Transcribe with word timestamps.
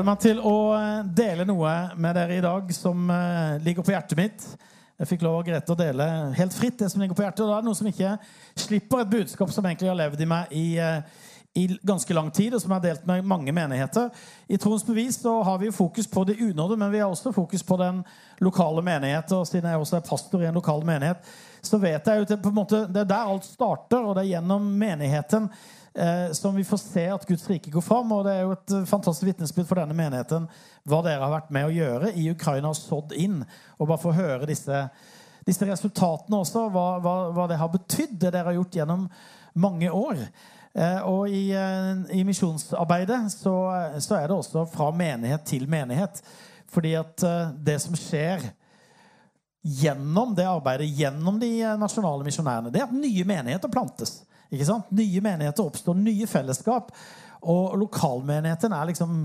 Gleder 0.00 0.14
meg 0.14 0.20
til 0.22 0.38
å 0.48 0.58
eh, 0.72 1.08
dele 1.12 1.44
noe 1.44 1.70
med 2.00 2.14
dere 2.16 2.38
i 2.38 2.40
dag 2.40 2.70
som 2.72 3.02
eh, 3.12 3.58
ligger 3.60 3.84
på 3.84 3.92
hjertet 3.92 4.16
mitt. 4.16 4.44
Jeg 4.96 5.08
fikk 5.10 5.26
lov 5.26 5.34
av 5.36 5.42
Grete 5.44 5.74
å 5.74 5.76
dele 5.76 6.06
helt 6.38 6.54
fritt 6.56 6.78
det 6.80 6.86
som 6.88 7.02
ligger 7.02 7.18
på 7.18 7.26
hjertet. 7.26 7.42
Og 7.44 7.50
da 7.50 7.58
er 7.58 7.66
det 7.66 7.68
noe 7.68 7.76
som 7.76 7.90
ikke 7.90 8.14
slipper 8.62 9.02
et 9.02 9.10
budskap 9.12 9.50
som 9.52 9.66
egentlig 9.68 9.90
har 9.90 9.98
levd 9.98 10.22
i 10.24 10.28
meg 10.30 10.54
i, 10.56 10.62
eh, 10.80 11.26
i 11.52 11.66
ganske 11.84 12.16
lang 12.16 12.30
tid, 12.32 12.56
og 12.56 12.62
som 12.64 12.72
har 12.72 12.80
delt 12.80 13.04
med 13.10 13.28
mange 13.28 13.52
menigheter. 13.52 14.08
I 14.48 14.56
Troens 14.62 14.86
bevis 14.88 15.18
så 15.20 15.34
har 15.44 15.60
vi 15.60 15.68
fokus 15.68 16.08
på 16.08 16.24
det 16.30 16.38
unådde, 16.46 16.78
men 16.80 16.94
vi 16.94 17.02
har 17.04 17.12
også 17.12 17.34
fokus 17.36 17.66
på 17.68 17.76
den 17.82 18.00
lokale 18.40 18.80
menighet. 18.86 19.34
Og 19.36 19.44
siden 19.50 19.68
jeg 19.68 19.82
også 19.82 19.98
er 19.98 20.06
pastor 20.08 20.40
i 20.40 20.48
en 20.48 20.56
lokal 20.56 20.80
menighet, 20.80 21.28
så 21.60 21.76
vet 21.76 22.08
jeg 22.08 22.24
jo 22.24 22.40
på 22.40 22.54
en 22.54 22.56
måte, 22.62 22.86
det 22.88 23.04
er 23.04 23.12
der 23.12 23.34
alt 23.34 23.44
starter, 23.44 24.00
og 24.00 24.16
det 24.16 24.24
er 24.24 24.38
gjennom 24.38 24.72
menigheten 24.80 25.50
som 26.36 26.54
vi 26.54 26.64
får 26.64 26.78
se 26.78 27.04
at 27.10 27.24
Guds 27.26 27.48
rike 27.50 27.70
går 27.70 27.82
fram. 27.82 28.12
Og 28.14 28.24
det 28.26 28.34
er 28.36 28.44
jo 28.44 28.52
et 28.54 28.74
eh, 28.76 28.86
fantastisk 28.88 29.26
vitnesbyrd 29.26 29.66
for 29.68 29.80
denne 29.80 29.96
menigheten 29.96 30.46
hva 30.88 31.00
dere 31.04 31.24
har 31.24 31.34
vært 31.34 31.50
med 31.54 31.66
å 31.66 31.74
gjøre 31.74 32.12
i 32.16 32.28
Ukraina 32.30 32.70
og 32.70 32.78
sådd 32.78 33.16
inn. 33.18 33.40
Og 33.78 33.88
bare 33.90 34.02
få 34.02 34.14
høre 34.16 34.48
disse, 34.48 34.84
disse 35.46 35.66
resultatene 35.68 36.40
også, 36.40 36.68
hva, 36.72 36.86
hva, 37.02 37.16
hva, 37.34 37.48
det 37.50 37.58
har 37.60 37.72
betydd, 37.74 38.16
det 38.16 38.30
dere 38.30 38.52
har 38.52 38.58
gjort 38.60 38.80
gjennom 38.80 39.08
mange 39.60 39.90
år. 39.90 40.22
Eh, 40.70 41.00
og 41.10 41.26
i, 41.26 41.48
eh, 41.58 42.06
i 42.20 42.22
misjonsarbeidet 42.28 43.24
så, 43.34 43.56
så, 43.98 44.16
er 44.20 44.30
det 44.30 44.38
også 44.38 44.64
fra 44.70 44.92
menighet 44.94 45.44
til 45.50 45.66
menighet. 45.70 46.22
Fordi 46.70 46.94
at 47.00 47.26
eh, 47.26 47.52
det 47.66 47.80
som 47.82 47.98
skjer 47.98 48.46
gjennom 49.60 50.34
det 50.34 50.46
arbeidet, 50.48 50.86
gjennom 50.86 51.40
de 51.40 51.50
eh, 51.60 51.78
nasjonale 51.78 52.24
misjonærene, 52.26 52.72
det 52.72 52.80
er 52.80 52.88
at 52.88 52.96
nye 52.96 53.26
menigheter 53.28 53.72
plantes. 53.72 54.20
Ikke 54.50 54.66
sant? 54.66 54.90
Nye 54.94 55.22
menigheter 55.22 55.66
oppstår, 55.66 55.98
nye 55.98 56.26
fellesskap. 56.30 56.90
Og 57.40 57.76
lokalmenigheten 57.80 58.72
er 58.76 58.88
liksom 58.90 59.20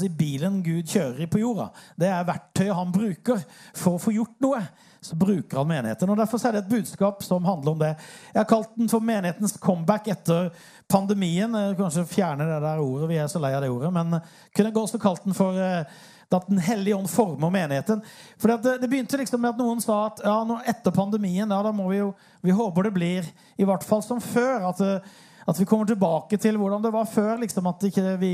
si, 0.00 0.08
bilen 0.08 0.62
Gud 0.64 0.88
kjører 0.88 1.24
i 1.24 1.28
på 1.28 1.42
jorda. 1.42 1.68
Det 2.00 2.08
er 2.08 2.28
verktøyet 2.28 2.76
han 2.78 2.94
bruker 2.94 3.42
for 3.76 3.96
å 3.96 4.02
få 4.02 4.14
gjort 4.16 4.38
noe. 4.44 4.62
Så 5.04 5.14
bruker 5.18 5.60
han 5.60 5.68
menigheten. 5.68 6.10
og 6.10 6.18
Derfor 6.18 6.40
er 6.42 6.56
det 6.56 6.64
et 6.64 6.72
budskap 6.72 7.22
som 7.22 7.44
handler 7.46 7.74
om 7.74 7.82
det. 7.82 7.92
Jeg 8.32 8.40
har 8.40 8.48
kalt 8.50 8.72
den 8.78 8.88
for 8.90 9.04
menighetens 9.04 9.58
comeback 9.62 10.08
etter 10.10 10.48
pandemien. 10.90 11.54
Kanskje 11.78 12.06
fjerne 12.08 12.48
det 12.48 12.62
der 12.64 12.82
ordet. 12.82 13.10
Vi 13.12 13.20
er 13.20 13.28
så 13.30 13.42
lei 13.42 13.52
av 13.54 13.62
det 13.62 13.70
ordet. 13.70 13.92
Men 13.94 14.16
kunne 14.16 14.72
jeg 14.72 14.80
også 14.80 15.02
kalt 15.02 15.22
den 15.28 15.36
for 15.38 15.60
eh, 15.60 16.00
at 16.36 16.48
Den 16.48 16.58
hellige 16.58 16.96
ånd 16.96 17.08
former 17.10 17.50
menigheten. 17.50 18.02
For 18.36 18.52
det, 18.52 18.78
det, 18.82 18.88
begynte 18.88 19.16
liksom 19.16 19.40
med 19.40 19.54
at 19.54 19.60
noen 19.60 19.80
sa 19.80 20.02
at 20.10 20.20
ja, 20.24 20.36
etter 20.68 20.92
pandemien 20.92 21.48
ja, 21.48 21.60
da 21.64 21.72
må 21.72 21.88
vi 21.88 22.02
jo, 22.02 22.10
vi 22.44 22.52
håper 22.52 22.88
det 22.88 22.96
blir 22.96 23.28
i 23.56 23.64
hvert 23.68 23.84
fall 23.86 24.02
som 24.04 24.20
før. 24.20 24.68
At, 24.68 24.82
at 25.48 25.60
vi 25.60 25.66
kommer 25.68 25.88
tilbake 25.88 26.36
til 26.36 26.58
hvordan 26.60 26.84
det 26.84 26.92
var 26.92 27.08
før. 27.08 27.38
liksom 27.40 27.70
At 27.70 27.86
ikke 27.88 28.18
vi, 28.20 28.32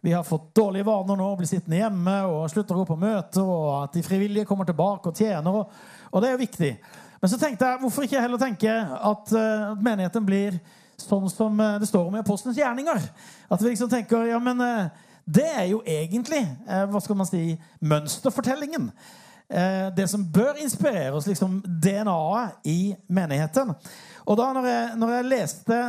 vi 0.00 0.14
har 0.16 0.24
fått 0.24 0.54
dårlige 0.56 0.88
vaner 0.88 1.20
nå, 1.20 1.28
blir 1.36 1.50
sittende 1.50 1.82
hjemme 1.82 2.16
og 2.30 2.48
slutter 2.52 2.76
å 2.76 2.80
gå 2.80 2.88
på 2.94 3.00
møter. 3.02 3.44
Og 3.44 3.68
at 3.82 3.98
de 3.98 4.06
frivillige 4.06 4.48
kommer 4.48 4.68
tilbake 4.68 5.12
og 5.12 5.20
tjener. 5.20 5.60
Og, 5.60 6.08
og 6.08 6.24
det 6.24 6.30
er 6.30 6.36
jo 6.38 6.46
viktig. 6.46 6.72
Men 7.20 7.30
så 7.32 7.38
tenkte 7.40 7.66
jeg, 7.66 7.82
hvorfor 7.82 8.06
ikke 8.06 8.22
heller 8.22 8.40
tenke 8.40 8.72
at, 8.72 9.32
at 9.34 9.82
menigheten 9.82 10.24
blir 10.24 10.56
sånn 10.98 11.28
som 11.30 11.60
uh, 11.60 11.76
det 11.78 11.88
står 11.90 12.08
om 12.08 12.16
i 12.16 12.22
Apostelens 12.22 12.58
gjerninger? 12.58 13.04
At 13.50 13.62
vi 13.62 13.72
liksom 13.72 13.90
tenker 13.90 14.30
ja, 14.30 14.38
men 14.42 14.62
uh, 14.62 15.07
det 15.28 15.46
er 15.46 15.64
jo 15.68 15.82
egentlig 15.84 16.40
eh, 16.40 16.84
hva 16.88 17.00
skal 17.04 17.18
man 17.18 17.28
si, 17.28 17.52
mønsterfortellingen. 17.84 18.90
Eh, 19.48 19.88
det 19.96 20.08
som 20.08 20.24
bør 20.32 20.60
inspirere 20.62 21.12
oss, 21.16 21.26
liksom 21.28 21.60
DNA-et 21.64 22.68
i 22.68 22.94
menigheten. 23.08 23.74
Og 24.24 24.36
da 24.40 24.50
når 24.56 24.68
jeg, 24.68 24.90
når 25.00 25.12
jeg 25.14 25.28
leste 25.28 25.80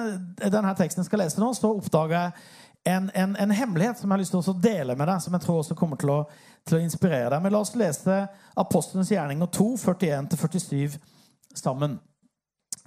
denne 0.43 0.73
teksten 0.75 1.03
jeg 1.03 1.09
skal 1.09 1.23
lese 1.23 1.41
nå, 1.41 1.53
så 1.55 1.71
oppdaga 1.71 2.23
jeg 2.25 2.95
en, 2.95 3.09
en, 3.13 3.35
en, 3.35 3.51
hemmelighet 3.51 3.99
som 3.99 4.07
jeg 4.07 4.15
har 4.15 4.21
lyst 4.21 4.35
til 4.35 4.51
å 4.53 4.59
dele 4.63 4.95
med 4.95 5.07
deg, 5.11 5.23
som 5.23 5.35
jeg 5.35 5.43
tror 5.43 5.59
også 5.61 5.75
kommer 5.77 5.99
til 5.99 6.13
å, 6.13 6.19
til 6.67 6.79
å 6.79 6.83
inspirere 6.83 7.31
deg. 7.33 7.43
Men 7.43 7.55
la 7.55 7.63
oss 7.63 7.75
lese 7.79 8.21
Apostelens 8.59 9.11
gjerninger 9.11 9.51
2, 9.55 9.67
41-47 9.83 10.95
sammen. 11.59 11.99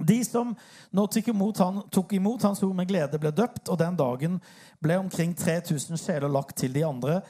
De 0.02 0.18
som 0.24 0.54
nå 0.90 1.06
tok 1.06 1.28
imot, 1.32 1.58
han, 1.62 1.80
tok 1.94 2.12
imot 2.18 2.42
hans 2.42 2.62
ord 2.66 2.74
med 2.76 2.90
glede, 2.90 3.20
ble 3.22 3.30
døpt, 3.34 3.68
og 3.70 3.78
den 3.80 3.96
dagen 3.98 4.38
ble 4.82 4.98
omkring 4.98 5.34
3000 5.38 6.00
sjeler 6.00 6.32
lagt 6.32 6.56
til 6.58 6.74
de 6.74 6.84
andre. 6.86 7.20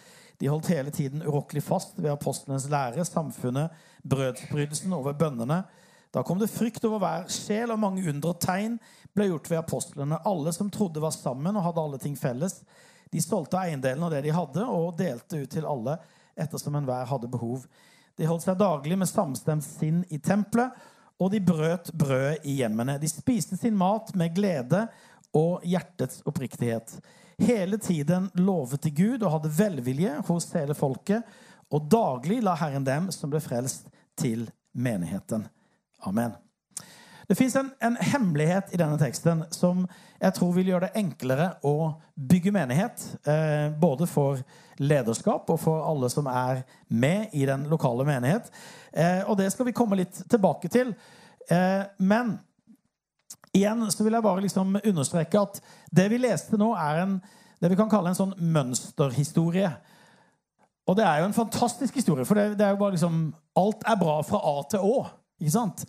De 0.40 0.48
holdt 0.50 0.72
hele 0.72 0.90
tiden 0.90 1.22
urokkelig 1.22 1.62
fast 1.62 1.98
ved 2.00 2.10
apostlenes 2.10 2.68
lære, 2.72 3.04
samfunnet, 3.06 3.70
brødsbrytelsen 4.08 4.92
over 4.96 5.14
bønnene. 5.18 5.62
Da 6.12 6.24
kom 6.26 6.40
det 6.40 6.50
frykt 6.52 6.84
over 6.84 7.00
hver 7.00 7.28
sjel, 7.32 7.70
og 7.72 7.80
mange 7.80 8.04
under 8.08 8.32
og 8.34 8.40
tegn 8.42 8.74
ble 9.16 9.28
gjort 9.30 9.50
ved 9.52 9.60
apostlene. 9.62 10.18
Alle 10.28 10.52
som 10.52 10.70
trodde, 10.72 11.00
var 11.00 11.14
sammen 11.14 11.56
og 11.56 11.64
hadde 11.68 11.84
alle 11.84 12.00
ting 12.02 12.16
felles. 12.18 12.58
De 13.12 13.20
solgte 13.20 13.60
eiendelen 13.60 14.04
av 14.04 14.12
det 14.12 14.24
de 14.26 14.34
hadde, 14.34 14.66
og 14.66 14.96
delte 14.98 15.44
ut 15.44 15.52
til 15.52 15.68
alle 15.68 15.98
ettersom 16.40 16.76
enhver 16.76 17.08
hadde 17.08 17.30
behov. 17.32 17.64
De 18.16 18.28
holdt 18.28 18.44
seg 18.44 18.58
daglig 18.60 18.98
med 18.98 19.08
samstemt 19.08 19.64
sinn 19.64 20.02
i 20.12 20.20
tempelet 20.20 20.72
og 21.22 21.30
de 21.32 21.40
brøt 21.44 21.92
brødet 21.98 22.46
i 22.48 22.58
hjemmene. 22.58 22.98
De 22.98 23.10
spiste 23.10 23.56
sin 23.60 23.76
mat 23.78 24.10
med 24.18 24.34
glede 24.34 24.86
og 25.36 25.62
hjertets 25.64 26.22
oppriktighet. 26.28 26.96
Hele 27.42 27.78
tiden 27.78 28.28
lovet 28.38 28.82
de 28.84 28.92
Gud 28.94 29.22
og 29.22 29.36
hadde 29.36 29.52
velvilje 29.56 30.18
hos 30.28 30.50
hele 30.56 30.76
folket. 30.78 31.22
Og 31.72 31.88
daglig 31.90 32.42
la 32.44 32.54
Herren 32.58 32.84
dem 32.86 33.10
som 33.14 33.32
ble 33.32 33.40
frelst, 33.42 33.88
til 34.12 34.44
menigheten. 34.76 35.46
Amen. 36.04 36.34
Det 37.32 37.36
fins 37.36 37.54
en, 37.56 37.70
en, 37.80 37.94
hemmelighet 37.96 38.74
i 38.74 38.76
denne 38.76 38.98
teksten 39.00 39.38
som 39.56 39.86
jeg 40.20 40.34
tror 40.36 40.50
vil 40.52 40.66
gjøre 40.68 40.90
det 40.90 41.00
enklere 41.00 41.46
å 41.64 41.94
bygge 42.12 42.52
menighet. 42.52 43.00
Eh, 43.24 43.70
både 43.80 44.04
for 44.04 44.42
lederskap 44.76 45.48
og 45.48 45.56
for 45.62 45.80
alle 45.88 46.10
som 46.12 46.28
er 46.28 46.60
med 46.92 47.32
i 47.32 47.46
den 47.48 47.64
lokale 47.72 48.04
menighet. 48.04 48.52
Eh, 48.92 49.22
og 49.24 49.40
det 49.40 49.48
skal 49.54 49.70
vi 49.70 49.72
komme 49.72 49.96
litt 50.02 50.20
tilbake 50.28 50.68
til. 50.76 50.92
Eh, 51.48 51.86
men 52.04 52.34
igjen 53.56 53.80
så 53.88 54.04
vil 54.04 54.18
jeg 54.18 54.28
bare 54.28 54.44
liksom 54.44 54.76
understreke 54.82 55.46
at 55.46 55.64
det 55.88 56.10
vi 56.12 56.20
leste 56.20 56.60
nå, 56.60 56.74
er 56.76 57.02
en, 57.06 57.18
det 57.64 57.72
vi 57.72 57.80
kan 57.80 57.88
kalle 57.96 58.12
en 58.12 58.20
sånn 58.20 58.36
mønsterhistorie. 58.44 59.72
Og 60.84 61.00
det 61.00 61.08
er 61.08 61.24
jo 61.24 61.32
en 61.32 61.40
fantastisk 61.40 61.96
historie, 61.96 62.28
for 62.28 62.36
det, 62.36 62.58
det 62.60 62.68
er 62.68 62.76
jo 62.76 62.84
bare 62.84 62.98
liksom 63.00 63.30
Alt 63.56 63.88
er 63.88 63.96
bra 64.04 64.20
fra 64.20 64.44
A 64.52 64.58
til 64.68 64.84
Å. 64.84 64.96
ikke 65.40 65.56
sant? 65.56 65.88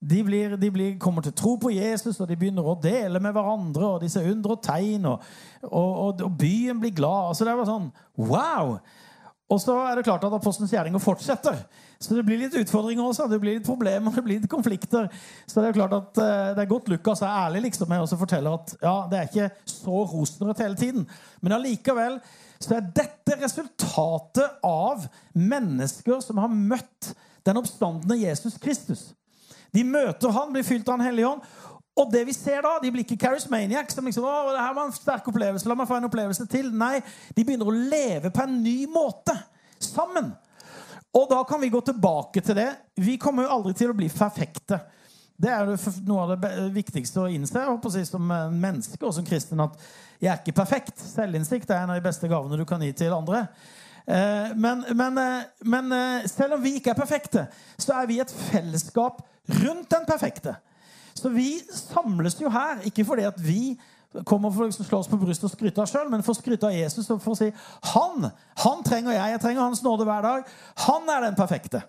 De, 0.00 0.20
blir, 0.24 0.56
de 0.60 0.70
blir, 0.70 0.98
kommer 1.00 1.24
til 1.24 1.32
tro 1.32 1.54
på 1.60 1.72
Jesus, 1.72 2.20
og 2.20 2.28
de 2.28 2.36
begynner 2.36 2.66
å 2.66 2.76
dele 2.80 3.20
med 3.22 3.32
hverandre. 3.32 3.94
Og 3.94 4.02
de 4.02 4.10
ser 4.12 4.28
under 4.28 4.56
og 4.56 4.62
tegn, 4.64 5.08
og, 5.08 5.24
og, 5.70 6.22
og 6.26 6.38
byen 6.38 6.82
blir 6.82 6.94
glad. 6.94 7.32
Altså 7.32 7.48
det 7.48 7.56
var 7.56 7.68
sånn 7.68 7.90
Wow! 8.20 8.76
Og 9.46 9.60
så 9.62 9.76
er 9.86 9.94
det 9.94 10.06
klart 10.08 10.24
at 10.26 10.34
apostelens 10.34 10.72
gjerninger 10.74 10.98
fortsetter. 10.98 11.58
Så 12.02 12.16
det 12.16 12.24
blir 12.26 12.40
litt 12.40 12.54
utfordringer 12.58 13.06
også. 13.06 13.28
Det 13.30 13.38
blir 13.40 13.60
litt 13.60 13.66
problemer, 13.66 14.10
det 14.10 14.24
blir 14.26 14.40
litt 14.40 14.50
konflikter. 14.50 15.06
Så 15.46 15.62
det 15.62 15.68
er 15.68 15.76
klart 15.76 15.94
at 15.94 16.18
uh, 16.18 16.48
det 16.56 16.64
er 16.64 16.70
godt 16.70 16.90
Lukas 16.90 17.22
er 17.22 17.30
ærlig 17.44 17.68
liksom 17.68 17.92
med 17.92 18.02
å 18.02 18.18
fortelle 18.18 18.54
at 18.58 18.74
ja, 18.82 18.96
det 19.10 19.20
er 19.20 19.30
ikke 19.30 19.70
så 19.70 20.02
rosenrødt 20.10 20.64
hele 20.64 20.80
tiden. 20.80 21.06
Men 21.40 21.54
allikevel 21.60 22.18
så 22.58 22.74
er 22.74 22.90
dette 22.96 23.38
resultatet 23.38 24.66
av 24.66 25.06
mennesker 25.38 26.18
som 26.24 26.42
har 26.42 26.50
møtt 26.50 27.12
den 27.46 27.62
oppstandende 27.62 28.18
Jesus 28.18 28.58
Kristus. 28.58 29.12
De 29.74 29.84
møter 29.84 30.34
han, 30.34 30.52
blir 30.54 30.66
fylt 30.66 30.88
av 30.88 30.98
Den 30.98 31.08
hellige 31.08 31.30
ånd. 31.34 31.44
Og 31.96 32.10
det 32.12 32.26
vi 32.28 32.34
ser 32.36 32.60
da, 32.64 32.76
De 32.82 32.90
blir 32.92 33.06
ikke 33.06 33.18
charismaniacs. 33.26 33.94
som 33.94 34.04
liksom, 34.04 34.24
å, 34.24 34.52
det 34.52 34.60
her 34.60 34.74
var 34.76 34.88
en 34.88 34.96
sterk 34.96 35.28
opplevelse, 35.32 35.68
la 35.68 35.76
meg 35.78 35.88
få 35.88 35.96
en 35.96 36.08
opplevelse 36.10 36.46
til. 36.52 36.68
Nei, 36.72 37.00
de 37.36 37.44
begynner 37.44 37.70
å 37.70 37.76
leve 37.76 38.30
på 38.30 38.44
en 38.44 38.58
ny 38.62 38.82
måte 38.90 39.36
sammen. 39.80 40.34
Og 41.16 41.30
da 41.30 41.40
kan 41.48 41.60
vi 41.62 41.72
gå 41.72 41.80
tilbake 41.80 42.42
til 42.44 42.58
det. 42.58 42.68
Vi 43.00 43.16
kommer 43.16 43.46
jo 43.46 43.54
aldri 43.54 43.72
til 43.78 43.92
å 43.92 43.96
bli 43.96 44.10
perfekte. 44.12 44.82
Det 45.36 45.48
er 45.52 45.68
noe 46.08 46.24
av 46.24 46.34
det 46.40 46.50
viktigste 46.72 47.20
å 47.22 47.30
innse 47.32 47.58
jeg 47.60 47.68
håper 47.68 47.90
å 47.90 47.92
si, 47.92 48.04
som 48.08 48.24
menneske 48.24 49.00
og 49.04 49.14
som 49.16 49.24
kristen. 49.24 49.60
At 49.64 49.76
jeg 50.20 50.30
er 50.32 50.40
ikke 50.40 50.56
perfekt. 50.60 51.00
Selvinnsikt 51.00 51.72
er 51.72 51.82
en 51.82 51.92
av 51.92 51.98
de 52.00 52.04
beste 52.04 52.28
gavene 52.28 52.60
du 52.60 52.64
kan 52.68 52.84
gi 52.84 52.92
til 52.96 53.16
andre. 53.16 53.46
Eh, 54.06 54.52
men, 54.56 54.84
men, 54.96 55.18
eh, 55.18 55.48
men 55.66 55.92
eh, 55.92 56.28
selv 56.30 56.56
om 56.56 56.62
vi 56.62 56.76
ikke 56.78 56.92
er 56.92 57.00
perfekte, 57.00 57.46
så 57.78 57.96
er 58.00 58.08
vi 58.08 58.20
et 58.22 58.36
fellesskap 58.52 59.24
rundt 59.48 59.90
den 59.90 60.06
perfekte. 60.08 60.56
Så 61.16 61.32
vi 61.32 61.60
samles 61.72 62.36
jo 62.40 62.50
her 62.52 62.82
ikke 62.88 63.04
fordi 63.08 63.26
at 63.28 63.38
vi 63.40 63.76
kommer 64.24 64.52
for 64.52 64.64
å 64.64 64.68
liksom 64.68 64.86
slå 64.86 65.00
oss 65.02 65.10
på 65.10 65.18
brystet 65.20 65.48
og 65.48 65.52
skryte 65.52 65.82
av 65.82 65.90
sjøl, 65.90 66.08
men 66.12 66.22
for 66.24 66.32
å 66.32 66.38
skryte 66.38 66.68
av 66.68 66.76
Jesus 66.76 67.08
og 67.12 67.20
for 67.24 67.34
å 67.34 67.38
si 67.38 67.50
han, 67.92 68.28
han 68.62 68.84
trenger 68.86 69.16
jeg. 69.16 69.32
Jeg 69.34 69.42
trenger 69.42 69.66
hans 69.66 69.82
nåde 69.84 70.06
hver 70.08 70.24
dag. 70.24 70.52
Han 70.86 71.10
er 71.12 71.26
den 71.26 71.38
perfekte. 71.38 71.82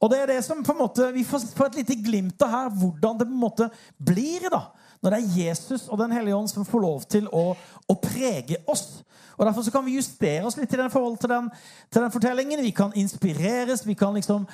Og 0.00 0.08
det 0.12 0.22
er 0.22 0.30
det 0.32 0.38
som 0.46 0.62
på 0.64 0.72
en 0.72 0.80
måte, 0.80 1.10
Vi 1.12 1.24
får, 1.28 1.50
får 1.56 1.66
et 1.66 1.82
lite 1.82 1.98
glimt 2.00 2.42
av 2.42 2.54
her 2.54 2.70
hvordan 2.72 3.18
det 3.18 3.26
på 3.28 3.34
en 3.34 3.42
måte 3.42 3.68
blir 3.98 4.48
da, 4.48 4.62
når 5.00 5.12
det 5.12 5.18
er 5.18 5.36
Jesus 5.42 5.88
og 5.88 5.98
Den 6.00 6.12
hellige 6.12 6.36
ånd 6.36 6.48
som 6.48 6.64
får 6.64 6.80
lov 6.80 7.04
til 7.08 7.28
å, 7.28 7.52
å 7.88 7.94
prege 8.00 8.62
oss. 8.66 9.02
Og 9.36 9.46
Derfor 9.46 9.64
så 9.64 9.72
kan 9.72 9.84
vi 9.84 9.96
justere 9.96 10.44
oss 10.44 10.56
litt 10.56 10.72
i 10.72 10.80
den 10.80 10.92
forhold 10.92 11.18
til 11.20 11.32
den, 11.32 11.48
til 11.92 12.04
den 12.04 12.12
fortellingen. 12.12 12.64
Vi 12.64 12.72
kan 12.76 12.92
inspireres. 12.96 13.86
Vi 13.86 13.96
kan 13.96 14.16
liksom 14.16 14.46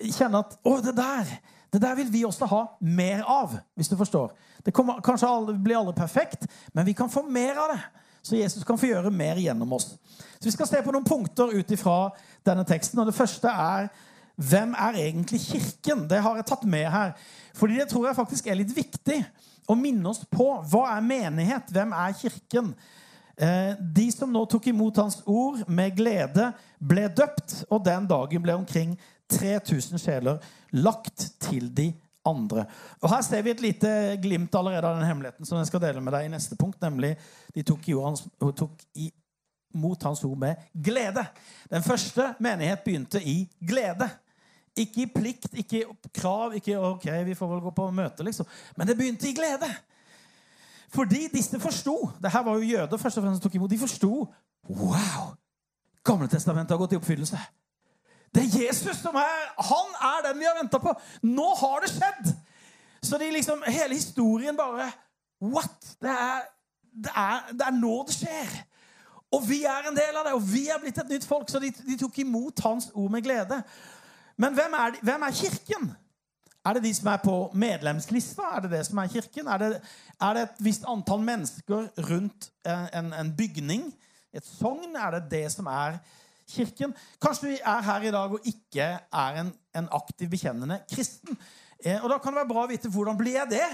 kjenne 0.00 0.40
at 0.44 0.56
Å, 0.64 0.74
det 0.84 0.96
der 0.96 1.30
det 1.74 1.82
der 1.82 1.96
vil 1.98 2.10
vi 2.12 2.22
også 2.24 2.46
ha 2.46 2.62
mer 2.80 3.24
av, 3.26 3.56
hvis 3.74 3.90
du 3.90 3.96
forstår. 3.98 4.32
Det 4.64 4.72
kommer, 4.74 5.00
kanskje 5.04 5.28
aldri, 5.28 5.56
blir 5.58 5.80
aldri 5.80 5.96
perfekt, 5.98 6.46
men 6.72 6.86
vi 6.86 6.94
kan 6.96 7.10
få 7.10 7.24
mer 7.26 7.58
av 7.58 7.74
det. 7.74 7.82
så 8.24 8.36
Jesus 8.36 8.64
kan 8.64 8.78
få 8.78 8.86
gjøre 8.86 9.10
mer 9.10 9.36
gjennom 9.36 9.72
oss. 9.72 9.98
Så 10.38 10.44
Vi 10.44 10.50
skal 10.50 10.66
se 10.66 10.82
på 10.82 10.92
noen 10.92 11.04
punkter 11.04 11.50
ut 11.52 11.70
ifra 11.70 12.10
denne 12.46 12.64
teksten. 12.64 12.98
og 12.98 13.06
Det 13.06 13.14
første 13.14 13.48
er 13.48 13.88
hvem 14.36 14.74
er 14.74 14.96
egentlig 14.98 15.40
Kirken? 15.40 16.08
Det 16.08 16.22
har 16.22 16.36
jeg 16.36 16.46
tatt 16.46 16.64
med 16.64 16.90
her. 16.90 17.12
Fordi 17.54 17.74
det 17.78 17.88
tror 17.88 18.06
jeg 18.06 18.16
faktisk 18.16 18.46
er 18.46 18.58
litt 18.58 18.76
viktig 18.76 19.20
å 19.68 19.76
minne 19.78 20.08
oss 20.08 20.24
på. 20.30 20.46
Hva 20.70 20.96
er 20.96 21.04
menighet? 21.04 21.70
Hvem 21.70 21.92
er 21.92 22.16
Kirken? 22.18 22.74
Eh, 23.36 23.74
de 23.78 24.08
som 24.14 24.30
nå 24.30 24.44
tok 24.46 24.66
imot 24.70 24.96
hans 25.02 25.20
ord 25.26 25.64
med 25.68 25.96
glede, 25.96 26.52
ble 26.78 27.08
døpt, 27.08 27.64
og 27.70 27.84
den 27.84 28.06
dagen 28.06 28.42
ble 28.42 28.54
omkring 28.54 28.94
3000 29.30 30.00
sjeler 30.00 30.42
lagt 30.72 31.28
til 31.42 31.70
de 31.76 31.92
andre. 32.24 32.64
Og 33.02 33.10
Her 33.10 33.22
ser 33.24 33.44
vi 33.44 33.52
et 33.52 33.62
lite 33.62 33.90
glimt 34.22 34.54
allerede 34.54 34.88
av 34.88 34.98
den 34.98 35.08
hemmeligheten 35.08 35.46
som 35.48 35.58
jeg 35.60 35.68
skal 35.68 35.82
dele 35.84 36.02
med 36.04 36.14
deg 36.16 36.26
i 36.26 36.32
neste 36.32 36.56
punkt. 36.60 36.80
Nemlig 36.82 37.14
de 37.54 37.64
tok, 37.66 37.88
hans, 38.04 38.24
tok 38.40 38.84
imot 38.94 40.06
hans 40.08 40.24
ord 40.24 40.38
med 40.40 40.68
glede. 40.72 41.24
Den 41.70 41.84
første 41.84 42.32
menighet 42.44 42.84
begynte 42.84 43.22
i 43.22 43.42
glede. 43.60 44.08
Ikke 44.76 45.04
i 45.04 45.10
plikt, 45.10 45.52
ikke 45.54 45.82
i 45.84 46.12
krav, 46.14 46.54
ikke 46.58 46.78
ok, 46.78 47.06
vi 47.28 47.36
får 47.38 47.50
vel 47.52 47.60
gå 47.62 47.70
på 47.76 47.90
møte, 47.94 48.24
liksom. 48.26 48.46
Men 48.76 48.88
det 48.88 48.96
begynte 48.98 49.28
i 49.28 49.36
glede. 49.36 49.68
Fordi 50.94 51.28
disse 51.32 51.58
forsto 51.62 51.94
det 52.22 52.30
her 52.30 52.42
var 52.46 52.58
jo 52.58 52.72
jøder 52.74 52.98
først 52.98 53.18
og 53.18 53.24
fremst 53.24 53.38
som 53.38 53.48
tok 53.48 53.54
imot, 53.58 53.70
de 53.70 53.78
forsto 53.78 54.26
Wow! 54.64 55.34
Gamle 56.04 56.28
testamentet 56.28 56.72
har 56.72 56.80
gått 56.80 56.94
i 56.94 56.96
oppfyllelse. 56.96 57.38
Det 58.34 58.42
er 58.42 58.66
Jesus 58.66 58.96
som 58.98 59.14
er 59.14 59.62
Han 59.70 59.94
er 60.00 60.28
den 60.28 60.40
vi 60.40 60.48
har 60.48 60.58
venta 60.58 60.78
på. 60.82 60.94
Nå 61.22 61.54
har 61.60 61.84
det 61.84 61.92
skjedd! 61.94 62.34
Så 63.04 63.18
de 63.18 63.30
liksom, 63.30 63.62
hele 63.68 63.94
historien 63.94 64.56
bare 64.56 64.90
What? 65.44 65.96
Det 66.00 66.10
er, 66.10 66.46
det, 67.04 67.10
er, 67.16 67.52
det 67.52 67.66
er 67.66 67.74
nå 67.76 67.96
det 68.08 68.14
skjer. 68.16 68.54
Og 69.34 69.42
vi 69.48 69.64
er 69.68 69.90
en 69.90 69.96
del 69.96 70.16
av 70.16 70.24
det, 70.24 70.32
og 70.32 70.46
vi 70.46 70.68
er 70.70 70.80
blitt 70.80 70.98
et 71.02 71.10
nytt 71.10 71.26
folk. 71.28 71.50
Så 71.50 71.60
de, 71.60 71.72
de 71.84 71.98
tok 72.00 72.18
imot 72.22 72.62
hans 72.64 72.88
ord 72.94 73.10
med 73.12 73.22
glede. 73.26 73.60
Men 74.40 74.56
hvem 74.56 74.76
er, 74.78 74.96
hvem 75.02 75.26
er, 75.26 75.36
Kirken? 75.36 75.92
Er 76.64 76.78
det 76.78 76.84
de 76.86 76.94
som 76.96 77.10
er 77.12 77.20
på 77.24 77.36
medlemslista? 77.54 78.46
Er 78.56 78.64
det 78.64 78.70
det 78.72 78.86
som 78.86 78.98
er 79.02 79.12
Kirken? 79.12 79.50
Er 79.52 79.58
det, 79.58 79.70
er 80.20 80.34
det 80.34 80.42
et 80.46 80.64
visst 80.64 80.86
antall 80.88 81.20
mennesker 81.26 81.90
rundt 82.08 82.50
en, 82.64 83.12
en 83.12 83.34
bygning? 83.36 83.90
Et 84.32 84.46
sogn? 84.46 84.96
Er 84.96 85.18
det 85.18 85.26
det 85.30 85.46
som 85.52 85.66
er 85.66 85.98
Kirken? 85.98 86.23
Kirken. 86.50 86.94
Kanskje 87.22 87.54
vi 87.54 87.58
er 87.58 87.82
her 87.88 88.06
i 88.08 88.12
dag 88.14 88.36
og 88.36 88.48
ikke 88.48 88.86
er 89.00 89.40
en, 89.40 89.52
en 89.76 89.88
aktiv 89.96 90.30
bekjennende 90.30 90.80
kristen. 90.92 91.38
Eh, 91.84 91.98
og 92.02 92.10
Da 92.10 92.18
kan 92.18 92.32
det 92.32 92.42
være 92.42 92.52
bra 92.52 92.64
å 92.64 92.70
vite 92.70 92.92
hvordan 92.92 93.18
blir 93.18 93.38
jeg 93.38 93.52
det. 93.56 93.66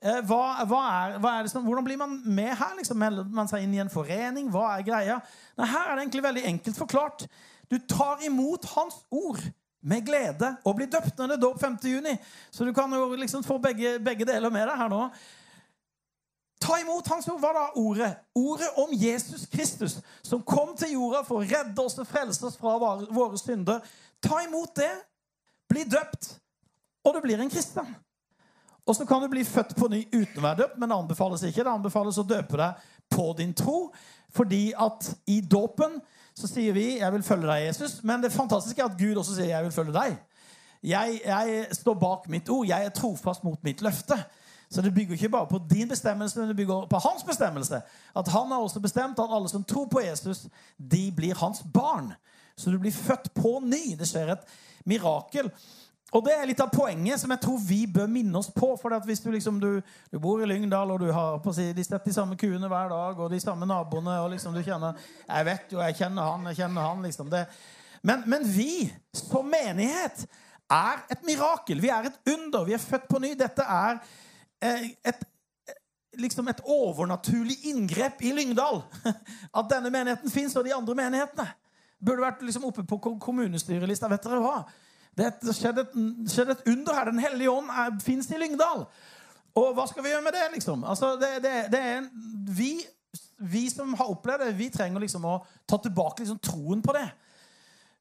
Eh, 0.00 0.20
hva, 0.24 0.64
hva, 0.64 0.80
er, 0.88 1.16
hva 1.20 1.36
er 1.38 1.48
som, 1.52 1.64
hvordan 1.66 1.84
blir 1.84 2.00
man 2.00 2.18
med 2.24 2.54
her? 2.56 2.74
Liksom, 2.78 2.98
melder 3.00 3.26
man 3.36 3.50
seg 3.50 3.66
inn 3.66 3.74
i 3.76 3.82
en 3.82 3.92
forening? 3.92 4.48
Hva 4.52 4.76
er 4.78 4.86
greia? 4.86 5.18
Nei, 5.58 5.68
her 5.68 5.88
er 5.88 5.96
det 5.96 6.06
egentlig 6.06 6.26
veldig 6.28 6.44
enkelt 6.54 6.80
forklart. 6.80 7.26
Du 7.70 7.76
tar 7.84 8.24
imot 8.26 8.64
Hans 8.74 9.02
ord 9.12 9.42
med 9.80 10.04
glede 10.04 10.54
og 10.64 10.76
blir 10.76 10.88
døpt 10.92 11.16
når 11.16 11.30
det 11.30 11.36
er 11.36 11.42
dåp 11.44 11.60
5. 11.60 11.76
juni. 11.88 12.16
Så 12.52 12.64
du 12.64 12.72
kan 12.76 12.92
jo 12.92 13.12
liksom 13.16 13.44
få 13.44 13.58
begge, 13.62 13.98
begge 14.02 14.28
deler 14.28 14.52
med 14.52 14.66
deg 14.68 14.80
her 14.80 14.90
nå. 14.92 15.04
Ta 16.60 16.76
imot 16.80 17.08
hans 17.08 17.28
ord. 17.28 17.40
Hva 17.40 17.52
da? 17.56 17.64
Ordet 17.80 18.10
Ordet 18.36 18.68
om 18.76 18.92
Jesus 18.92 19.46
Kristus, 19.52 19.98
som 20.22 20.42
kom 20.42 20.76
til 20.76 20.92
jorda 20.92 21.22
for 21.24 21.40
å 21.40 21.46
redde 21.46 21.82
oss 21.82 21.98
og 21.98 22.08
frelse 22.08 22.46
oss 22.46 22.58
fra 22.60 22.76
våre 22.80 23.38
synder. 23.40 23.80
Ta 24.22 24.42
imot 24.44 24.74
det. 24.76 24.92
Bli 25.70 25.84
døpt, 25.86 26.32
og 27.06 27.14
du 27.14 27.20
blir 27.22 27.38
en 27.38 27.50
kristen. 27.50 27.86
Og 28.86 28.96
så 28.96 29.04
kan 29.06 29.22
du 29.22 29.28
bli 29.30 29.44
født 29.46 29.76
på 29.78 29.86
ny 29.86 30.00
uten 30.10 30.40
å 30.40 30.42
være 30.42 30.64
døpt, 30.64 30.80
men 30.82 30.90
det 30.90 30.96
anbefales 30.96 31.44
ikke. 31.46 31.62
Det 31.62 31.70
anbefales 31.70 32.18
å 32.18 32.26
døpe 32.26 32.58
deg 32.58 32.88
på 33.14 33.28
din 33.38 33.52
tro, 33.54 33.92
fordi 34.34 34.72
at 34.74 35.12
i 35.30 35.40
dåpen 35.46 36.00
så 36.34 36.48
sier 36.50 36.72
vi 36.72 36.98
'Jeg 36.98 37.12
vil 37.12 37.22
følge 37.22 37.46
deg, 37.46 37.68
Jesus', 37.68 38.02
men 38.02 38.22
det 38.22 38.32
fantastiske 38.32 38.82
er 38.82 38.86
at 38.86 38.98
Gud 38.98 39.16
også 39.16 39.34
sier 39.34 39.46
'Jeg 39.46 39.64
vil 39.64 39.72
følge 39.72 39.92
deg'. 39.92 40.16
Jeg, 40.82 41.20
jeg 41.24 41.66
står 41.72 41.94
bak 41.94 42.28
mitt 42.28 42.48
ord. 42.48 42.66
Jeg 42.66 42.84
er 42.84 42.88
trofast 42.88 43.44
mot 43.44 43.64
mitt 43.64 43.82
løfte. 43.82 44.16
Så 44.70 44.82
det 44.82 44.94
bygger 44.94 45.12
ikke 45.12 45.28
bare 45.28 45.46
på 45.50 45.58
din 45.70 45.88
bestemmelse, 45.88 46.38
men 46.38 46.48
det 46.48 46.56
bygger 46.56 46.86
på 46.86 46.98
hans 47.02 47.24
bestemmelse. 47.26 47.80
At 48.16 48.28
han 48.28 48.52
har 48.52 48.62
også 48.62 48.80
bestemt 48.80 49.18
at 49.18 49.32
alle 49.34 49.48
som 49.48 49.64
tror 49.64 49.88
på 49.90 50.00
Jesus, 50.00 50.46
de 50.78 51.12
blir 51.16 51.34
hans 51.34 51.64
barn. 51.74 52.12
Så 52.56 52.70
du 52.70 52.78
blir 52.78 52.92
født 52.92 53.34
på 53.34 53.58
ny. 53.64 53.96
Det 53.98 54.08
skjer 54.08 54.32
et 54.36 54.46
mirakel. 54.86 55.50
Og 56.10 56.24
det 56.26 56.34
er 56.34 56.46
litt 56.50 56.60
av 56.62 56.70
poenget 56.74 57.22
som 57.22 57.30
jeg 57.30 57.42
tror 57.42 57.58
vi 57.62 57.80
bør 57.86 58.08
minne 58.10 58.38
oss 58.38 58.50
på. 58.54 58.72
For 58.78 58.94
hvis 59.06 59.22
du, 59.22 59.30
liksom, 59.30 59.60
du, 59.62 59.82
du 60.10 60.18
bor 60.22 60.42
i 60.42 60.46
Lyngdal, 60.46 60.90
og 60.90 61.02
du 61.02 61.10
har 61.14 61.38
på 61.42 61.54
si, 61.54 61.68
de 61.74 61.84
de 62.04 62.14
samme 62.14 62.38
kuene 62.38 62.68
hver 62.70 62.90
dag, 62.90 63.18
og 63.18 63.30
de 63.30 63.40
samme 63.40 63.66
naboene, 63.66 64.18
og 64.20 64.30
liksom 64.30 64.54
du 64.54 64.62
kjenner 64.62 64.94
'Jeg 65.28 65.44
vet 65.46 65.72
jo, 65.72 65.80
jeg 65.80 65.96
kjenner 65.96 66.22
han, 66.22 66.46
jeg 66.46 66.56
kjenner 66.56 66.82
han', 66.82 67.02
liksom 67.02 67.30
det. 67.30 67.46
Men, 68.02 68.22
men 68.26 68.42
vi 68.44 68.92
som 69.12 69.46
menighet 69.46 70.26
er 70.70 71.04
et 71.10 71.22
mirakel. 71.26 71.82
Vi 71.82 71.88
er 71.88 72.10
et 72.10 72.34
under. 72.34 72.64
Vi 72.64 72.72
er 72.72 72.78
født 72.78 73.08
på 73.08 73.18
ny. 73.18 73.34
Dette 73.38 73.62
er 73.62 73.98
et, 74.60 75.24
liksom 76.20 76.48
et 76.48 76.60
overnaturlig 76.64 77.56
inngrep 77.70 78.22
i 78.22 78.32
Lyngdal. 78.36 78.82
At 79.58 79.70
denne 79.72 79.92
menigheten 79.92 80.30
fins, 80.30 80.56
og 80.56 80.66
de 80.66 80.74
andre 80.74 80.96
menighetene. 80.98 81.48
Burde 82.00 82.24
vært 82.24 82.44
liksom 82.44 82.64
oppe 82.68 82.84
på 82.88 82.98
kommunestyrelista. 83.20 84.08
Vet 84.08 84.24
dere 84.24 84.40
hva? 84.44 84.60
Det 85.16 85.54
skjedde 85.56 85.84
et, 85.84 85.96
skjedd 86.32 86.54
et 86.54 86.68
under 86.70 86.96
her. 86.96 87.10
Den 87.10 87.22
hellige 87.22 87.52
ånd 87.52 88.00
fins 88.04 88.30
i 88.32 88.40
Lyngdal. 88.40 88.86
Og 89.58 89.74
hva 89.74 89.86
skal 89.90 90.04
vi 90.04 90.12
gjøre 90.12 90.24
med 90.24 90.36
det? 90.36 90.46
liksom? 90.54 90.84
Altså, 90.86 91.16
det, 91.20 91.32
det, 91.44 91.54
det 91.72 91.80
en, 91.96 92.06
vi, 92.56 92.70
vi, 93.38 93.64
som 93.72 93.92
har 93.98 94.12
opplevd 94.12 94.46
det, 94.46 94.58
vi 94.58 94.70
trenger 94.72 95.02
liksom 95.02 95.26
å 95.26 95.40
ta 95.68 95.80
tilbake 95.82 96.22
liksom 96.22 96.38
troen 96.44 96.84
på 96.84 96.94
det. 96.96 97.08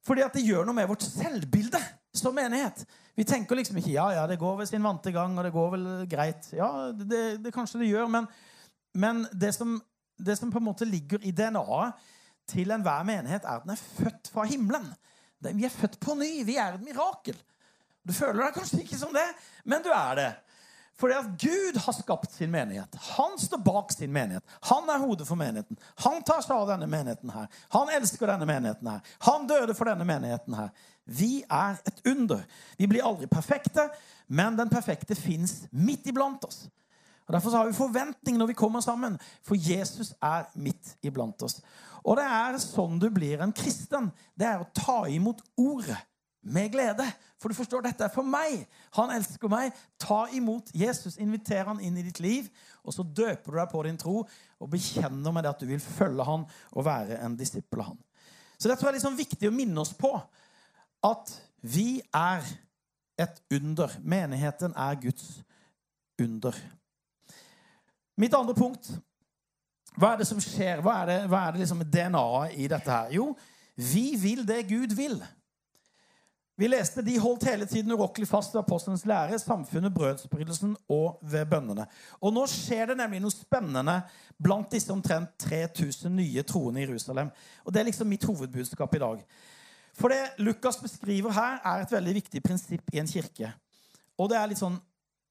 Fordi 0.05 0.23
at 0.23 0.37
det 0.37 0.45
gjør 0.45 0.67
noe 0.67 0.77
med 0.77 0.87
vårt 0.89 1.03
selvbilde 1.03 1.81
som 2.19 2.35
menighet. 2.35 2.83
Vi 3.17 3.25
tenker 3.27 3.57
liksom 3.59 3.79
ikke 3.79 3.93
ja, 3.95 4.05
ja, 4.15 4.27
det 4.29 4.39
går 4.39 4.61
ved 4.61 4.69
sin 4.69 4.83
vante 4.85 5.11
gang, 5.15 5.37
og 5.37 5.43
det 5.47 5.53
går 5.55 5.71
vel 5.73 5.87
greit. 6.11 6.51
Ja, 6.55 6.69
det, 6.95 7.23
det 7.43 7.53
kanskje 7.55 7.81
det 7.81 7.91
gjør, 7.91 8.07
men, 8.11 8.29
men 8.93 9.25
det, 9.31 9.53
som, 9.57 9.77
det, 10.17 10.37
som, 10.39 10.51
på 10.51 10.61
en 10.61 10.69
måte 10.69 10.87
ligger 10.87 11.23
i 11.23 11.33
DNA-et 11.35 12.15
til 12.49 12.71
enhver 12.73 13.05
menighet, 13.05 13.45
er 13.45 13.59
at 13.59 13.65
den 13.65 13.75
er 13.75 13.83
født 13.83 14.31
fra 14.33 14.45
himmelen. 14.49 14.87
Vi 15.39 15.65
er 15.67 15.73
født 15.73 15.99
på 16.01 16.15
ny. 16.17 16.31
Vi 16.47 16.55
er 16.57 16.75
et 16.75 16.83
mirakel. 16.83 17.37
Du 18.07 18.13
føler 18.15 18.41
deg 18.41 18.55
kanskje 18.55 18.81
ikke 18.83 18.97
som 18.97 19.11
det, 19.13 19.27
men 19.69 19.83
du 19.85 19.91
er 19.93 20.15
det. 20.17 20.29
Fordi 20.99 21.15
at 21.15 21.27
Gud 21.39 21.77
har 21.79 21.95
skapt 21.95 22.33
sin 22.33 22.51
menighet. 22.51 22.95
Han 23.15 23.37
står 23.39 23.61
bak 23.63 23.91
sin 23.95 24.11
menighet. 24.11 24.43
Han 24.67 24.89
er 24.89 24.99
hodet 24.99 25.27
for 25.27 25.39
menigheten. 25.39 25.79
Han 26.03 26.23
tar 26.27 26.43
seg 26.43 26.57
av 26.57 26.67
denne 26.73 26.89
menigheten 26.91 27.31
her. 27.31 27.47
Han 27.75 27.91
elsker 27.95 28.27
denne 28.27 28.47
menigheten 28.49 28.89
her. 28.91 29.13
Han 29.27 29.47
døde 29.47 29.75
for 29.77 29.87
denne 29.87 30.07
menigheten 30.07 30.57
her. 30.59 30.73
Vi 31.07 31.39
er 31.47 31.79
et 31.87 32.01
under. 32.05 32.43
Vi 32.77 32.89
blir 32.91 33.05
aldri 33.07 33.29
perfekte, 33.31 33.87
men 34.27 34.59
den 34.59 34.69
perfekte 34.69 35.15
fins 35.15 35.63
midt 35.71 36.11
iblant 36.11 36.43
oss. 36.45 36.65
Og 37.29 37.33
Derfor 37.33 37.55
har 37.55 37.69
vi 37.69 37.77
forventning 37.77 38.37
når 38.37 38.51
vi 38.51 38.59
kommer 38.59 38.81
sammen, 38.81 39.15
for 39.45 39.55
Jesus 39.55 40.11
er 40.21 40.49
midt 40.55 40.97
iblant 41.05 41.41
oss. 41.45 41.61
Og 42.03 42.17
det 42.19 42.25
er 42.25 42.59
sånn 42.61 42.99
du 42.99 43.07
blir 43.13 43.41
en 43.43 43.53
kristen. 43.55 44.11
Det 44.35 44.47
er 44.49 44.63
å 44.63 44.69
ta 44.75 45.03
imot 45.07 45.41
ordet 45.55 45.97
med 46.41 46.71
glede. 46.71 47.05
For 47.39 47.51
du 47.51 47.55
forstår, 47.55 47.83
dette 47.83 48.03
er 48.03 48.13
for 48.13 48.27
meg. 48.27 48.65
Han 48.97 49.11
elsker 49.15 49.51
meg. 49.51 49.75
Ta 50.01 50.25
imot 50.35 50.71
Jesus. 50.75 51.17
Inviter 51.19 51.67
han 51.67 51.81
inn 51.83 51.97
i 51.99 52.05
ditt 52.05 52.19
liv. 52.23 52.49
Og 52.83 52.95
så 52.95 53.03
døper 53.03 53.51
du 53.51 53.59
deg 53.59 53.71
på 53.71 53.83
din 53.87 53.99
tro 53.99 54.21
og 54.59 54.71
bekjenner 54.71 55.35
med 55.35 55.45
det 55.45 55.53
at 55.53 55.61
du 55.63 55.67
vil 55.69 55.83
følge 55.83 56.25
han 56.27 56.45
og 56.71 56.87
være 56.87 57.19
en 57.23 57.37
disippel 57.39 57.83
av 57.83 57.91
han. 57.91 58.01
Så 58.59 58.67
det 58.67 58.75
tror 58.79 58.89
jeg 58.89 58.97
er 58.97 58.99
liksom 58.99 59.19
viktig 59.19 59.47
å 59.47 59.55
minne 59.55 59.83
oss 59.83 59.93
på. 59.95 60.11
At 61.05 61.31
vi 61.63 62.01
er 62.15 62.43
et 63.19 63.39
under. 63.55 63.93
Menigheten 64.03 64.75
er 64.75 64.99
Guds 64.99 65.39
under. 66.19 66.55
Mitt 68.19 68.35
andre 68.35 68.55
punkt 68.55 68.91
Hva 69.99 70.13
er 70.13 70.21
det 70.21 70.27
som 70.27 70.39
skjer? 70.43 70.83
Hva 70.83 71.01
er 71.01 71.09
det, 71.09 71.15
hva 71.31 71.39
er 71.43 71.55
det 71.55 71.63
liksom 71.63 71.81
DNA-et 71.83 72.53
i 72.59 72.67
dette 72.71 72.91
her? 72.91 73.09
Jo, 73.11 73.31
vi 73.75 74.13
vil 74.19 74.45
det 74.47 74.61
Gud 74.69 74.93
vil. 74.95 75.17
Vi 76.59 76.67
leste 76.67 76.99
de 77.01 77.13
holdt 77.23 77.45
hele 77.47 77.63
tiden 77.65 77.93
urokkelig 77.95 78.27
fast 78.27 78.51
ved 78.51 78.59
apostelens 78.59 79.05
lære, 79.07 79.37
samfunnet, 79.39 79.93
brødsbrytelsen 79.95 80.73
og 80.91 81.21
ved 81.31 81.45
bønnene. 81.47 81.85
Og 82.19 82.33
nå 82.35 82.43
skjer 82.51 82.89
det 82.89 82.97
nemlig 82.99 83.21
noe 83.23 83.31
spennende 83.31 83.93
blant 84.43 84.67
disse 84.75 84.91
omtrent 84.91 85.37
3000 85.39 86.11
nye 86.11 86.43
troende 86.43 86.81
i 86.81 86.83
Jerusalem. 86.83 87.31
Og 87.63 87.73
Det 87.73 87.79
er 87.79 87.87
liksom 87.87 88.11
mitt 88.11 88.27
hovedbudskap 88.27 88.95
i 88.95 88.99
dag. 89.05 89.23
For 89.95 90.11
det 90.11 90.43
Lukas 90.43 90.81
beskriver 90.83 91.31
her, 91.31 91.61
er 91.63 91.85
et 91.85 91.95
veldig 91.95 92.17
viktig 92.19 92.43
prinsipp 92.43 92.91
i 92.93 92.99
en 92.99 93.07
kirke. 93.07 93.53
Og 94.17 94.29
det 94.29 94.37
er 94.37 94.51
litt 94.51 94.59
sånn 94.59 94.75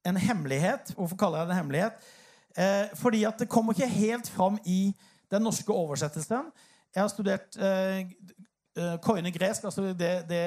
en 0.09 0.17
hemmelighet. 0.17 0.95
Hvorfor 0.97 1.17
kaller 1.17 1.43
jeg 1.43 1.51
det 1.51 1.53
en 1.53 1.61
hemmelighet? 1.61 2.09
Eh, 2.57 2.97
fordi 2.97 3.23
at 3.29 3.37
det 3.37 3.51
kommer 3.53 3.77
ikke 3.77 3.93
helt 3.99 4.33
fram 4.33 4.57
i 4.65 4.95
den 5.29 5.45
norske 5.45 5.73
oversettelsen. 5.73 6.49
Jeg 6.95 7.03
har 7.03 7.13
studert 7.13 7.53
Eh, 7.53 8.09
koine 9.01 9.31
gresk, 9.31 9.63
altså 9.63 9.93
det, 9.93 10.11
det, 10.29 10.43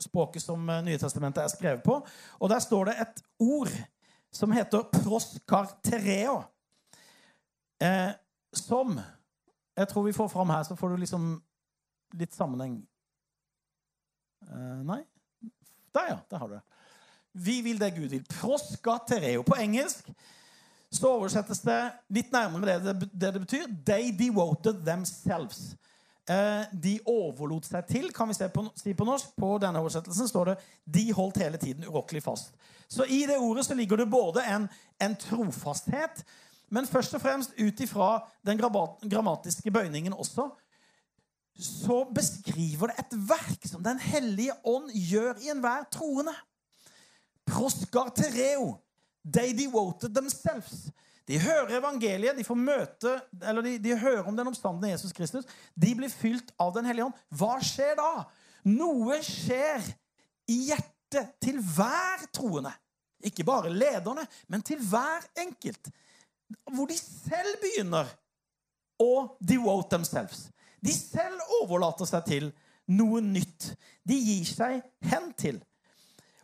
språket 0.00 0.42
som 0.42 0.68
eh, 0.68 0.82
Nytestamentet 0.84 1.42
er 1.42 1.48
skrevet 1.48 1.82
på. 1.82 1.98
Og 2.38 2.50
der 2.50 2.58
står 2.58 2.90
det 2.90 2.96
et 3.00 3.22
ord 3.40 3.72
som 4.32 4.52
heter 4.52 4.82
proskartereo. 5.02 6.42
Eh, 7.82 8.10
som 8.52 9.00
Jeg 9.76 9.88
tror 9.88 10.02
vi 10.02 10.12
får 10.12 10.28
fram 10.28 10.50
her, 10.50 10.62
så 10.62 10.76
får 10.76 10.88
du 10.88 10.96
liksom 10.96 11.42
litt 12.20 12.34
sammenheng. 12.34 12.82
Eh, 14.42 14.82
nei? 14.84 15.00
Der, 15.94 16.10
ja. 16.10 16.18
Der 16.30 16.38
har 16.38 16.48
du 16.48 16.54
det. 16.54 16.62
Vi 17.32 17.60
vil 17.60 17.80
det 17.80 17.94
Gud 17.96 18.08
vil. 18.08 18.24
Proskartereo. 18.40 19.42
På 19.42 19.56
engelsk 19.56 20.12
så 20.92 21.14
oversettes 21.16 21.62
det 21.64 21.78
litt 22.12 22.32
nærmere 22.32 22.76
det, 22.84 22.92
det, 23.00 23.08
det 23.16 23.40
betyr. 23.40 23.70
They 23.86 24.12
devoted 24.12 24.84
themselves. 24.84 25.72
Uh, 26.30 26.62
de 26.82 27.00
overlot 27.06 27.66
seg 27.66 27.86
til, 27.88 28.12
kan 28.14 28.30
vi 28.30 28.48
på, 28.54 28.62
si 28.78 28.94
på 28.94 29.04
norsk. 29.04 29.34
På 29.36 29.56
denne 29.58 29.80
oversettelsen 29.82 30.28
står 30.28 30.52
det 30.52 30.56
'de 30.84 31.12
holdt 31.12 31.42
hele 31.42 31.58
tiden 31.58 31.84
urokkelig 31.84 32.22
fast'. 32.22 32.54
Så 32.88 33.04
i 33.04 33.26
det 33.26 33.38
ordet 33.38 33.66
så 33.66 33.74
ligger 33.74 33.96
det 33.96 34.10
både 34.10 34.44
en, 34.44 34.68
en 35.00 35.16
trofasthet 35.16 36.24
men 36.72 36.88
først 36.88 37.14
og 37.14 37.20
fremst 37.20 37.52
ut 37.60 37.80
ifra 37.84 38.14
den 38.46 38.60
grammatiske 39.10 39.70
bøyningen 39.70 40.14
også, 40.16 40.48
så 41.60 41.98
beskriver 42.14 42.88
det 42.88 43.02
et 43.02 43.16
verk 43.28 43.66
som 43.68 43.84
Den 43.84 43.98
hellige 44.00 44.54
ånd 44.64 44.88
gjør 44.90 45.36
i 45.44 45.50
enhver 45.52 45.84
troende. 45.92 46.32
Proskartereo. 47.46 48.78
They 49.22 49.52
devoted 49.52 50.14
themselves. 50.14 50.88
De 51.28 51.38
hører 51.38 51.76
evangeliet, 51.78 52.36
de 52.36 52.44
får 52.46 52.58
møte, 52.58 53.12
eller 53.40 53.64
de, 53.64 53.76
de 53.82 53.98
hører 53.98 54.26
om 54.26 54.36
den 54.36 54.50
oppstandende 54.50 54.90
Jesus 54.90 55.14
Kristus. 55.14 55.46
De 55.74 55.92
blir 55.96 56.10
fylt 56.10 56.50
av 56.60 56.72
Den 56.74 56.88
hellige 56.88 57.06
ånd. 57.08 57.20
Hva 57.38 57.56
skjer 57.62 57.94
da? 57.98 58.24
Noe 58.68 59.18
skjer 59.26 59.86
i 60.50 60.58
hjertet 60.70 61.36
til 61.42 61.60
hver 61.62 62.26
troende. 62.34 62.72
Ikke 63.22 63.46
bare 63.46 63.70
lederne, 63.70 64.24
men 64.50 64.64
til 64.66 64.82
hver 64.82 65.22
enkelt 65.38 65.92
hvor 66.74 66.90
de 66.90 66.96
selv 66.98 67.54
begynner 67.62 68.08
å 69.00 69.38
devote 69.40 69.94
themselves. 69.94 70.48
De 70.82 70.92
selv 70.92 71.40
overlater 71.62 72.08
seg 72.08 72.26
til 72.26 72.48
noe 72.92 73.22
nytt. 73.24 73.70
De 74.04 74.18
gir 74.18 74.48
seg 74.48 74.82
hen 75.08 75.30
til. 75.38 75.60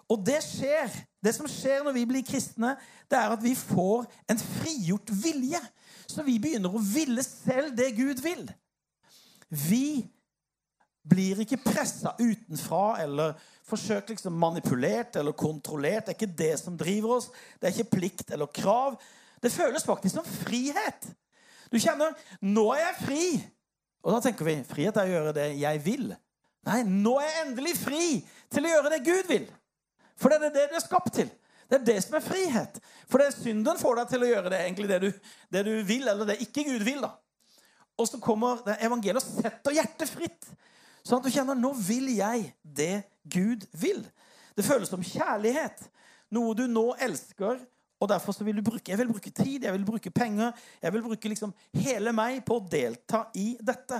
Og 0.08 0.20
det 0.24 0.40
skjer. 0.44 0.92
Det 1.24 1.34
som 1.34 1.48
skjer 1.50 1.82
når 1.84 1.96
vi 1.96 2.04
blir 2.08 2.26
kristne, 2.26 2.76
det 3.10 3.18
er 3.18 3.34
at 3.34 3.42
vi 3.42 3.54
får 3.58 4.06
en 4.30 4.38
frigjort 4.38 5.10
vilje. 5.24 5.60
Så 6.08 6.24
vi 6.24 6.38
begynner 6.40 6.72
å 6.72 6.82
ville 6.82 7.24
selv 7.26 7.74
det 7.76 7.90
Gud 7.98 8.22
vil. 8.24 8.46
Vi 9.48 10.06
blir 11.08 11.40
ikke 11.42 11.60
pressa 11.60 12.14
utenfra 12.20 12.98
eller 13.02 13.36
forsøkt 13.68 14.12
liksom 14.12 14.36
manipulert 14.40 15.16
eller 15.16 15.36
kontrollert. 15.36 16.06
Det 16.06 16.14
er 16.14 16.18
ikke 16.18 16.38
det 16.40 16.54
som 16.60 16.76
driver 16.78 17.18
oss. 17.18 17.30
Det 17.60 17.68
er 17.68 17.76
ikke 17.76 17.96
plikt 17.96 18.32
eller 18.36 18.50
krav. 18.52 18.98
Det 19.42 19.52
føles 19.52 19.86
faktisk 19.86 20.16
som 20.16 20.28
frihet. 20.44 21.08
Du 21.72 21.78
kjenner 21.78 22.16
'Nå 22.40 22.72
er 22.72 22.78
jeg 22.78 22.96
fri'. 23.00 23.50
Og 24.02 24.12
da 24.14 24.20
tenker 24.20 24.44
vi 24.44 24.64
frihet 24.64 24.96
er 24.96 25.04
å 25.04 25.12
gjøre 25.12 25.34
det 25.34 25.48
jeg 25.60 25.84
vil. 25.84 26.16
Nei, 26.66 26.82
nå 26.82 27.18
er 27.18 27.26
jeg 27.28 27.46
endelig 27.46 27.76
fri 27.76 28.26
til 28.50 28.64
å 28.64 28.68
gjøre 28.68 28.90
det 28.90 29.04
Gud 29.04 29.28
vil. 29.28 29.46
For 30.18 30.32
det 30.32 30.48
er 30.48 30.54
det 30.54 30.66
du 30.72 30.76
er 30.78 30.84
skapt 30.84 31.14
til. 31.20 31.30
Det 31.68 31.78
er 31.78 31.84
det 31.84 31.98
som 32.04 32.16
er 32.16 32.25
frihet. 32.25 32.78
For 33.08 33.20
det 33.20 33.28
er 33.28 33.37
synden 33.37 33.80
får 33.80 34.00
deg 34.00 34.12
til 34.12 34.25
å 34.25 34.30
gjøre 34.30 34.52
det 34.52 34.60
egentlig 34.64 34.88
det 34.90 35.00
du, 35.04 35.08
det 35.52 35.64
du 35.66 35.75
vil, 35.87 36.06
eller 36.08 36.30
det 36.30 36.40
ikke 36.44 36.64
Gud 36.68 36.84
vil. 36.87 37.02
da. 37.04 37.12
Og 37.98 38.08
så 38.08 38.20
kommer 38.22 38.62
det 38.66 38.78
evangeliet 38.87 39.20
og 39.20 39.42
setter 39.42 39.76
hjertet 39.76 40.10
fritt. 40.10 40.48
Sånn 41.04 41.20
at 41.20 41.26
du 41.26 41.32
kjenner 41.32 41.56
'nå 41.56 41.72
vil 41.75 42.10
jeg 42.16 42.52
det 42.62 43.04
Gud 43.25 43.66
vil'. 43.72 44.06
Det 44.56 44.64
føles 44.64 44.88
som 44.88 45.02
kjærlighet. 45.02 45.88
Noe 46.30 46.54
du 46.54 46.66
nå 46.66 46.94
elsker 47.00 47.60
og 47.98 48.08
derfor 48.08 48.32
så 48.32 48.44
vil 48.46 48.56
du 48.56 48.62
bruke, 48.62 48.90
jeg 48.90 48.98
vil 48.98 49.10
bruke 49.10 49.30
tid, 49.30 49.64
jeg 49.64 49.72
vil 49.72 49.84
bruke 49.87 50.10
penger, 50.10 50.52
jeg 50.82 50.92
vil 50.92 51.02
bruke 51.02 51.28
liksom 51.28 51.54
hele 51.75 52.12
meg 52.14 52.44
på 52.46 52.58
å 52.58 52.62
delta 52.70 53.25
i 53.34 53.56
dette. 53.58 53.98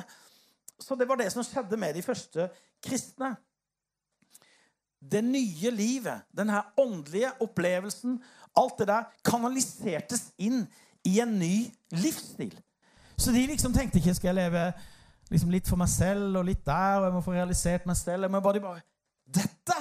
Så 0.79 0.95
det 0.95 1.09
var 1.09 1.19
det 1.19 1.33
som 1.35 1.43
skjedde 1.43 1.77
med 1.81 1.97
de 1.99 2.05
første 2.07 2.47
kristne. 2.85 3.33
Det 4.99 5.23
nye 5.25 5.71
livet, 5.71 6.25
denne 6.37 6.63
åndelige 6.77 7.31
opplevelsen, 7.45 8.19
alt 8.59 8.79
det 8.81 8.89
der 8.91 9.11
kanalisertes 9.25 10.33
inn 10.43 10.65
i 11.07 11.21
en 11.23 11.37
ny 11.39 11.69
livsstil. 11.95 12.55
Så 13.19 13.33
de 13.35 13.47
liksom 13.47 13.75
tenkte 13.75 13.99
ikke 13.99 14.15
skal 14.15 14.33
jeg 14.33 14.41
leve 14.41 14.65
liksom 15.31 15.53
litt 15.53 15.69
for 15.69 15.81
meg 15.81 15.91
selv 15.93 16.41
og 16.41 16.47
litt 16.49 16.65
der, 16.67 16.99
og 16.99 17.09
jeg 17.09 17.15
må 17.15 17.23
få 17.25 17.37
realisert 17.37 17.87
meg 17.87 17.99
selv. 17.99 18.27
Jeg 18.27 18.35
må 18.35 18.43
bare, 18.43 18.63
bare 18.63 18.85
Dette 19.29 19.79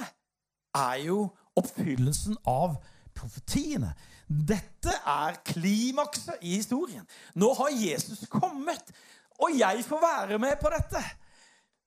er 0.76 0.96
jo 1.06 1.22
oppfyllelsen 1.58 2.38
av 2.46 2.76
profetiene. 3.16 3.92
Dette 4.28 4.92
er 5.08 5.38
klimakset 5.46 6.42
i 6.44 6.58
historien. 6.58 7.06
Nå 7.34 7.50
har 7.58 7.72
Jesus 7.74 8.26
kommet, 8.30 8.92
og 9.38 9.54
jeg 9.56 9.82
får 9.86 10.04
være 10.04 10.38
med 10.42 10.58
på 10.60 10.70
dette. 10.74 11.02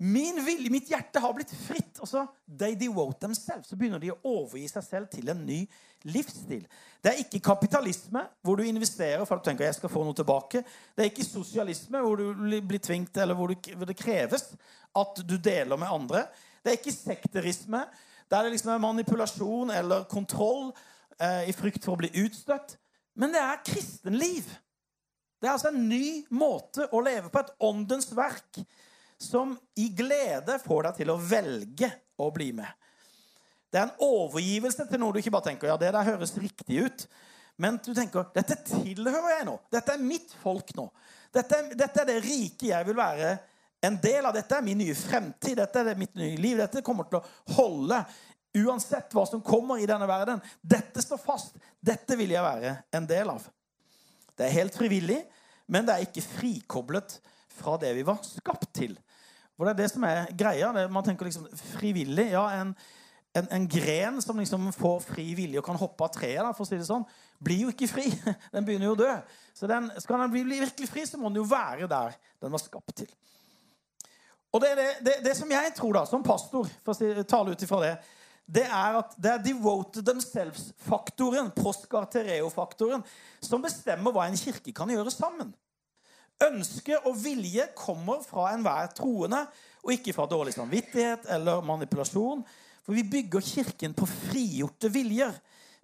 Min 0.01 0.39
vilje, 0.41 0.71
mitt 0.73 0.89
hjerte 0.89 1.21
har 1.21 1.33
blitt 1.37 1.51
fritt. 1.53 1.99
Og 2.01 2.09
så 2.09 2.23
they 2.47 2.73
devote 2.79 3.19
themselves. 3.21 3.69
Så 3.69 3.77
begynner 3.77 4.01
de 4.01 4.09
å 4.13 4.19
overgi 4.25 4.65
seg 4.71 4.85
selv 4.87 5.11
til 5.13 5.29
en 5.29 5.43
ny 5.45 5.59
livsstil. 6.09 6.63
Det 7.01 7.11
er 7.11 7.21
ikke 7.21 7.43
kapitalisme, 7.45 8.23
hvor 8.41 8.57
du 8.57 8.65
investerer 8.65 9.21
for 9.25 9.37
at 9.37 9.43
du 9.43 9.49
tenker 9.51 9.67
jeg 9.67 9.77
skal 9.77 9.93
få 9.93 10.05
noe 10.05 10.17
tilbake. 10.17 10.63
Det 10.95 11.05
er 11.05 11.11
ikke 11.11 11.27
sosialisme, 11.27 12.01
hvor 12.01 12.17
du 12.17 12.57
blir 12.65 12.81
tvingt, 12.81 13.17
eller 13.21 13.37
hvor, 13.37 13.53
det 13.53 13.97
kreves 13.99 14.49
at 14.97 15.21
du 15.21 15.37
deler 15.37 15.77
med 15.77 15.93
andre. 15.93 16.25
Det 16.61 16.73
er 16.73 16.79
ikke 16.79 16.95
sekterisme, 16.95 17.85
der 18.31 18.45
det 18.45 18.55
liksom 18.55 18.73
er 18.73 18.81
manipulasjon 18.81 19.73
eller 19.75 20.09
kontroll 20.09 20.71
eh, 21.19 21.49
i 21.51 21.55
frykt 21.55 21.85
for 21.85 21.93
å 21.93 22.01
bli 22.01 22.09
utstøtt. 22.23 22.77
Men 23.21 23.33
det 23.33 23.41
er 23.43 23.65
kristenliv. 23.67 24.49
Det 25.41 25.49
er 25.49 25.55
altså 25.55 25.71
en 25.71 25.89
ny 25.89 26.21
måte 26.33 26.87
å 26.93 27.01
leve 27.05 27.29
på, 27.29 27.41
et 27.41 27.53
åndens 27.65 28.09
verk, 28.17 28.61
som 29.21 29.53
i 29.79 29.89
glede 29.95 30.57
får 30.63 30.87
deg 30.87 31.01
til 31.01 31.13
å 31.13 31.19
velge 31.21 31.91
å 32.21 32.29
bli 32.33 32.51
med. 32.57 32.69
Det 33.71 33.79
er 33.79 33.87
en 33.87 34.03
overgivelse 34.03 34.87
til 34.89 34.99
noe 34.99 35.15
du 35.15 35.21
ikke 35.21 35.33
bare 35.33 35.51
tenker 35.51 35.69
ja, 35.71 35.77
det 35.79 35.93
der 35.95 36.09
høres 36.09 36.33
riktig 36.41 36.81
ut. 36.83 37.05
Men 37.61 37.77
du 37.83 37.93
tenker 37.95 38.27
dette 38.35 38.57
tilhører 38.65 39.37
jeg 39.37 39.47
nå. 39.47 39.55
Dette 39.71 39.93
er 39.95 40.03
mitt 40.03 40.33
folk 40.41 40.73
nå. 40.75 40.89
Dette, 41.31 41.61
dette 41.77 42.01
er 42.01 42.09
det 42.09 42.19
rike 42.25 42.71
jeg 42.71 42.87
vil 42.89 42.97
være 42.97 43.35
en 43.85 43.95
del 44.01 44.27
av. 44.27 44.35
Dette 44.35 44.57
er 44.57 44.65
min 44.65 44.81
nye 44.81 44.97
fremtid. 44.97 45.61
Dette 45.61 45.85
er 45.85 45.99
mitt 45.99 46.17
nye 46.19 46.35
liv. 46.41 46.59
Dette 46.59 46.83
kommer 46.85 47.07
til 47.07 47.21
å 47.21 47.55
holde 47.59 48.01
Uansett 48.51 49.13
hva 49.15 49.23
som 49.23 49.39
kommer 49.39 49.79
i 49.79 49.87
denne 49.87 50.07
verden. 50.09 50.41
Dette 50.59 50.99
står 50.99 51.19
fast. 51.23 51.55
Dette 51.79 52.17
vil 52.19 52.33
jeg 52.33 52.43
være 52.43 52.73
en 52.91 53.05
del 53.07 53.29
av. 53.31 53.45
Det 54.35 54.43
er 54.43 54.57
helt 54.57 54.75
frivillig, 54.75 55.21
men 55.71 55.87
det 55.87 55.95
er 55.95 56.07
ikke 56.07 56.25
frikoblet 56.25 57.15
fra 57.55 57.77
det 57.79 57.93
vi 57.95 58.03
var 58.07 58.19
skapt 58.25 58.67
til. 58.75 58.97
For 59.61 59.69
det 59.69 59.75
er 59.75 59.81
det 59.83 59.91
som 59.91 60.05
er 60.09 60.29
greia. 60.33 60.71
Man 60.89 61.05
tenker 61.05 61.27
liksom 61.27 61.43
frivillig. 61.75 62.31
Ja, 62.31 62.47
en, 62.63 62.71
en, 63.37 63.49
en 63.53 63.67
gren 63.69 64.15
som 64.25 64.39
liksom 64.41 64.71
får 64.73 65.03
fri 65.05 65.25
vilje 65.37 65.61
og 65.61 65.67
kan 65.67 65.77
hoppe 65.77 66.07
av 66.07 66.15
treet, 66.15 66.47
for 66.57 66.65
å 66.65 66.65
si 66.65 66.79
det 66.79 66.87
sånn, 66.87 67.05
blir 67.37 67.67
jo 67.67 67.69
ikke 67.69 67.91
fri. 67.91 68.07
Den 68.55 68.65
begynner 68.65 68.89
jo 68.89 68.95
å 68.95 69.01
dø. 69.03 69.11
Så 69.53 69.69
den, 69.69 69.91
skal 70.01 70.23
den 70.23 70.33
bli 70.33 70.57
virkelig 70.63 70.89
fri, 70.89 71.05
så 71.05 71.19
må 71.21 71.29
den 71.29 71.43
jo 71.43 71.45
være 71.45 71.85
der 71.91 72.15
den 72.41 72.55
var 72.55 72.63
skapt 72.63 72.95
til. 73.03 73.13
Og 74.49 74.65
det, 74.65 74.73
det, 74.79 74.87
det, 75.05 75.15
det 75.27 75.37
som 75.37 75.53
jeg 75.53 75.75
tror, 75.77 75.93
da, 75.99 76.03
som 76.09 76.25
pastor, 76.25 76.65
for 76.81 76.97
å 76.97 77.27
tale 77.29 77.53
ut 77.53 77.67
ifra 77.67 77.83
det 77.85 77.93
det 78.51 78.65
er 78.65 78.97
at 78.99 79.13
det 79.21 79.29
er 79.31 79.43
devoted 79.45 80.03
themselves-faktoren, 80.09 81.53
proskartereo-faktoren, 81.55 83.05
som 83.45 83.61
bestemmer 83.63 84.11
hva 84.11 84.25
en 84.27 84.39
kirke 84.39 84.73
kan 84.75 84.89
gjøre 84.91 85.13
sammen. 85.13 85.53
Ønske 86.41 86.97
og 87.05 87.15
vilje 87.21 87.67
kommer 87.77 88.23
fra 88.25 88.49
enhver 88.55 88.89
troende, 88.97 89.43
og 89.81 89.93
ikke 89.93 90.13
fra 90.15 90.27
dårlig 90.29 90.53
samvittighet 90.55 91.27
eller 91.33 91.61
manipulasjon. 91.65 92.43
For 92.81 92.97
vi 92.97 93.05
bygger 93.05 93.45
Kirken 93.45 93.93
på 93.97 94.07
frigjorte 94.09 94.89
viljer. 94.93 95.35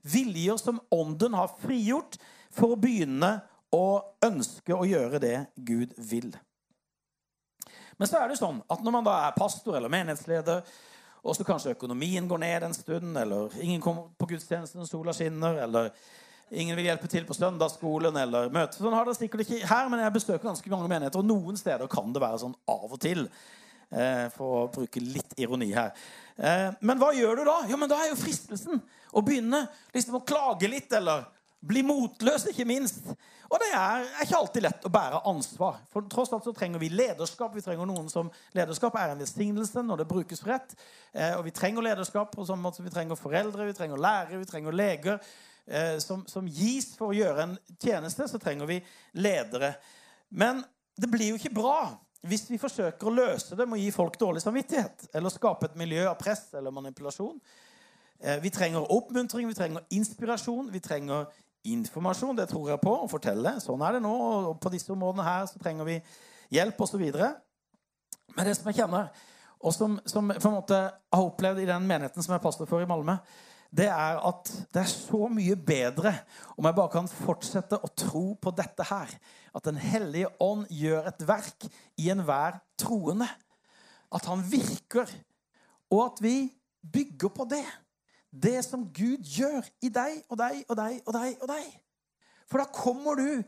Viljer 0.08 0.58
som 0.62 0.82
Ånden 0.94 1.38
har 1.38 1.54
frigjort 1.62 2.18
for 2.54 2.74
å 2.74 2.82
begynne 2.82 3.38
å 3.74 3.86
ønske 4.26 4.74
å 4.74 4.86
gjøre 4.88 5.22
det 5.22 5.38
Gud 5.56 5.94
vil. 6.10 6.32
Men 7.98 8.10
så 8.10 8.22
er 8.22 8.30
det 8.30 8.38
sånn 8.40 8.62
at 8.70 8.84
når 8.86 8.94
man 8.94 9.08
da 9.08 9.16
er 9.26 9.38
pastor 9.38 9.78
eller 9.78 9.92
menighetsleder, 9.92 10.62
og 11.28 11.36
så 11.36 11.44
kanskje 11.44 11.74
økonomien 11.74 12.28
går 12.30 12.40
ned 12.40 12.68
en 12.68 12.78
stund, 12.78 13.18
eller 13.18 13.54
ingen 13.60 13.82
kommer 13.84 14.12
på 14.18 14.30
gudstjenesten 14.30 14.86
sola 14.88 15.14
skinner, 15.18 15.58
eller 15.66 15.90
ingen 16.52 16.78
vil 16.80 16.88
hjelpe 16.90 17.10
til 17.12 17.26
på 17.28 17.36
søndagsskolen 17.36 18.16
eller 18.22 18.52
møte. 18.54 18.80
Sånn 18.80 18.96
har 18.96 19.08
det 19.08 19.18
sikkert 19.18 19.46
ikke 19.46 19.68
her, 19.68 19.88
men 19.92 20.04
jeg 20.04 20.16
besøker 20.16 20.48
ganske 20.48 20.74
mange 20.74 20.90
menigheter, 20.92 21.22
og 21.22 21.30
noen 21.30 21.60
steder 21.60 21.90
kan 21.92 22.12
det 22.16 22.24
være 22.24 22.44
sånn 22.46 22.58
av 22.72 22.92
og 22.92 23.00
til. 23.04 23.28
Eh, 23.88 24.26
for 24.36 24.66
å 24.66 24.68
bruke 24.68 25.00
litt 25.00 25.38
ironi 25.40 25.70
her. 25.72 25.94
Eh, 26.36 26.74
men 26.84 27.00
hva 27.00 27.14
gjør 27.16 27.40
du 27.40 27.46
da? 27.48 27.62
Jo, 27.70 27.78
men 27.80 27.88
Da 27.88 28.02
er 28.04 28.10
jo 28.12 28.20
fristelsen 28.20 28.82
å 29.16 29.24
begynne 29.24 29.62
liksom 29.96 30.18
å 30.20 30.26
klage 30.28 30.68
litt, 30.68 30.92
eller 30.92 31.24
bli 31.64 31.86
motløs, 31.88 32.50
ikke 32.52 32.68
minst. 32.68 33.08
Og 33.48 33.62
det 33.64 33.70
er, 33.72 34.04
ikke 34.26 34.38
alltid 34.38 34.66
lett 34.66 34.86
å 34.86 34.92
bære 34.92 35.22
ansvar. 35.32 35.80
For 35.94 36.06
tross 36.12 36.34
alt 36.36 36.44
så 36.44 36.54
trenger 36.56 36.82
vi 36.84 36.92
lederskap. 36.92 37.56
Vi 37.56 37.64
trenger 37.64 37.88
noen 37.88 38.10
som 38.12 38.28
Lederskap 38.56 38.96
er 39.00 39.14
en 39.14 39.22
velsignelse 39.24 39.84
når 39.88 40.04
det 40.04 40.10
brukes 40.12 40.44
rett. 40.46 40.76
Eh, 41.14 41.38
og 41.38 41.46
vi 41.48 41.56
trenger 41.56 41.86
lederskap 41.88 42.36
på 42.36 42.46
samme 42.46 42.68
måte 42.68 42.84
vi 42.84 42.92
trenger 42.92 43.20
foreldre, 43.20 43.70
vi 43.70 43.78
trenger 43.78 44.04
lærere, 44.04 44.42
vi 44.42 44.50
trenger 44.52 44.76
leger. 44.76 45.22
Eh, 45.68 45.98
som, 46.00 46.24
som, 46.28 46.48
gis 46.48 46.94
for 46.96 47.12
å 47.12 47.18
gjøre 47.18 47.44
en 47.44 47.56
tjeneste, 47.84 48.28
så 48.32 48.40
trenger 48.40 48.70
vi 48.70 48.78
ledere. 49.20 49.74
Men 50.30 50.62
det 50.96 51.10
blir 51.12 51.34
jo 51.34 51.40
ikke 51.40 51.56
bra 51.56 51.80
hvis 52.28 52.48
vi 52.50 52.60
forsøker 52.60 53.08
å 53.08 53.14
løse 53.14 53.56
det 53.56 53.68
med 53.68 53.78
å 53.78 53.82
gi 53.82 53.92
folk 53.94 54.16
dårlig 54.20 54.42
samvittighet 54.42 55.10
eller 55.16 55.32
skape 55.32 55.68
et 55.68 55.76
miljø 55.80 56.08
av 56.10 56.16
press 56.20 56.48
eller 56.58 56.74
manipulasjon. 56.74 57.36
Eh, 58.20 58.40
vi 58.44 58.52
trenger 58.54 58.88
oppmuntring, 58.96 59.48
vi 59.48 59.58
trenger 59.58 59.84
inspirasjon, 59.94 60.72
vi 60.72 60.82
trenger 60.84 61.28
informasjon. 61.68 62.40
Det 62.40 62.48
tror 62.50 62.72
jeg 62.72 62.82
på 62.84 62.94
å 63.04 63.12
fortelle. 63.12 63.58
Sånn 63.64 63.84
er 63.84 63.98
det 63.98 64.04
nå. 64.06 64.16
Og 64.54 64.62
på 64.64 64.72
disse 64.74 64.92
områdene 64.96 65.28
her 65.28 65.50
så 65.52 65.60
trenger 65.60 65.88
vi 65.90 65.98
hjelp 66.56 66.80
osv. 66.82 67.04
Men 68.38 68.48
det 68.48 68.56
som 68.56 68.72
jeg 68.72 68.80
kjenner, 68.80 69.12
og 69.58 69.76
som, 69.76 70.00
som 70.08 70.32
måte 70.32 70.80
har 70.80 71.28
opplevd 71.28 71.64
i 71.64 71.70
den 71.70 71.86
menigheten 71.90 72.24
som 72.24 72.34
jeg 72.34 72.40
er 72.40 72.48
pastor 72.48 72.70
for 72.70 72.84
i 72.84 72.90
Malmö, 72.90 73.18
det 73.72 73.88
er 73.92 74.20
at 74.28 74.52
det 74.74 74.82
er 74.82 74.90
så 74.90 75.28
mye 75.32 75.56
bedre 75.60 76.14
om 76.56 76.68
jeg 76.68 76.78
bare 76.78 76.94
kan 76.94 77.10
fortsette 77.10 77.80
å 77.84 77.90
tro 78.00 78.26
på 78.42 78.54
dette 78.56 78.86
her. 78.88 79.12
At 79.56 79.66
Den 79.66 79.80
hellige 79.82 80.30
ånd 80.44 80.68
gjør 80.70 81.10
et 81.10 81.26
verk 81.28 81.68
i 81.98 82.10
enhver 82.14 82.60
troende. 82.80 83.28
At 84.14 84.26
han 84.30 84.44
virker, 84.46 85.10
og 85.92 86.06
at 86.06 86.24
vi 86.24 86.38
bygger 86.94 87.34
på 87.34 87.48
det. 87.50 87.66
Det 88.32 88.60
som 88.66 88.86
Gud 88.94 89.24
gjør 89.24 89.66
i 89.84 89.90
deg 89.90 90.24
og 90.30 90.38
deg 90.40 90.64
og 90.68 90.78
deg 90.78 91.02
og 91.06 91.14
deg. 91.14 91.38
og 91.42 91.48
deg. 91.52 91.68
For 92.48 92.62
da 92.62 92.70
kommer 92.72 93.20
du 93.20 93.44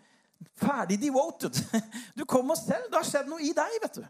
ferdig 0.60 1.00
devoted. 1.02 1.56
Du 2.18 2.26
kommer 2.26 2.56
selv. 2.56 2.90
Det 2.90 3.00
har 3.00 3.08
skjedd 3.08 3.30
noe 3.32 3.44
i 3.44 3.54
deg. 3.56 3.80
vet 3.84 4.02
du. 4.02 4.04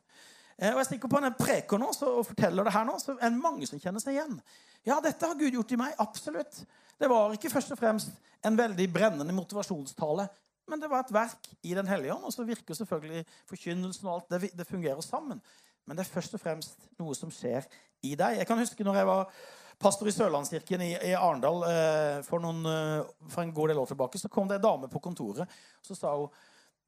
Eh, 0.60 0.74
og 0.74 0.82
jeg 0.82 0.90
stikker 0.92 1.12
på 1.12 1.22
en 1.22 1.36
preker 1.38 1.80
nå 1.80 1.92
og 1.94 2.26
forteller 2.28 2.68
det 2.68 2.74
her 2.76 2.88
nå, 2.88 2.98
så 3.00 3.16
er 3.16 3.32
det 3.32 3.42
mange 3.42 3.68
som 3.70 3.80
kjenner 3.80 4.04
seg 4.04 4.18
igjen. 4.18 4.40
Ja, 4.88 5.00
dette 5.04 5.28
har 5.28 5.38
Gud 5.40 5.54
gjort 5.54 5.72
i 5.72 5.80
meg. 5.80 5.96
Absolutt. 6.00 6.62
Det 7.00 7.10
var 7.10 7.34
ikke 7.36 7.52
først 7.52 7.74
og 7.76 7.80
fremst 7.80 8.12
en 8.46 8.58
veldig 8.58 8.86
brennende 8.94 9.36
motivasjonstale, 9.36 10.28
men 10.70 10.82
det 10.82 10.90
var 10.92 11.04
et 11.04 11.14
verk 11.14 11.48
i 11.66 11.74
Den 11.74 11.88
hellige 11.88 12.14
ånd. 12.14 12.28
Og 12.28 12.34
så 12.34 12.46
virker 12.48 12.78
selvfølgelig 12.78 13.26
forkynnelsen 13.50 14.08
og 14.08 14.14
alt. 14.14 14.30
Det, 14.30 14.52
det, 14.58 14.68
fungerer 14.68 15.02
sammen. 15.02 15.42
Men 15.88 15.98
det 15.98 16.06
er 16.06 16.14
først 16.14 16.36
og 16.38 16.44
fremst 16.44 16.92
noe 17.00 17.16
som 17.18 17.32
skjer 17.34 17.66
i 18.06 18.14
deg. 18.16 18.38
Jeg 18.38 18.48
kan 18.48 18.60
huske 18.62 18.86
når 18.86 19.02
jeg 19.02 19.10
var 19.10 19.40
pastor 19.80 20.08
i 20.08 20.14
Sørlandskirken 20.14 20.84
i, 20.86 20.92
i 21.10 21.16
Arendal 21.18 21.64
eh, 21.66 22.20
for, 22.28 22.44
noen, 22.44 22.62
eh, 22.68 23.30
for, 23.32 23.42
en 23.44 23.56
god 23.56 23.72
del 23.72 23.82
år 23.82 23.90
tilbake, 23.90 24.22
så 24.22 24.30
kom 24.30 24.48
det 24.48 24.60
en 24.60 24.68
dame 24.68 24.92
på 24.92 25.02
kontoret. 25.02 25.50
Så 25.82 25.98
sa 25.98 26.14
hun 26.16 26.30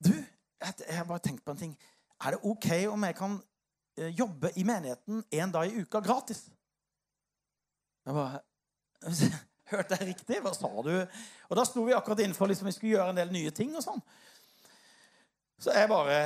Du, 0.02 0.14
jeg 0.62 0.98
har 0.98 1.06
bare 1.10 1.24
tenkt 1.24 1.44
på 1.46 1.56
en 1.56 1.58
ting. 1.58 1.74
Er 2.22 2.36
det 2.36 2.46
OK 2.46 2.70
om 2.92 3.04
jeg 3.08 3.18
kan 3.18 3.40
Eh, 3.98 4.08
jobbe 4.08 4.52
i 4.56 4.64
menigheten 4.64 5.24
en 5.30 5.52
dag 5.52 5.68
i 5.68 5.82
uka 5.82 6.00
gratis. 6.00 6.46
Jeg 8.06 8.18
bare 8.18 8.42
Hørte 9.72 9.96
jeg 10.00 10.10
riktig? 10.10 10.42
Hva 10.44 10.52
sa 10.56 10.68
du? 10.84 10.92
Og 11.48 11.56
da 11.56 11.64
sto 11.68 11.86
vi 11.86 11.96
akkurat 11.96 12.20
innenfor 12.20 12.50
liksom, 12.52 12.68
vi 12.68 12.76
skulle 12.76 12.98
gjøre 12.98 13.14
en 13.14 13.22
del 13.22 13.32
nye 13.32 13.54
ting. 13.56 13.72
og 13.78 13.86
sånn. 13.86 14.02
Så 15.62 15.72
jeg 15.76 15.88
bare 15.88 16.26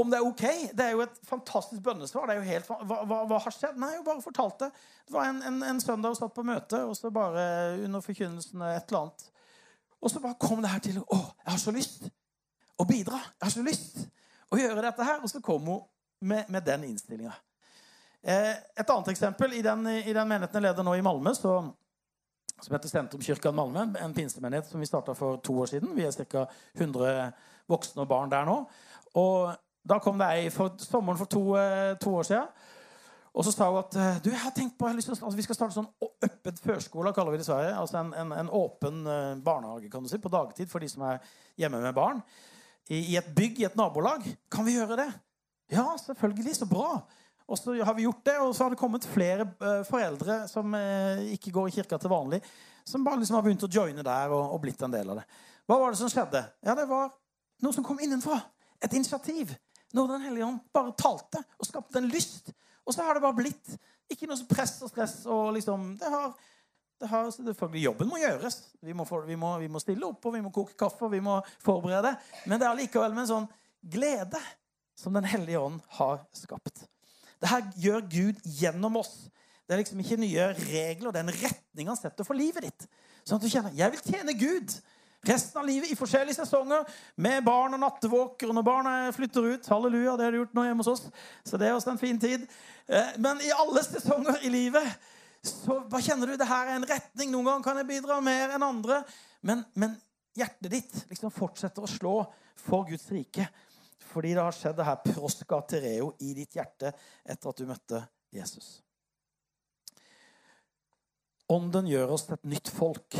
Om 0.00 0.10
det 0.10 0.18
er 0.18 0.26
OK? 0.26 0.44
Det 0.72 0.86
er 0.86 0.94
jo 0.96 1.04
et 1.04 1.20
fantastisk 1.28 1.82
bønnesvar. 1.84 2.26
det 2.26 2.34
er 2.34 2.40
jo 2.40 2.48
helt, 2.48 2.70
hva, 2.88 3.02
hva, 3.04 3.20
hva 3.28 3.42
har 3.44 3.54
skjedd? 3.54 3.76
Nei, 3.78 3.92
jeg 3.94 4.06
bare 4.06 4.24
fortalte. 4.24 4.70
Det 5.06 5.14
var 5.14 5.28
en, 5.28 5.42
en, 5.46 5.60
en 5.68 5.80
søndag 5.84 6.16
og 6.16 6.18
satt 6.18 6.34
på 6.34 6.46
møte, 6.46 6.80
og 6.88 6.96
så 6.96 7.12
bare 7.14 7.44
under 7.84 8.02
forkynnelsen 8.02 8.64
et 8.72 8.88
eller 8.88 9.04
annet. 9.04 9.28
Og 10.00 10.10
så 10.10 10.20
bare 10.24 10.40
kom 10.40 10.64
det 10.64 10.72
her 10.72 10.82
til 10.84 10.98
Å, 11.04 11.20
jeg 11.44 11.52
har 11.52 11.60
så 11.62 11.76
lyst 11.76 12.08
å 12.80 12.86
bidra. 12.88 13.20
Jeg 13.36 13.46
har 13.46 13.54
så 13.54 13.62
lyst 13.64 14.00
å 14.50 14.58
gjøre 14.58 14.82
dette 14.82 15.06
her. 15.06 15.22
Og 15.22 15.30
så 15.30 15.40
kom 15.44 15.68
hun 15.70 15.84
med, 16.24 16.48
med 16.48 16.66
den 16.66 16.88
innstillinga. 16.90 17.36
Eh, 18.24 18.54
et 18.80 18.88
annet 18.88 19.08
eksempel 19.12 19.52
i 19.52 19.62
den, 19.62 19.84
i 20.00 20.12
den 20.16 20.28
menigheten 20.28 20.56
jeg 20.56 20.64
leder 20.64 20.86
nå 20.86 20.94
i 20.96 21.02
Malmö, 21.04 21.34
så, 21.36 21.58
som 22.56 22.72
heter 22.72 22.88
Sentrumskirken 22.88 23.56
Malmö, 23.56 23.82
en 24.00 24.14
pinsemenighet 24.16 24.70
som 24.70 24.80
vi 24.80 24.88
starta 24.88 25.12
for 25.18 25.42
to 25.44 25.58
år 25.60 25.74
siden. 25.74 25.92
Vi 25.96 26.06
er 26.08 26.14
ca. 26.32 26.46
100 26.72 27.34
voksne 27.68 28.00
og 28.04 28.08
barn 28.08 28.30
der 28.32 28.46
nå. 28.48 28.62
Og 29.20 29.50
da 29.84 29.98
kom 30.00 30.16
det 30.20 30.30
ei 30.32 30.46
for 30.52 30.72
sommeren 30.80 31.20
for 31.20 31.28
to, 31.28 31.42
eh, 31.60 31.98
to 32.00 32.14
år 32.16 32.24
siden. 32.30 32.46
Og 33.34 33.44
så 33.44 33.52
sa 33.52 33.68
hun 33.68 33.82
at 33.82 33.98
eh, 33.98 34.22
du, 34.24 34.30
jeg 34.30 34.40
har 34.40 34.54
tenkt 34.56 34.78
på, 34.78 34.86
jeg 34.86 34.94
har 34.94 34.96
lyst 34.96 35.10
til 35.10 35.18
altså, 35.18 35.36
vi 35.36 35.44
skal 35.44 35.58
starte 35.58 35.76
sånn 35.76 35.90
åpen 36.06 36.56
førskole, 36.62 37.12
kaller 37.12 37.34
vi 37.34 37.42
det 37.42 37.44
i 37.44 37.50
Sverige. 37.50 37.74
Altså 37.76 37.98
en, 38.00 38.14
en, 38.22 38.32
en, 38.32 38.48
åpen 38.56 39.02
barnehage 39.44 39.90
kan 39.92 40.06
du 40.06 40.08
si, 40.08 40.22
på 40.22 40.32
dagtid 40.32 40.72
for 40.72 40.80
de 40.80 40.88
som 40.88 41.04
er 41.10 41.20
hjemme 41.60 41.82
med 41.82 41.92
barn. 41.92 42.24
I, 42.88 43.02
I, 43.02 43.18
et 43.20 43.28
bygg 43.36 43.60
i 43.60 43.68
et 43.68 43.76
nabolag. 43.76 44.24
Kan 44.48 44.64
vi 44.64 44.78
gjøre 44.78 44.96
det? 45.02 45.10
Ja, 45.72 45.90
selvfølgelig. 46.00 46.56
Så 46.56 46.70
bra. 46.70 47.02
Og 47.44 47.58
så 47.60 47.74
har 47.84 47.94
vi 47.96 48.06
gjort 48.06 48.22
det, 48.24 48.36
og 48.40 48.54
så 48.56 48.64
har 48.64 48.72
det 48.72 48.80
kommet 48.80 49.04
flere 49.04 49.44
uh, 49.60 49.82
foreldre 49.84 50.44
som 50.48 50.72
uh, 50.72 51.20
ikke 51.34 51.52
går 51.52 51.68
i 51.68 51.74
kirka 51.76 51.98
til 52.00 52.12
vanlig, 52.12 52.40
som 52.88 53.04
bare 53.04 53.20
liksom 53.20 53.36
har 53.36 53.44
begynt 53.44 53.66
å 53.66 53.70
joine 53.72 54.04
der 54.04 54.32
og, 54.32 54.54
og, 54.54 54.62
blitt 54.64 54.80
en 54.84 54.94
del 54.94 55.12
av 55.12 55.20
det. 55.20 55.26
Hva 55.68 55.78
var 55.80 55.92
det 55.92 56.00
som 56.00 56.12
skjedde? 56.12 56.40
Ja, 56.64 56.76
Det 56.76 56.88
var 56.88 57.12
noe 57.64 57.76
som 57.76 57.84
kom 57.84 58.00
innenfra. 58.00 58.40
Et 58.84 58.92
initiativ. 58.96 59.54
Når 59.94 60.08
Den 60.10 60.24
hellige 60.26 60.46
ånd 60.48 60.62
bare 60.74 60.96
talte 60.98 61.44
og 61.60 61.68
skapte 61.68 62.00
en 62.00 62.10
lyst. 62.12 62.50
Og 62.84 62.96
så 62.96 63.04
har 63.04 63.16
det 63.16 63.24
bare 63.24 63.38
blitt. 63.38 63.76
Ikke 64.12 64.28
noe 64.28 64.48
press 64.48 64.76
og 64.84 64.92
stress. 64.92 65.22
og 65.30 65.54
liksom, 65.56 65.94
det 66.00 66.10
har, 66.12 66.32
det 67.00 67.08
har, 67.08 67.30
selvfølgelig 67.32 67.84
Jobben 67.84 68.10
må 68.10 68.20
gjøres. 68.20 68.58
Vi 68.82 68.96
må, 68.96 69.06
for, 69.08 69.24
vi, 69.28 69.36
må, 69.40 69.54
vi 69.62 69.70
må, 69.72 69.80
stille 69.80 70.08
opp, 70.08 70.24
og 70.26 70.34
vi 70.34 70.42
må 70.44 70.52
koke 70.52 70.76
kaffe, 70.76 71.06
og 71.06 71.14
vi 71.14 71.22
må 71.24 71.38
forberede. 71.64 72.12
Men 72.50 72.60
det 72.60 72.68
er 72.68 72.80
likevel 72.82 73.14
med 73.14 73.24
en 73.24 73.32
sånn 73.32 73.48
glede 73.80 74.40
som 74.98 75.14
Den 75.16 75.26
hellige 75.26 75.58
ånd 75.58 75.80
har 75.96 76.20
skapt. 76.36 76.84
Det 77.44 77.50
her 77.52 77.64
gjør 77.76 78.04
Gud 78.08 78.42
gjennom 78.56 78.96
oss. 79.02 79.12
Det 79.64 79.76
er 79.76 79.80
liksom 79.82 80.00
ikke 80.00 80.16
nye 80.20 80.46
regler, 80.56 81.12
det 81.12 81.20
er 81.20 81.26
en 81.26 81.36
retning 81.36 81.88
han 81.92 81.98
setter 81.98 82.24
for 82.24 82.36
livet 82.36 82.64
ditt. 82.66 82.86
Sånn 83.24 83.36
at 83.36 83.44
du 83.44 83.52
kjenner 83.52 83.76
jeg 83.76 83.92
vil 83.92 84.04
tjene 84.04 84.34
Gud 84.36 84.72
resten 85.24 85.60
av 85.60 85.66
livet 85.68 85.92
i 85.92 85.96
forskjellige 85.96 86.36
sesonger 86.36 86.84
med 87.16 87.44
barn 87.44 87.76
og 87.76 87.80
nattevåker. 87.80 88.48
Og 88.48 88.56
når 88.56 88.66
barna 88.66 88.94
flytter 89.16 89.54
ut 89.54 89.68
Halleluja, 89.72 90.16
det 90.16 90.26
har 90.26 90.34
de 90.34 90.40
gjort 90.42 90.56
nå 90.56 90.64
hjemme 90.66 90.84
hos 90.84 90.92
oss. 90.92 91.04
Så 91.44 91.60
det 91.60 91.68
er 91.68 91.76
også 91.76 91.94
en 91.94 92.00
fin 92.00 92.20
tid. 92.20 92.46
Eh, 92.86 93.14
men 93.24 93.40
i 93.44 93.52
alle 93.56 93.84
sesonger 93.86 94.44
i 94.44 94.52
livet 94.52 95.10
så 95.44 95.82
hva 95.92 96.00
kjenner 96.00 96.30
du 96.30 96.38
det 96.40 96.48
her 96.48 96.70
er 96.70 96.78
en 96.78 96.88
retning. 96.88 97.32
Noen 97.32 97.50
ganger 97.50 97.66
kan 97.66 97.80
jeg 97.80 97.90
bidra 97.90 98.20
mer 98.24 98.56
enn 98.56 98.64
andre. 98.64 99.02
Men, 99.44 99.64
men 99.76 99.96
hjertet 100.36 100.72
ditt 100.72 100.96
liksom 101.10 101.32
fortsetter 101.34 101.84
å 101.84 101.90
slå 101.90 102.16
for 102.64 102.88
Guds 102.88 103.08
rike. 103.12 103.48
Fordi 104.10 104.34
det 104.34 104.42
har 104.44 104.54
skjedd 104.54 104.76
det 104.78 104.86
her 104.88 105.00
proskatereo 105.04 106.12
i 106.24 106.34
ditt 106.36 106.56
hjerte 106.56 106.92
etter 107.24 107.50
at 107.50 107.60
du 107.60 107.68
møtte 107.68 108.02
Jesus. 108.34 108.78
Ånden 111.52 111.88
gjør 111.88 112.14
oss 112.16 112.24
til 112.28 112.38
et 112.38 112.48
nytt 112.54 112.70
folk 112.72 113.18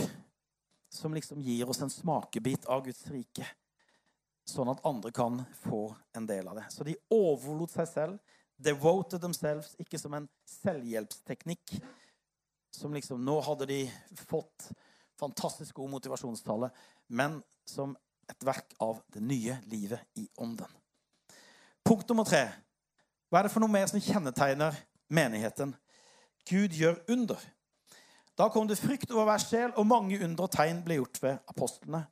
som 0.94 1.14
liksom 1.14 1.42
gir 1.44 1.68
oss 1.68 1.83
en 1.85 1.92
smakebit 1.92 2.68
av 2.70 2.85
Guds 2.87 3.05
rike. 3.12 3.47
Sånn 4.49 4.68
at 4.70 4.83
andre 4.87 5.11
kan 5.12 5.40
få 5.64 5.88
en 6.16 6.27
del 6.29 6.49
av 6.49 6.61
det. 6.61 6.66
Så 6.73 6.87
de 6.87 6.97
overlot 7.12 7.73
seg 7.73 7.88
selv. 7.90 8.40
Devoted 8.55 9.18
themselves, 9.20 9.73
ikke 9.83 9.99
som 9.99 10.14
en 10.14 10.29
selvhjelpsteknikk. 10.47 11.75
Som 12.75 12.94
liksom 12.94 13.25
Nå 13.25 13.38
hadde 13.44 13.66
de 13.70 13.81
fått 14.29 14.70
fantastisk 15.18 15.77
god 15.81 15.90
motivasjonstale, 15.94 16.70
men 17.07 17.40
som 17.66 17.97
et 18.30 18.46
verk 18.46 18.74
av 18.82 19.00
det 19.14 19.22
nye 19.22 19.58
livet 19.70 20.20
i 20.20 20.26
ånden. 20.40 20.70
Punkt 21.84 22.08
nummer 22.08 22.24
tre. 22.28 22.46
Hva 23.28 23.40
er 23.40 23.48
det 23.48 23.52
for 23.52 23.64
noe 23.64 23.72
mer 23.72 23.88
som 23.90 24.00
kjennetegner 24.00 24.76
menigheten? 25.12 25.74
Gud 26.48 26.76
gjør 26.76 27.00
under. 27.12 27.40
Da 28.38 28.48
kom 28.50 28.66
det 28.68 28.80
frykt 28.80 29.12
over 29.12 29.28
hver 29.28 29.42
sjel, 29.42 29.74
og 29.78 29.87
mange 29.87 30.18
under 30.24 30.46
og 30.46 30.52
tegn 30.52 30.82
ble 30.84 30.98
gjort 30.98 31.20
ved 31.22 31.52
apostlene. 31.52 32.02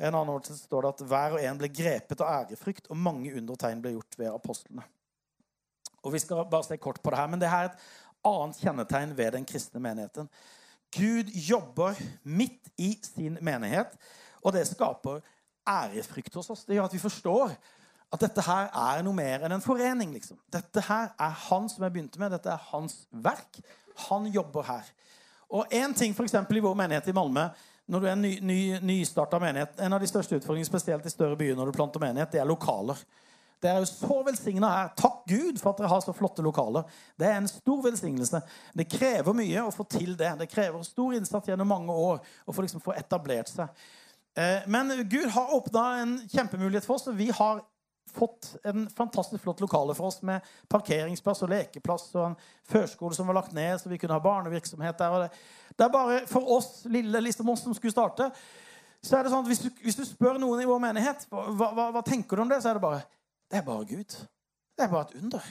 I 0.00 0.06
en 0.08 0.14
annen 0.14 0.32
ordning 0.32 0.56
står 0.56 0.86
det 0.86 0.92
at 0.94 1.02
hver 1.10 1.36
og 1.36 1.42
en 1.44 1.58
ble 1.60 1.68
grepet 1.68 2.22
av 2.24 2.46
ærefrykt, 2.46 2.88
og 2.88 2.96
mange 2.96 3.34
under 3.36 3.56
og 3.56 3.60
tegn 3.60 3.82
ble 3.84 3.92
gjort 3.96 4.16
ved 4.18 4.30
apostlene. 4.32 4.86
Og 6.00 6.14
Vi 6.14 6.22
skal 6.22 6.46
bare 6.48 6.64
se 6.64 6.78
kort 6.80 7.02
på 7.02 7.10
det 7.12 7.18
her, 7.18 7.28
men 7.28 7.40
det 7.40 7.50
her 7.52 7.66
er 7.66 7.74
et 7.74 7.82
annet 8.24 8.62
kjennetegn 8.62 9.12
ved 9.16 9.32
den 9.36 9.44
kristne 9.44 9.82
menigheten. 9.84 10.30
Gud 10.96 11.28
jobber 11.34 11.98
midt 12.24 12.72
i 12.78 12.98
sin 13.04 13.36
menighet, 13.40 13.92
og 14.42 14.52
det 14.56 14.64
skaper 14.66 15.20
ærefrykt 15.70 16.34
hos 16.34 16.50
oss. 16.52 16.64
Det 16.66 16.76
gjør 16.76 16.88
at 16.90 16.96
vi 16.96 17.02
forstår 17.02 17.54
at 18.10 18.24
dette 18.24 18.42
her 18.42 18.70
er 18.74 19.04
noe 19.06 19.14
mer 19.14 19.46
enn 19.46 19.54
en 19.54 19.62
forening. 19.64 20.12
liksom. 20.16 20.38
Dette 20.50 20.82
her 20.88 21.12
er 21.14 21.36
han 21.46 21.68
som 21.70 21.84
jeg 21.86 21.94
begynte 21.94 22.18
med. 22.18 22.32
Dette 22.34 22.50
er 22.50 22.68
hans 22.72 23.04
verk. 23.10 23.60
Han 24.08 24.26
jobber 24.26 24.66
her. 24.66 24.88
Og 25.50 25.66
en 25.74 25.94
ting 25.94 26.14
for 26.14 26.26
i 26.26 26.60
vår 26.62 26.74
menighet 26.78 27.08
i 27.08 27.14
Malmö, 27.14 27.48
når 27.90 28.00
du 28.00 28.06
er 28.06 28.12
en 28.12 28.22
ny, 28.22 28.38
ny, 28.40 29.06
menighet 29.40 29.80
En 29.80 29.92
av 29.92 30.00
de 30.00 30.06
største 30.06 30.36
utfordringene 30.36 30.66
spesielt 30.66 31.06
i 31.06 31.10
større 31.10 31.36
byer 31.36 31.56
når 31.56 31.66
du 31.66 31.72
planter 31.72 32.00
menighet, 32.00 32.32
det 32.32 32.40
er 32.40 32.46
lokaler. 32.46 32.98
Det 33.60 33.68
er 33.68 33.78
jo 33.82 33.88
så 33.90 34.22
velsigna 34.24 34.68
her. 34.72 34.92
Takk 34.96 35.24
Gud 35.28 35.58
for 35.60 35.72
at 35.72 35.80
dere 35.82 35.90
har 35.90 36.00
så 36.00 36.14
flotte 36.16 36.42
lokaler. 36.42 36.86
Det 37.18 37.26
er 37.28 37.36
en 37.36 37.48
stor 37.48 37.82
velsignelse. 37.84 38.40
Det 38.72 38.86
krever 38.88 39.36
mye 39.36 39.64
å 39.66 39.74
få 39.74 39.84
til 39.84 40.14
det. 40.16 40.30
Det 40.40 40.48
krever 40.48 40.80
stor 40.86 41.16
innsats 41.18 41.50
gjennom 41.50 41.68
mange 41.68 41.92
år 41.92 42.22
å 42.46 42.54
få, 42.54 42.64
liksom, 42.64 42.80
få 42.80 42.94
etablert 42.96 43.52
seg. 43.52 43.68
Eh, 44.38 44.62
men 44.66 44.92
Gud 45.10 45.28
har 45.34 45.54
åpna 45.54 45.84
en 46.02 46.16
kjempemulighet 46.28 46.86
for 46.86 46.94
oss. 46.94 47.06
og 47.10 47.18
Vi 47.18 47.30
har 47.34 47.62
fått 48.10 48.56
en 48.64 48.90
fantastisk 48.90 49.42
flott 49.42 49.60
lokale 49.60 49.94
for 49.94 50.10
oss 50.10 50.22
med 50.26 50.46
parkeringsplass 50.68 51.44
og 51.46 51.52
lekeplass 51.52 52.08
og 52.14 52.24
en 52.30 52.36
førskole 52.68 53.14
som 53.14 53.28
var 53.30 53.38
lagt 53.38 53.54
ned, 53.56 53.78
så 53.78 53.90
vi 53.90 53.98
kunne 54.00 54.16
ha 54.16 54.24
barnevirksomhet 54.24 54.98
der. 54.98 55.28
Det, 55.76 55.84
er 55.84 55.92
bare 55.92 56.24
for 56.30 56.50
oss 56.56 56.84
lille 56.90 57.22
liksom 57.22 57.48
oss 57.48 57.64
som 57.66 57.74
skulle 57.76 57.94
starte, 57.94 58.30
så 59.02 59.16
er 59.16 59.24
det 59.24 59.32
sånn 59.32 59.44
at 59.44 59.48
hvis 59.48 59.62
du, 59.64 59.70
hvis 59.84 59.96
du 59.96 60.04
spør 60.04 60.40
noen 60.40 60.60
i 60.60 60.68
vår 60.68 60.82
menighet 60.82 61.24
hva, 61.30 61.70
hva, 61.72 61.86
hva, 61.94 62.02
tenker 62.04 62.36
du 62.36 62.44
om 62.44 62.50
det, 62.50 62.60
så 62.62 62.72
er 62.72 62.80
det 62.80 62.84
bare 62.84 63.00
Det 63.50 63.58
er 63.58 63.66
bare 63.66 63.84
Gud. 63.84 64.14
Det 64.78 64.84
er 64.84 64.90
bare 64.90 65.08
et 65.08 65.22
under. 65.22 65.46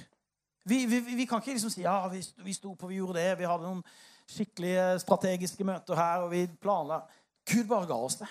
Vi, 0.69 0.85
vi, 0.85 0.99
vi 1.17 1.25
kan 1.25 1.41
ikke 1.41 1.55
liksom 1.55 1.71
si 1.73 1.81
ja, 1.81 2.07
vi, 2.07 2.21
vi 2.45 2.53
sto 2.53 2.75
på, 2.75 2.87
vi 2.87 2.99
gjorde 2.99 3.19
det, 3.19 3.39
vi 3.39 3.47
hadde 3.49 3.65
noen 3.65 3.81
skikkelige 4.29 4.99
strategiske 5.01 5.65
møter 5.65 5.97
her, 5.97 6.23
og 6.23 6.31
vi 6.31 6.45
planla 6.61 7.01
Gud 7.49 7.65
bare 7.67 7.89
ga 7.89 7.97
oss 7.97 8.19
det. 8.21 8.29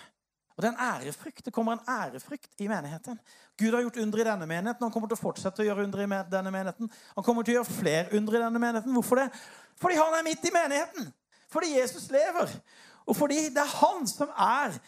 Og 0.59 0.63
Det 0.63 0.69
er 0.69 0.75
en 0.75 1.07
ærefrykt. 1.07 1.45
Det 1.45 1.53
kommer 1.55 1.73
en 1.73 1.89
ærefrykt 1.89 2.51
i 2.59 2.67
menigheten. 2.69 3.21
Gud 3.59 3.75
har 3.75 3.81
gjort 3.81 3.97
under 3.97 4.19
i 4.19 4.25
denne 4.27 4.47
menigheten. 4.47 4.83
Han 4.83 4.91
kommer 4.91 5.09
til 5.09 5.15
å 5.15 5.21
fortsette 5.21 5.63
å 5.63 5.67
gjøre 5.69 5.85
under 5.87 6.03
i 6.03 6.09
denne 6.33 6.51
menigheten. 6.51 6.91
Han 7.15 7.25
kommer 7.25 7.47
til 7.47 7.55
å 7.55 7.61
gjøre 7.61 7.77
flere 7.77 8.19
under 8.19 8.35
i 8.35 8.43
denne 8.43 8.59
menigheten. 8.59 8.97
Hvorfor 8.99 9.23
det? 9.23 9.29
Fordi 9.79 10.01
han 10.01 10.19
er 10.19 10.27
midt 10.27 10.49
i 10.51 10.55
menigheten. 10.57 11.13
Fordi 11.49 11.77
Jesus 11.77 12.11
lever. 12.11 12.51
Og 13.07 13.17
fordi 13.17 13.45
det 13.55 13.63
er 13.63 13.77
han 13.79 14.11
som 14.11 14.35
er 14.35 14.81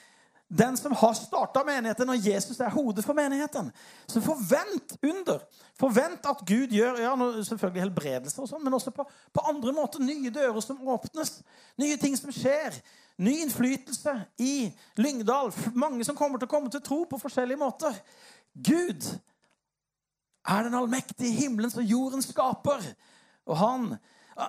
den 0.50 0.76
som 0.76 0.92
har 0.92 1.12
starta 1.14 1.62
menigheten, 1.64 2.10
og 2.10 2.26
Jesus 2.26 2.58
er 2.60 2.72
hodet 2.74 3.04
for 3.06 3.14
menigheten. 3.14 3.70
Så 4.10 4.20
forvent 4.20 4.96
under. 5.06 5.44
Forvent 5.78 6.26
at 6.26 6.42
Gud 6.46 6.74
gjør 6.74 6.98
ja, 6.98 7.12
selvfølgelig 7.46 7.84
helbredelse, 7.84 8.40
og 8.42 8.50
sånn, 8.50 8.64
men 8.64 8.74
også 8.74 8.90
på, 8.90 9.06
på, 9.06 9.44
andre 9.46 9.72
måter. 9.76 10.02
Nye 10.02 10.32
dører 10.34 10.58
som 10.64 10.82
åpnes. 10.90 11.36
Nye 11.78 12.00
ting 12.02 12.18
som 12.18 12.34
skjer. 12.34 12.74
Ny 13.20 13.34
innflytelse 13.44 14.14
i 14.40 14.70
Lyngdal. 14.96 15.52
Mange 15.76 16.04
som 16.08 16.16
kommer 16.16 16.40
til 16.40 16.48
å 16.48 16.52
komme 16.54 16.72
til 16.72 16.82
tro 16.84 17.02
på 17.08 17.20
forskjellige 17.20 17.60
måter. 17.60 17.96
Gud 18.56 19.04
er 20.48 20.64
den 20.64 20.76
allmektige 20.78 21.34
himmelens 21.36 21.76
og 21.76 21.84
jordens 21.84 22.30
skaper. 22.32 22.80
Og 23.44 23.60
han 23.60 23.90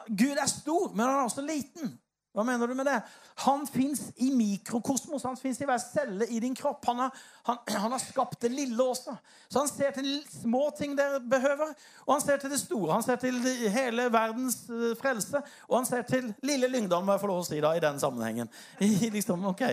Gud 0.07 0.39
er 0.39 0.47
stor, 0.47 0.93
men 0.93 1.05
han 1.05 1.17
er 1.17 1.27
også 1.27 1.43
liten. 1.43 1.91
Hva 2.31 2.45
mener 2.47 2.69
du 2.69 2.75
med 2.79 2.87
det? 2.87 3.01
Han 3.43 3.65
fins 3.67 4.05
i 4.23 4.29
mikrokosmos. 4.35 5.25
Han 5.27 5.35
fins 5.39 5.59
i 5.59 5.67
hver 5.67 5.81
celle 5.83 6.27
i 6.31 6.39
din 6.39 6.55
kropp. 6.55 6.85
Han 6.87 7.01
har, 7.03 7.17
han, 7.49 7.57
han 7.67 7.91
har, 7.91 7.99
skapt 7.99 8.39
det 8.41 8.53
lille 8.53 8.83
også. 8.83 9.17
Så 9.51 9.59
han 9.59 9.67
ser 9.67 9.91
til 9.97 10.07
små 10.31 10.69
ting 10.77 10.95
dere 10.95 11.19
behøver, 11.19 11.73
og 12.05 12.13
han 12.13 12.23
ser 12.23 12.39
til 12.39 12.53
det 12.53 12.61
store. 12.61 12.93
Han 12.93 13.03
ser 13.03 13.19
til 13.19 13.41
hele 13.73 14.07
verdens 14.13 14.63
eh, 14.69 14.95
frelse, 15.01 15.43
og 15.67 15.77
han 15.81 15.89
ser 15.89 16.07
til 16.07 16.31
lille 16.47 16.71
Lyngdal, 16.71 17.03
må 17.03 17.17
jeg 17.17 17.25
få 17.25 17.33
lov 17.33 17.43
å 17.43 17.49
si 17.49 17.59
da, 17.59 17.75
i 17.75 17.83
den 17.83 17.99
sammenhengen. 17.99 18.51
liksom, 19.17 19.43
ok. 19.51 19.67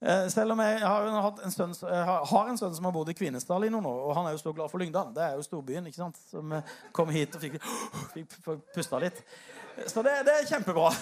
Eh, 0.00 0.28
selv 0.30 0.54
om 0.54 0.60
jeg 0.62 0.78
har 0.78 1.08
en, 1.42 1.50
sønn, 1.50 1.72
har 1.82 2.48
en 2.48 2.58
sønn 2.58 2.74
som 2.76 2.86
har 2.86 2.94
bodd 2.94 3.08
i 3.10 3.16
Kvinesdal 3.18 3.66
i 3.66 3.70
noen 3.72 3.86
år, 3.90 4.02
og 4.06 4.14
han 4.14 4.28
er 4.28 4.36
jo 4.36 4.42
så 4.44 4.52
glad 4.54 4.70
for 4.70 4.78
Lyngdal. 4.78 5.10
Det 5.14 5.24
er 5.24 5.34
jo 5.34 5.42
storbyen, 5.42 5.88
ikke 5.90 5.98
sant? 5.98 6.20
Som 6.30 6.54
eh, 6.54 6.76
kom 6.94 7.10
hit 7.10 7.34
og 7.34 7.42
fikk, 7.42 7.58
fikk 8.14 8.36
pusta 8.76 9.00
litt. 9.02 9.18
Så 9.90 10.04
det, 10.06 10.14
det 10.26 10.36
er 10.36 10.46
kjempebra. 10.46 10.92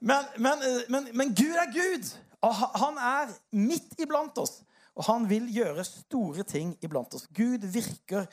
Men, 0.00 0.28
men, 0.36 0.68
men, 0.92 1.08
men, 1.16 1.32
Gud 1.36 1.56
er 1.56 1.72
Gud. 1.72 2.12
Og 2.44 2.52
han 2.76 3.00
er 3.00 3.32
midt 3.56 3.96
iblant 4.00 4.36
oss. 4.40 4.58
Og 4.94 5.06
han 5.08 5.24
vil 5.28 5.48
gjøre 5.52 5.84
store 5.88 6.44
ting 6.48 6.74
iblant 6.84 7.16
oss. 7.16 7.24
Gud 7.32 7.64
virker 7.64 8.28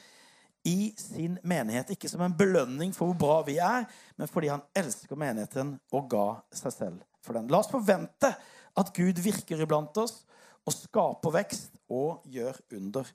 i 0.67 0.91
sin 0.99 1.39
menighet. 1.47 1.95
Ikke 1.95 2.11
som 2.11 2.23
en 2.25 2.35
belønning 2.37 2.91
for 2.95 3.13
hvor 3.13 3.19
bra 3.23 3.37
vi 3.47 3.57
er, 3.63 3.87
men 4.19 4.29
fordi 4.29 4.51
han 4.51 4.63
elsker 4.75 5.19
menigheten 5.19 5.77
og 5.95 6.11
ga 6.11 6.25
seg 6.51 6.75
selv 6.75 7.05
for 7.23 7.39
den. 7.39 7.47
La 7.51 7.63
oss 7.63 7.71
forvente 7.71 8.35
at 8.77 8.91
Gud 8.95 9.19
virker 9.23 9.61
iblant 9.63 9.97
oss 10.01 10.21
og 10.67 10.75
skaper 10.75 11.33
vekst 11.35 11.77
og 11.91 12.25
gjør 12.31 12.57
under. 12.77 13.07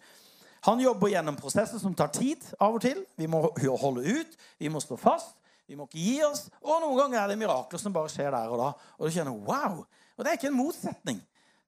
Han 0.67 0.83
jobber 0.83 1.13
gjennom 1.13 1.39
prosesser 1.39 1.79
som 1.79 1.95
tar 1.95 2.11
tid 2.15 2.43
av 2.59 2.75
og 2.75 2.83
til. 2.83 3.05
Vi 3.17 3.29
må 3.31 3.45
holde 3.79 4.03
ut, 4.03 4.39
vi 4.59 4.71
må 4.73 4.83
stå 4.83 4.99
fast. 4.99 5.37
Vi 5.67 5.75
må 5.79 5.87
ikke 5.87 6.03
gi 6.03 6.17
oss. 6.27 6.47
Og 6.63 6.81
noen 6.83 6.99
ganger 7.01 7.21
er 7.21 7.33
det 7.33 7.39
mirakler 7.41 7.81
som 7.83 7.95
bare 7.95 8.11
skjer 8.11 8.33
der 8.35 8.53
og 8.53 8.61
da. 8.61 8.69
Og 8.99 9.07
du 9.07 9.15
kjenner 9.15 9.35
wow! 9.47 9.83
Og 10.17 10.25
det 10.25 10.31
er 10.31 10.39
ikke 10.39 10.51
en 10.51 10.59
motsetning. 10.59 11.21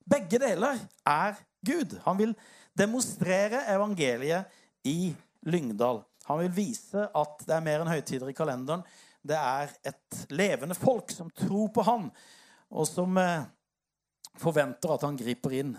Begge 0.09 0.41
deler 0.41 0.79
er 1.07 1.39
Gud. 1.67 1.99
Han 2.05 2.19
vil 2.21 2.35
demonstrere 2.79 3.65
evangeliet 3.75 4.49
i 4.87 5.13
Lyngdal. 5.47 6.03
Han 6.29 6.43
vil 6.45 6.55
vise 6.55 7.07
at 7.07 7.45
det 7.47 7.55
er 7.57 7.65
mer 7.65 7.83
enn 7.83 7.91
høytider 7.91 8.31
i 8.31 8.37
kalenderen. 8.37 8.85
Det 9.25 9.37
er 9.37 9.73
et 9.91 10.19
levende 10.31 10.77
folk 10.79 11.11
som 11.13 11.31
tror 11.35 11.71
på 11.75 11.85
han, 11.85 12.07
og 12.71 12.87
som 12.89 13.17
eh, 13.21 13.47
forventer 14.37 14.93
at 14.95 15.07
han 15.07 15.17
griper 15.17 15.55
inn. 15.61 15.77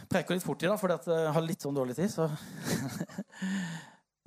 Jeg 0.00 0.08
preker 0.10 0.34
litt 0.34 0.44
fort 0.44 0.62
i 0.64 0.68
dag 0.70 0.80
fordi 0.80 1.14
jeg 1.14 1.34
har 1.36 1.44
litt 1.44 1.64
sånn 1.64 1.76
dårlig 1.76 1.98
tid. 1.98 2.12
så... 2.12 2.30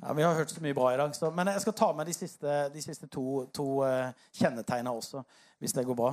Ja, 0.05 0.13
Vi 0.13 0.23
har 0.23 0.35
hørt 0.35 0.49
så 0.49 0.61
mye 0.61 0.75
bra 0.75 0.93
i 0.93 0.97
dag. 0.97 1.15
Så, 1.15 1.31
men 1.31 1.47
jeg 1.47 1.61
skal 1.63 1.73
ta 1.73 1.87
med 1.95 2.05
de 2.05 2.13
siste, 2.13 2.55
de 2.69 2.81
siste 2.83 3.07
to, 3.07 3.45
to 3.55 3.67
kjennetegna 3.79 4.31
kjennetegnene 4.37 4.91
også, 4.91 5.21
hvis 5.63 5.73
det 5.73 5.85
går 5.87 5.97
bra. 5.97 6.11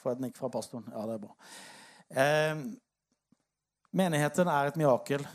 Får 0.00 0.16
et 0.16 0.22
nikk 0.24 0.38
fra 0.38 0.50
pastoren? 0.50 0.86
Ja, 0.90 1.04
det 1.06 1.18
er 1.18 1.22
bra. 1.22 1.34
Eh, 2.08 2.62
menigheten 4.00 4.50
er 4.50 4.70
et 4.70 4.80
mirakel. 4.80 5.26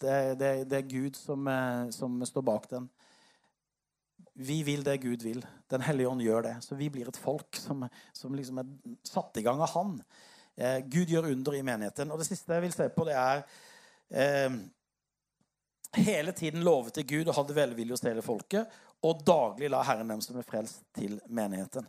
Det, 0.00 0.16
det, 0.38 0.52
det 0.70 0.78
er 0.78 0.90
Gud 0.90 1.16
som, 1.16 1.48
eh, 1.48 1.90
som, 1.94 2.20
står 2.26 2.46
bak 2.46 2.68
den. 2.70 2.88
Vi 4.34 4.62
vil 4.66 4.82
det 4.82 4.98
Gud 5.04 5.22
vil. 5.22 5.44
Den 5.70 5.84
hellige 5.86 6.10
ånd 6.10 6.22
gjør 6.22 6.42
det. 6.48 6.54
Så 6.66 6.74
vi 6.74 6.90
blir 6.90 7.08
et 7.08 7.18
folk 7.18 7.54
som, 7.58 7.86
som 8.12 8.34
liksom 8.34 8.58
er 8.62 8.70
satt 9.06 9.38
i 9.38 9.44
gang 9.46 9.62
av 9.62 9.70
Han. 9.76 9.98
Eh, 10.56 10.80
Gud 10.90 11.10
gjør 11.10 11.30
under 11.30 11.54
i 11.54 11.62
menigheten. 11.66 12.10
Og 12.10 12.18
det 12.18 12.26
siste 12.26 12.56
jeg 12.56 12.64
vil 12.66 12.74
se 12.74 12.88
på, 12.94 13.06
det 13.06 13.14
er 13.18 13.44
eh, 14.10 14.58
hele 16.02 16.34
tiden 16.34 16.66
lovet 16.66 16.98
til 16.98 17.06
Gud 17.06 17.30
og 17.30 17.38
hadde 17.38 17.56
velvilje 17.56 17.94
hos 17.94 18.04
hele 18.06 18.22
folket, 18.26 18.78
og 19.04 19.22
daglig 19.26 19.70
la 19.70 19.82
Herren 19.86 20.10
dem 20.10 20.22
som 20.24 20.38
er 20.40 20.46
frelst, 20.48 20.82
til 20.96 21.18
menigheten. 21.28 21.86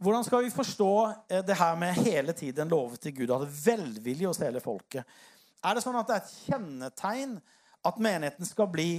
Hvordan 0.00 0.24
skal 0.24 0.44
vi 0.46 0.52
forstå 0.54 0.92
eh, 1.28 1.44
det 1.44 1.58
her 1.60 1.76
med 1.76 2.00
hele 2.00 2.32
tiden 2.32 2.72
lovet 2.72 3.00
til 3.04 3.16
Gud 3.16 3.28
og 3.28 3.40
hadde 3.40 3.52
velvilje 3.66 4.32
hos 4.32 4.40
hele 4.40 4.64
folket? 4.64 5.04
Er 5.60 5.76
det 5.76 5.84
sånn 5.84 5.98
at 6.00 6.08
det 6.08 6.16
er 6.16 6.24
et 6.24 6.36
kjennetegn 6.46 7.34
at 7.84 8.00
menigheten 8.00 8.48
skal 8.48 8.68
bli 8.72 8.90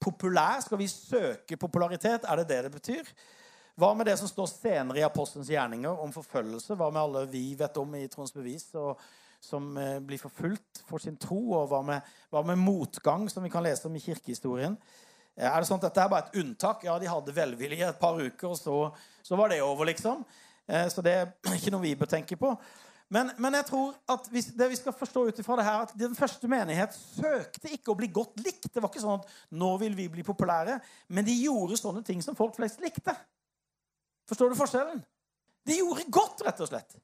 populær? 0.00 0.60
Skal 0.64 0.80
vi 0.80 0.88
søke 0.90 1.56
popularitet? 1.60 2.24
Er 2.24 2.40
det 2.40 2.48
det 2.48 2.62
det 2.66 2.74
betyr? 2.74 3.14
Hva 3.80 3.94
med 3.96 4.08
det 4.10 4.18
som 4.20 4.28
står 4.28 4.48
senere 4.50 5.00
i 5.00 5.06
apostelens 5.06 5.48
gjerninger 5.52 6.02
om 6.04 6.12
forfølgelse? 6.12 6.76
Hva 6.76 6.90
med 6.92 7.02
alle 7.02 7.26
vi 7.30 7.46
vet 7.58 7.76
om 7.80 7.94
i 7.96 8.06
Trons 8.12 8.34
bevis? 8.34 8.68
og 8.74 9.00
som 9.40 9.76
eh, 9.76 9.98
blir 10.00 10.20
forfulgt 10.20 10.82
for 10.88 11.00
sin 11.02 11.16
tro, 11.20 11.38
og 11.56 11.70
hva 11.70 11.80
med, 11.84 12.12
hva 12.32 12.42
med, 12.46 12.60
motgang, 12.60 13.24
som 13.32 13.44
vi 13.44 13.52
kan 13.52 13.64
lese 13.64 13.88
om 13.88 13.96
i 13.96 14.02
kirkehistorien? 14.04 14.76
Eh, 15.34 15.48
er 15.48 15.56
det 15.56 15.68
sånn 15.68 15.80
at 15.80 15.88
dette 15.88 16.04
er 16.04 16.12
bare 16.12 16.28
et 16.28 16.38
unntak? 16.42 16.84
Ja, 16.84 16.98
de 17.00 17.08
hadde 17.08 17.34
velvilje 17.34 17.88
et 17.88 18.00
par 18.00 18.20
uker, 18.20 18.52
og 18.52 18.58
så, 18.60 18.76
så 19.24 19.40
var 19.40 19.52
det 19.52 19.62
over, 19.64 19.88
liksom. 19.88 20.26
Eh, 20.68 20.86
så 20.92 21.04
det 21.04 21.16
er 21.16 21.56
ikke 21.56 21.72
noe 21.72 21.86
vi 21.86 21.96
bør 21.98 22.12
tenke 22.12 22.38
på. 22.40 22.52
Men, 23.10 23.32
men 23.42 23.56
jeg 23.58 23.66
tror 23.66 23.94
at 24.14 24.28
hvis, 24.30 24.52
det 24.54 24.68
vi 24.70 24.78
skal 24.78 24.94
forstå 24.94 25.24
ut 25.26 25.38
ifra 25.42 25.56
det 25.58 25.66
her, 25.66 25.82
at 25.82 25.94
Den 25.98 26.14
første 26.14 26.46
menighet 26.50 26.94
søkte 26.94 27.72
ikke 27.74 27.90
å 27.90 27.98
bli 27.98 28.06
godt 28.14 28.38
likt. 28.44 28.68
Det 28.70 28.78
var 28.78 28.92
ikke 28.92 29.02
sånn 29.02 29.18
at 29.18 29.32
nå 29.58 29.70
vil 29.82 29.96
vi 29.98 30.06
bli 30.12 30.24
populære. 30.26 30.78
Men 31.10 31.26
de 31.26 31.34
gjorde 31.34 31.80
sånne 31.80 32.04
ting 32.06 32.22
som 32.22 32.38
folk 32.38 32.54
flest 32.58 32.82
likte. 32.84 33.16
Forstår 34.30 34.52
du 34.52 34.58
forskjellen? 34.58 35.02
De 35.66 35.80
gjorde 35.80 36.06
godt, 36.06 36.44
rett 36.46 36.62
og 36.62 36.70
slett. 36.70 36.94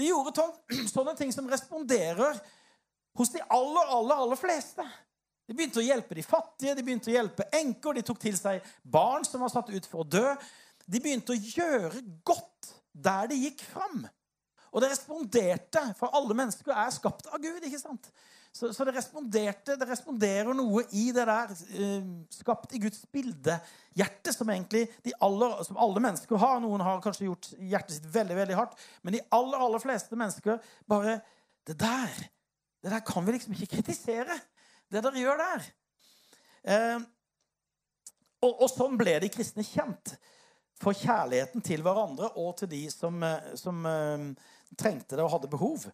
De 0.00 0.08
gjorde 0.08 0.46
sånne 0.94 1.16
ting 1.18 1.32
som 1.36 1.48
responderer 1.52 2.40
hos 3.16 3.32
de 3.32 3.44
aller, 3.44 3.92
aller, 3.92 4.16
aller 4.16 4.40
fleste. 4.40 4.84
De 5.46 5.54
begynte 5.54 5.78
å 5.82 5.84
hjelpe 5.84 6.16
de 6.16 6.24
fattige, 6.26 6.74
de 6.74 6.82
begynte 6.84 7.12
å 7.12 7.14
hjelpe 7.14 7.46
enker, 7.54 7.94
de 7.94 8.04
tok 8.08 8.18
til 8.24 8.34
seg 8.38 8.64
barn 8.82 9.24
som 9.24 9.44
var 9.44 9.52
satt 9.52 9.68
ut 9.70 9.86
for 9.86 10.02
å 10.02 10.08
dø. 10.16 10.26
De 10.88 11.00
begynte 11.02 11.36
å 11.36 11.38
gjøre 11.38 12.00
godt 12.26 12.72
der 12.90 13.28
de 13.30 13.38
gikk 13.44 13.62
fram. 13.68 14.06
Og 14.72 14.82
det 14.82 14.90
responderte, 14.92 15.82
for 15.98 16.14
alle 16.16 16.36
mennesker 16.36 16.74
er 16.74 16.94
skapt 16.94 17.28
av 17.30 17.40
Gud. 17.42 17.60
ikke 17.62 17.80
sant? 17.80 18.10
Så, 18.56 18.70
så, 18.72 18.86
det 18.88 18.94
responderte, 18.96 19.74
det 19.76 19.88
responderer 19.88 20.56
noe 20.56 20.86
i 20.96 21.10
det 21.12 21.26
der 21.28 21.50
uh, 21.52 22.06
skapt 22.32 22.72
i 22.72 22.80
Guds 22.80 23.02
bilde. 23.12 23.58
Hjertet 23.98 24.32
som 24.32 24.48
egentlig 24.48 24.86
aller, 25.20 25.58
som 25.66 25.76
alle 25.80 26.00
mennesker 26.00 26.40
har. 26.40 26.62
Noen 26.64 26.84
har 26.84 27.02
kanskje 27.04 27.28
gjort 27.28 27.50
hjertet 27.58 27.98
sitt 27.98 28.08
veldig 28.14 28.38
veldig 28.38 28.56
hardt. 28.56 28.78
Men 29.04 29.18
de 29.18 29.26
aller, 29.36 29.60
aller 29.60 29.84
fleste 29.84 30.16
mennesker 30.16 30.62
bare 30.88 31.20
Det 31.66 31.74
der 31.80 32.14
det 32.86 32.92
der 32.92 33.02
kan 33.02 33.26
vi 33.26 33.32
liksom 33.34 33.52
ikke 33.52 33.66
kritisere. 33.66 34.36
Det 34.92 35.00
dere 35.02 35.18
gjør 35.18 35.40
der. 35.40 35.64
Uh, 36.66 37.00
og, 38.44 38.52
og, 38.52 38.68
sånn 38.70 38.94
ble 39.00 39.16
de 39.24 39.30
kristne 39.32 39.64
kjent. 39.66 40.12
For 40.78 40.94
kjærligheten 40.94 41.64
til 41.66 41.82
hverandre 41.82 42.28
og 42.38 42.52
til 42.60 42.70
de 42.70 42.82
som, 42.92 43.16
eh, 43.24 43.54
som 43.58 43.80
uh, 43.88 44.26
trengte 44.78 45.16
det 45.16 45.24
og 45.24 45.30
hadde 45.32 45.50
behov. 45.52 45.86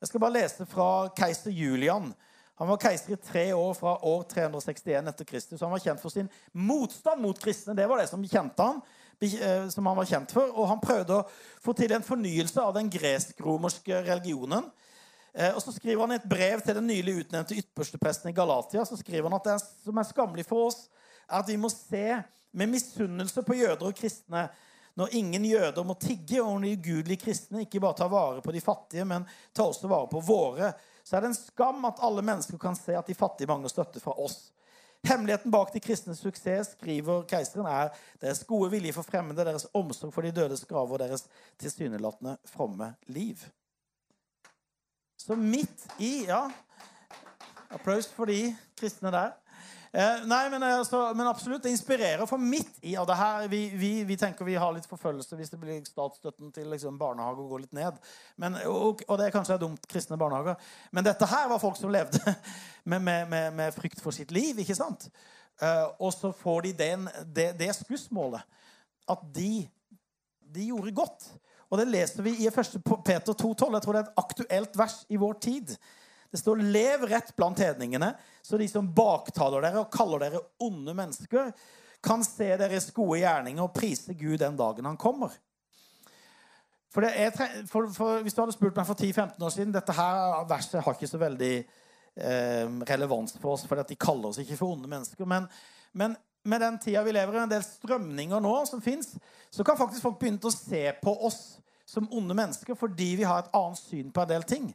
Jeg 0.00 0.10
skal 0.10 0.22
bare 0.22 0.36
lese 0.36 0.66
fra 0.68 0.88
keiser 1.16 1.54
Julian. 1.54 2.12
Han 2.60 2.70
var 2.70 2.78
keiser 2.82 3.16
i 3.16 3.18
tre 3.18 3.48
år, 3.54 3.72
fra 3.74 3.96
år 4.06 4.22
361 4.30 5.10
etter 5.10 5.26
Kristus. 5.26 5.62
Han 5.64 5.72
var 5.74 5.82
kjent 5.82 6.02
for 6.02 6.14
sin 6.14 6.30
motstand 6.52 7.22
mot 7.22 7.38
kristne. 7.40 7.74
Det 7.74 7.88
var 7.90 7.98
det 7.98 8.06
som 8.10 8.22
kjente 8.22 8.62
han, 8.68 8.82
eh, 9.20 9.68
som 9.74 9.86
han 9.86 9.98
var 9.98 10.06
kjent 10.06 10.34
for. 10.36 10.52
Og 10.54 10.68
han 10.70 10.82
prøvde 10.82 11.18
å 11.18 11.26
få 11.64 11.74
til 11.74 11.92
en 11.92 12.06
fornyelse 12.06 12.62
av 12.62 12.76
den 12.76 12.90
gresk-romerske 12.94 14.04
religionen. 14.06 14.70
Eh, 15.34 15.50
og 15.50 15.62
så 15.64 15.74
skriver 15.74 16.04
han 16.04 16.14
i 16.14 16.20
et 16.20 16.28
brev 16.30 16.60
til 16.62 16.76
den 16.78 16.86
nylig 16.86 17.16
utnevnte 17.24 17.56
ytterstepresten 17.58 18.30
i 18.30 18.36
Galatia 18.36 18.84
så 18.86 18.94
skriver 19.00 19.26
han 19.26 19.34
at 19.40 19.48
det 19.48 19.56
som 19.82 19.98
er 19.98 20.06
skammelig 20.06 20.46
for 20.46 20.68
oss, 20.68 20.84
er 21.26 21.40
at 21.40 21.50
vi 21.50 21.56
må 21.58 21.72
se 21.72 22.20
med 22.54 22.70
misunnelse 22.70 23.42
på 23.42 23.56
jøder 23.58 23.88
og 23.88 23.98
kristne 23.98 24.44
når 24.94 25.14
ingen 25.18 25.44
jøder 25.44 25.86
må 25.86 25.96
tigge, 25.98 26.42
og 26.42 26.60
når 26.60 26.68
de 26.68 26.74
ugudelige 26.78 27.24
kristne 27.24 27.64
ikke 27.64 27.82
bare 27.82 27.98
tar 27.98 28.10
vare 28.12 28.42
på 28.42 28.52
de 28.54 28.62
fattige, 28.62 29.06
men 29.08 29.26
tar 29.54 29.70
også 29.70 29.90
vare 29.90 30.10
på 30.10 30.22
våre, 30.22 30.72
så 31.04 31.16
er 31.16 31.24
det 31.24 31.32
en 31.32 31.38
skam 31.38 31.84
at 31.88 32.02
alle 32.06 32.22
mennesker 32.24 32.60
kan 32.60 32.76
se 32.78 32.94
at 32.96 33.08
de 33.10 33.16
fattige 33.18 33.50
mangler 33.50 33.72
støtte 33.72 34.02
fra 34.02 34.14
oss. 34.22 34.52
Hemmeligheten 35.04 35.52
bak 35.52 35.72
de 35.74 35.82
kristnes 35.84 36.22
suksess, 36.24 36.78
skriver 36.78 37.26
keiseren, 37.28 37.66
er 37.68 37.90
deres 38.22 38.40
gode 38.48 38.70
vilje 38.72 38.94
for 38.96 39.04
fremmede, 39.04 39.44
deres 39.44 39.66
omsorg 39.76 40.14
for 40.14 40.24
de 40.24 40.32
dødes 40.32 40.64
graver 40.64 40.96
og 40.96 41.02
deres 41.02 41.26
tilsynelatende 41.60 42.38
fromme 42.48 42.94
liv. 43.12 43.42
Så 45.20 45.36
midt 45.36 45.84
i 45.98 46.24
Ja, 46.28 46.46
applaus 47.70 48.06
for 48.06 48.24
de 48.24 48.56
kristne 48.78 49.12
der. 49.12 49.34
Eh, 49.94 50.24
nei, 50.26 50.48
men, 50.50 50.62
altså, 50.66 51.12
men, 51.14 51.26
absolutt. 51.30 51.62
Det 51.62 51.70
inspirerer. 51.70 52.26
For 52.26 52.40
midt 52.40 52.80
i 52.82 52.96
av 52.98 53.06
det 53.06 53.14
her, 53.14 53.44
vi, 53.48 53.60
vi, 53.78 53.90
vi, 54.08 54.16
tenker 54.18 54.46
vi 54.46 54.56
har 54.58 54.72
litt 54.74 54.88
forfølgelse 54.90 55.38
hvis 55.38 55.52
det 55.52 55.60
blir 55.62 55.84
statsstøtten 55.86 56.50
til 56.56 56.66
liksom, 56.72 56.96
barnehage 56.98 57.44
går 57.46 57.62
litt 57.62 57.76
ned. 57.78 58.00
Men, 58.42 58.58
og, 58.66 59.04
og, 59.06 59.14
det 59.20 59.28
er 59.28 59.36
kanskje 59.36 59.60
dumt, 59.62 59.86
kristne 59.90 60.18
barnehager. 60.18 60.58
Men 60.90 61.06
dette 61.06 61.28
her 61.30 61.46
var 61.52 61.62
folk 61.62 61.78
som 61.78 61.94
levde 61.94 62.18
med, 62.90 62.98
med, 63.06 63.30
med, 63.30 63.54
med 63.60 63.76
frykt 63.76 64.02
for 64.02 64.16
sitt 64.16 64.34
liv. 64.34 64.58
ikke 64.58 64.74
sant? 64.74 65.06
Eh, 65.62 65.86
og 66.02 66.10
så 66.16 66.32
får 66.34 66.66
de 66.66 66.76
den, 66.82 67.06
det, 67.30 67.52
det 67.62 67.70
skussmålet. 67.78 68.42
At 69.14 69.22
de, 69.36 69.68
de 70.56 70.70
gjorde 70.72 70.96
godt. 70.98 71.28
Og 71.70 71.78
det 71.78 71.86
leser 71.92 72.26
vi 72.26 72.34
i 72.42 72.50
1. 72.50 72.80
Peter 73.06 73.30
2,12. 73.30 73.78
Jeg 73.78 73.86
tror 73.86 73.94
det 73.94 74.02
er 74.02 74.08
et 74.08 74.24
aktuelt 74.26 74.76
vers 74.82 75.04
i 75.06 75.22
vår 75.22 75.38
tid. 75.38 75.76
Det 76.34 76.40
står 76.40 76.64
'lev 76.66 77.04
rett 77.06 77.28
blant 77.36 77.58
hedningene', 77.62 78.10
så 78.42 78.58
de 78.58 78.66
som 78.68 78.88
baktaler 78.90 79.62
dere 79.62 79.84
og 79.84 79.92
kaller 79.94 80.18
dere 80.18 80.40
onde 80.58 80.90
mennesker, 80.90 81.52
kan 82.02 82.24
se 82.26 82.48
deres 82.58 82.90
gode 82.90 83.20
gjerninger 83.20 83.62
og 83.62 83.70
prise 83.76 84.16
Gud 84.18 84.40
den 84.42 84.56
dagen 84.58 84.84
han 84.84 84.98
kommer. 84.98 85.30
For, 86.90 87.06
er, 87.06 87.30
for, 87.70 87.86
for 87.94 88.22
Hvis 88.22 88.34
du 88.34 88.42
hadde 88.42 88.54
spurt 88.56 88.76
meg 88.76 88.86
for 88.86 88.98
10-15 88.98 89.42
år 89.42 89.50
siden 89.50 89.72
Dette 89.74 89.94
her 89.94 90.44
verset 90.46 90.82
har 90.82 90.94
ikke 90.94 91.10
så 91.10 91.18
veldig 91.18 91.54
eh, 91.58 92.66
relevans 92.90 93.38
for 93.38 93.54
oss, 93.54 93.64
for 93.66 93.82
de 93.82 93.96
kaller 93.98 94.30
oss 94.30 94.38
ikke 94.42 94.58
for 94.58 94.74
onde 94.74 94.90
mennesker. 94.90 95.26
Men, 95.26 95.46
men 95.92 96.16
med 96.44 96.60
den 96.60 96.78
tida 96.82 97.02
vi 97.06 97.14
lever 97.14 97.38
i, 97.38 97.42
en 97.44 97.54
del 97.54 97.62
strømninger 97.66 98.42
nå 98.42 98.56
som 98.66 98.82
fins, 98.82 99.14
så 99.50 99.66
kan 99.66 99.78
faktisk 99.78 100.02
folk 100.02 100.18
begynne 100.18 100.42
å 100.50 100.54
se 100.54 100.84
på 101.02 101.14
oss 101.30 101.40
som 101.86 102.10
onde 102.10 102.34
mennesker 102.34 102.74
fordi 102.78 103.14
vi 103.18 103.26
har 103.26 103.42
et 103.42 103.54
annet 103.54 103.78
syn 103.78 104.10
på 104.10 104.26
en 104.26 104.34
del 104.34 104.46
ting. 104.50 104.70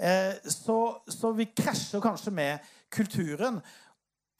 Eh, 0.00 0.34
så, 0.48 1.02
så 1.06 1.32
vi 1.36 1.50
krasjer 1.52 2.00
kanskje 2.00 2.32
med 2.32 2.72
kulturen 2.88 3.60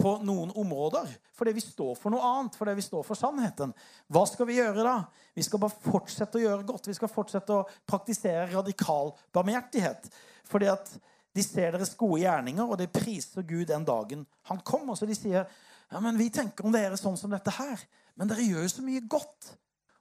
på 0.01 0.15
noen 0.25 0.53
områder. 0.57 1.11
Fordi 1.37 1.53
vi 1.53 1.65
står 1.65 1.95
for 2.01 2.13
noe 2.15 2.25
annet. 2.25 2.57
Fordi 2.57 2.75
vi 2.79 2.85
står 2.85 3.05
for 3.05 3.19
sannheten. 3.19 3.75
Hva 4.09 4.25
skal 4.29 4.49
vi 4.49 4.57
gjøre 4.57 4.87
da? 4.87 4.97
Vi 5.37 5.45
skal 5.45 5.61
bare 5.61 5.77
fortsette 5.85 6.41
å 6.41 6.45
gjøre 6.45 6.67
godt. 6.69 6.89
Vi 6.89 6.97
skal 6.97 7.13
fortsette 7.13 7.59
å 7.59 7.67
praktisere 7.89 8.49
radikal 8.55 9.13
barmhjertighet. 9.37 10.09
Fordi 10.49 10.71
at 10.73 10.93
de 11.37 11.45
ser 11.45 11.77
deres 11.77 11.93
gode 11.95 12.25
gjerninger, 12.25 12.65
og 12.65 12.81
de 12.81 12.89
priser 12.91 13.45
Gud 13.47 13.69
den 13.69 13.85
dagen 13.87 14.25
han 14.49 14.65
kommer. 14.67 14.97
Så 14.99 15.07
de 15.07 15.15
sier 15.15 15.45
ja, 15.45 16.01
men 16.01 16.19
vi 16.19 16.31
tenker 16.33 16.67
om 16.67 16.75
dere 16.75 16.99
sånn 16.99 17.19
som 17.21 17.33
dette 17.35 17.53
her. 17.55 17.85
Men 18.19 18.31
dere 18.31 18.47
gjør 18.47 18.65
jo 18.65 18.73
så 18.73 18.85
mye 18.87 19.05
godt. 19.11 19.53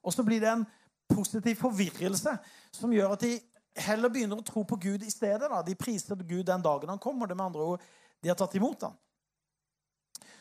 Og 0.05 0.15
så 0.15 0.23
blir 0.25 0.41
det 0.41 0.53
en 0.53 0.67
positiv 1.09 1.57
forvirrelse 1.59 2.35
som 2.75 2.93
gjør 2.93 3.15
at 3.15 3.25
de 3.25 3.35
heller 3.85 4.11
begynner 4.11 4.39
å 4.39 4.45
tro 4.45 4.63
på 4.67 4.77
Gud 4.81 5.03
i 5.03 5.11
stedet. 5.11 5.47
Da. 5.49 5.61
De 5.65 5.75
priser 5.77 6.19
Gud 6.23 6.45
den 6.47 6.63
dagen 6.65 6.91
han 6.91 7.01
kommer. 7.01 7.27
Det 7.27 7.37
med 7.37 7.49
andre 7.49 7.73
ord, 7.73 7.85
De 8.21 8.29
har 8.29 8.35
tatt 8.35 8.55
imot 8.55 8.81
ham. 8.83 8.95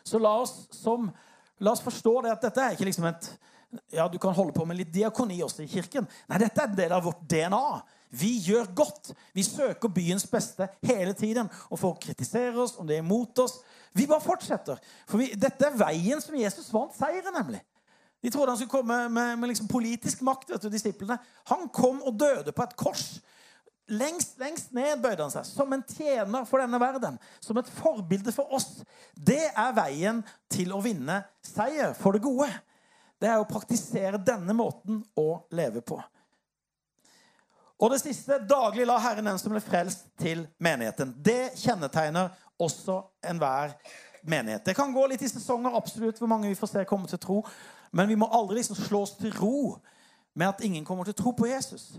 Så 0.03 0.18
la 0.18 0.33
oss, 0.40 0.66
som, 0.74 1.11
la 1.59 1.72
oss 1.72 1.85
forstå 1.85 2.14
det 2.24 2.33
at 2.33 2.42
dette 2.48 2.64
er 2.64 2.74
ikke 2.74 2.88
liksom 2.88 3.07
et 3.11 3.29
ja, 3.92 4.09
Du 4.09 4.16
kan 4.18 4.33
holde 4.33 4.55
på 4.57 4.64
med 4.64 4.79
litt 4.79 4.92
diakoni 4.92 5.42
også 5.44 5.62
i 5.62 5.68
kirken. 5.68 6.07
Nei, 6.31 6.38
dette 6.40 6.62
er 6.62 6.70
en 6.70 6.77
del 6.79 6.92
av 6.96 7.05
vårt 7.05 7.20
DNA. 7.29 7.64
Vi 8.16 8.31
gjør 8.46 8.70
godt. 8.72 9.11
Vi 9.37 9.44
søker 9.44 9.92
byens 9.92 10.24
beste 10.31 10.70
hele 10.88 11.12
tiden. 11.12 11.51
Og 11.68 11.79
folk 11.79 12.01
kritiserer 12.07 12.57
oss, 12.57 12.79
om 12.81 12.88
det 12.88 12.96
er 12.96 13.05
imot 13.05 13.38
oss. 13.44 13.59
Vi 13.92 14.07
bare 14.09 14.24
fortsetter. 14.24 14.81
For 15.09 15.20
vi, 15.20 15.35
dette 15.37 15.68
er 15.68 15.77
veien 15.77 16.22
som 16.24 16.37
Jesus 16.38 16.72
vant 16.72 16.96
seieren, 16.96 17.37
nemlig. 17.37 17.61
De 18.21 18.31
trodde 18.31 18.51
han 18.51 18.59
skulle 18.59 18.73
komme 18.73 19.09
med, 19.09 19.39
med 19.39 19.49
liksom 19.53 19.69
politisk 19.71 20.21
makt. 20.27 20.51
vet 20.51 20.63
du, 20.63 20.69
disiplene. 20.69 21.19
Han 21.53 21.69
kom 21.69 22.03
og 22.03 22.19
døde 22.19 22.53
på 22.53 22.65
et 22.67 22.77
kors. 22.77 23.07
Lengst, 23.89 24.35
lengst 24.37 24.75
ned 24.77 25.01
bøyde 25.01 25.23
han 25.23 25.33
seg, 25.33 25.47
som 25.49 25.73
en 25.73 25.85
tjener 25.87 26.45
for 26.49 26.61
denne 26.61 26.81
verden. 26.83 27.17
Som 27.41 27.61
et 27.61 27.71
forbilde 27.79 28.35
for 28.37 28.51
oss. 28.53 28.83
Det 29.15 29.47
er 29.49 29.77
veien 29.77 30.21
til 30.51 30.75
å 30.77 30.83
vinne 30.85 31.23
seier 31.47 31.95
for 31.97 32.17
det 32.17 32.25
gode. 32.27 32.51
Det 33.19 33.31
er 33.31 33.41
å 33.41 33.49
praktisere 33.49 34.21
denne 34.21 34.55
måten 34.55 35.01
å 35.19 35.31
leve 35.55 35.81
på. 35.83 35.99
Og 37.79 37.93
det 37.95 38.01
siste 38.03 38.41
daglig 38.43 38.87
la 38.87 38.99
Herren 38.99 39.31
den 39.31 39.39
som 39.39 39.55
ble 39.55 39.63
frelst, 39.63 40.09
til 40.19 40.43
menigheten. 40.59 41.15
Det 41.15 41.55
kjennetegner 41.61 42.33
også 42.59 43.01
enhver 43.23 43.77
menighet. 44.27 44.65
Det 44.67 44.75
kan 44.75 44.93
gå 44.93 45.05
litt 45.07 45.23
i 45.23 45.31
sesonger, 45.31 45.77
absolutt, 45.79 46.19
hvor 46.19 46.31
mange 46.31 46.51
vi 46.51 46.59
får 46.59 46.73
se 46.73 46.87
komme 46.91 47.07
til 47.11 47.23
tro. 47.23 47.39
Men 47.92 48.09
vi 48.09 48.16
må 48.18 48.29
aldri 48.33 48.61
liksom 48.61 48.77
slå 48.77 49.03
oss 49.07 49.16
til 49.18 49.33
ro 49.38 49.79
med 50.38 50.48
at 50.48 50.64
ingen 50.64 50.85
kommer 50.87 51.05
til 51.05 51.16
å 51.16 51.22
tro 51.22 51.33
på 51.37 51.48
Jesus. 51.51 51.96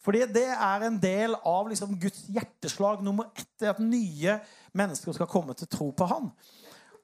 Fordi 0.00 0.22
det 0.32 0.46
er 0.54 0.86
en 0.86 0.96
del 1.00 1.34
av 1.44 1.68
liksom 1.68 1.98
Guds 2.00 2.24
hjerteslag 2.32 3.02
nummer 3.04 3.28
ett. 3.34 3.48
At 3.68 3.82
nye 3.84 4.38
mennesker 4.72 5.12
skal 5.16 5.28
komme 5.28 5.56
til 5.58 5.68
tro 5.68 5.90
på 5.92 6.08
Han. 6.08 6.30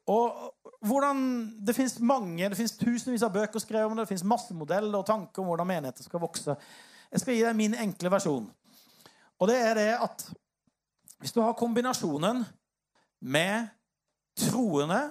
Og 0.07 0.53
hvordan, 0.87 1.19
Det 1.67 1.75
fins 1.75 1.99
det 1.99 2.79
tusenvis 2.79 3.23
av 3.23 3.33
bøker 3.33 3.61
skrevet 3.61 3.91
om 3.91 3.97
det. 3.97 4.07
Det 4.07 4.15
fins 4.15 4.25
masse 4.25 4.55
modeller 4.55 4.99
og 4.99 5.07
tanker 5.07 5.43
om 5.43 5.49
hvordan 5.49 5.67
menigheter 5.67 6.05
skal 6.05 6.21
vokse. 6.21 6.57
Jeg 7.13 7.21
skal 7.21 7.35
gi 7.35 7.43
deg 7.45 7.57
min 7.57 7.75
enkle 7.75 8.11
versjon. 8.11 8.47
Og 9.39 9.49
det 9.49 9.57
er 9.61 9.75
det 9.75 9.93
at 10.01 10.29
hvis 11.21 11.33
du 11.33 11.41
har 11.41 11.57
kombinasjonen 11.57 12.45
med 13.21 13.69
troende 14.37 15.11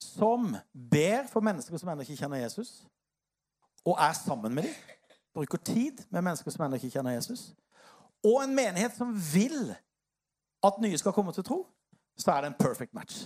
som 0.00 0.54
ber 0.72 1.28
for 1.30 1.44
mennesker 1.44 1.78
som 1.78 1.92
ennå 1.92 2.06
ikke 2.06 2.18
kjenner 2.22 2.42
Jesus, 2.42 2.80
og 3.84 3.96
er 4.00 4.14
sammen 4.16 4.54
med 4.54 4.68
dem, 4.68 4.96
bruker 5.34 5.60
tid 5.64 6.00
med 6.10 6.24
mennesker 6.24 6.52
som 6.52 6.64
ennå 6.66 6.80
ikke 6.80 6.92
kjenner 6.96 7.16
Jesus, 7.16 7.50
og 8.24 8.42
en 8.44 8.54
menighet 8.56 8.96
som 8.96 9.12
vil 9.32 9.74
at 10.66 10.80
nye 10.82 10.98
skal 11.00 11.14
komme 11.16 11.32
til 11.32 11.44
tro, 11.44 11.62
så 12.18 12.34
er 12.34 12.44
det 12.44 12.50
en 12.50 12.58
perfect 12.60 12.94
match. 12.96 13.22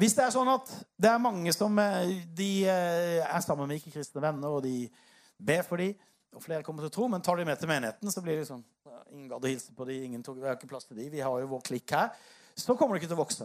Hvis 0.00 0.14
det 0.16 0.24
er 0.24 0.32
sånn 0.34 0.48
at 0.48 0.70
det 0.98 1.10
er 1.10 1.20
mange 1.20 1.52
som 1.54 1.76
eh, 1.78 2.14
de 2.34 2.64
eh, 2.64 3.20
er 3.22 3.42
sammen 3.44 3.68
med 3.68 3.78
ikke-kristne 3.78 4.22
venner, 4.24 4.56
og 4.56 4.64
de 4.64 4.88
ber 5.36 5.60
for 5.66 5.82
dem, 5.82 5.98
og 6.32 6.40
flere 6.40 6.64
kommer 6.64 6.86
til 6.86 6.94
tro, 6.94 7.08
men 7.12 7.22
tar 7.22 7.36
de 7.36 7.44
med 7.44 7.60
til 7.60 7.68
menigheten, 7.68 8.10
så 8.10 8.22
blir 8.24 8.40
det 8.40 8.48
sånn 8.48 8.64
Ingen 9.12 9.26
gadd 9.28 9.44
å 9.44 9.50
hilse 9.50 9.74
på 9.76 9.84
dem, 9.84 10.04
ingen 10.06 10.22
tok, 10.24 10.38
vi 10.40 10.46
har 10.48 10.54
ikke 10.56 10.70
plass 10.70 10.86
til 10.88 10.96
dem, 10.96 11.10
vi 11.12 11.20
har 11.20 11.34
jo 11.42 11.48
vår 11.50 11.60
klikk 11.66 11.92
her. 11.92 12.14
Så 12.56 12.72
kommer 12.80 12.96
det 12.96 13.02
ikke 13.02 13.10
til 13.10 13.18
å 13.18 13.20
vokse. 13.20 13.44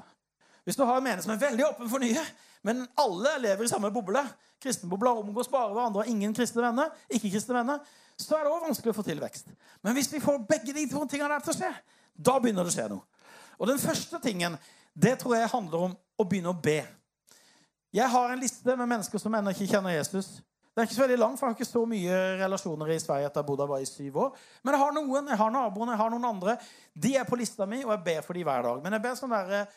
Hvis 0.68 0.76
du 0.76 0.84
har 0.84 1.00
en 1.00 1.06
menighet 1.06 1.24
som 1.24 1.32
er 1.32 1.40
veldig 1.40 1.64
åpen 1.70 1.88
for 1.88 2.04
nye, 2.04 2.24
men 2.68 2.84
alle 3.00 3.38
lever 3.40 3.64
i 3.64 3.72
samme 3.72 3.92
boble 3.96 4.26
Kristenbobler 4.60 5.20
omgås 5.22 5.48
bare 5.52 5.70
hverandre 5.70 6.02
og 6.02 6.10
ingen 6.10 6.34
kristne 6.34 6.64
venner, 6.66 6.90
ikke-kristne 7.14 7.56
venner, 7.60 7.84
så 8.18 8.36
er 8.36 8.46
det 8.46 8.52
også 8.52 8.66
vanskelig 8.66 8.94
å 8.94 8.98
få 8.98 9.06
til 9.06 9.22
vekst. 9.22 9.52
Men 9.86 9.94
hvis 9.94 10.10
vi 10.10 10.22
får 10.24 10.42
begge 10.50 10.74
de 10.74 10.88
to 10.90 11.04
tingene 11.06 11.36
der 11.36 11.46
til 11.46 11.54
å 11.54 11.58
skje, 11.60 11.70
da 12.18 12.40
begynner 12.42 12.66
det 12.66 12.74
å 12.74 12.76
skje 12.76 12.88
noe. 12.90 13.28
Og 13.62 13.70
den 13.70 13.82
første 13.82 14.20
tingen, 14.24 14.58
det 14.98 15.20
tror 15.22 15.38
jeg 15.38 15.52
handler 15.54 15.86
om 15.88 15.94
å 15.94 16.26
begynne 16.26 16.52
å 16.52 16.58
be. 16.58 16.82
Jeg 17.94 18.10
har 18.10 18.34
en 18.34 18.42
liste 18.42 18.76
med 18.76 18.90
mennesker 18.90 19.22
som 19.22 19.38
ennå 19.38 19.54
ikke 19.54 19.70
kjenner 19.70 19.94
Jesus. 19.94 20.40
Det 20.74 20.82
er 20.82 20.90
ikke 20.90 20.98
så 20.98 21.06
veldig 21.06 21.22
lang, 21.22 21.38
for 21.38 21.46
jeg 21.46 21.54
har 21.54 21.58
ikke 21.62 21.70
så 21.70 21.86
mye 21.90 22.18
relasjoner 22.42 22.94
i 22.94 23.00
Sverige 23.02 23.30
etter 23.30 23.42
jeg 23.42 23.48
bodde 23.48 23.66
bodd 23.70 23.86
i 23.86 23.90
syv 23.90 24.20
år. 24.26 24.44
Men 24.66 24.76
jeg 24.76 24.84
har 24.84 24.98
noen, 24.98 25.30
jeg 25.32 25.40
har 25.40 25.54
naboene, 25.54 25.94
jeg 25.94 26.02
har 26.02 26.14
noen 26.14 26.28
andre. 26.34 26.58
De 26.94 27.14
er 27.18 27.30
på 27.30 27.38
lista 27.40 27.66
mi, 27.70 27.84
og 27.86 27.94
jeg 27.96 28.04
ber 28.10 28.26
for 28.26 28.38
dem 28.38 28.50
hver 28.50 28.66
dag. 28.68 28.82
Men 28.84 28.98
jeg 28.98 29.06
ber 29.06 29.18
sånn 29.18 29.34
der, 29.34 29.70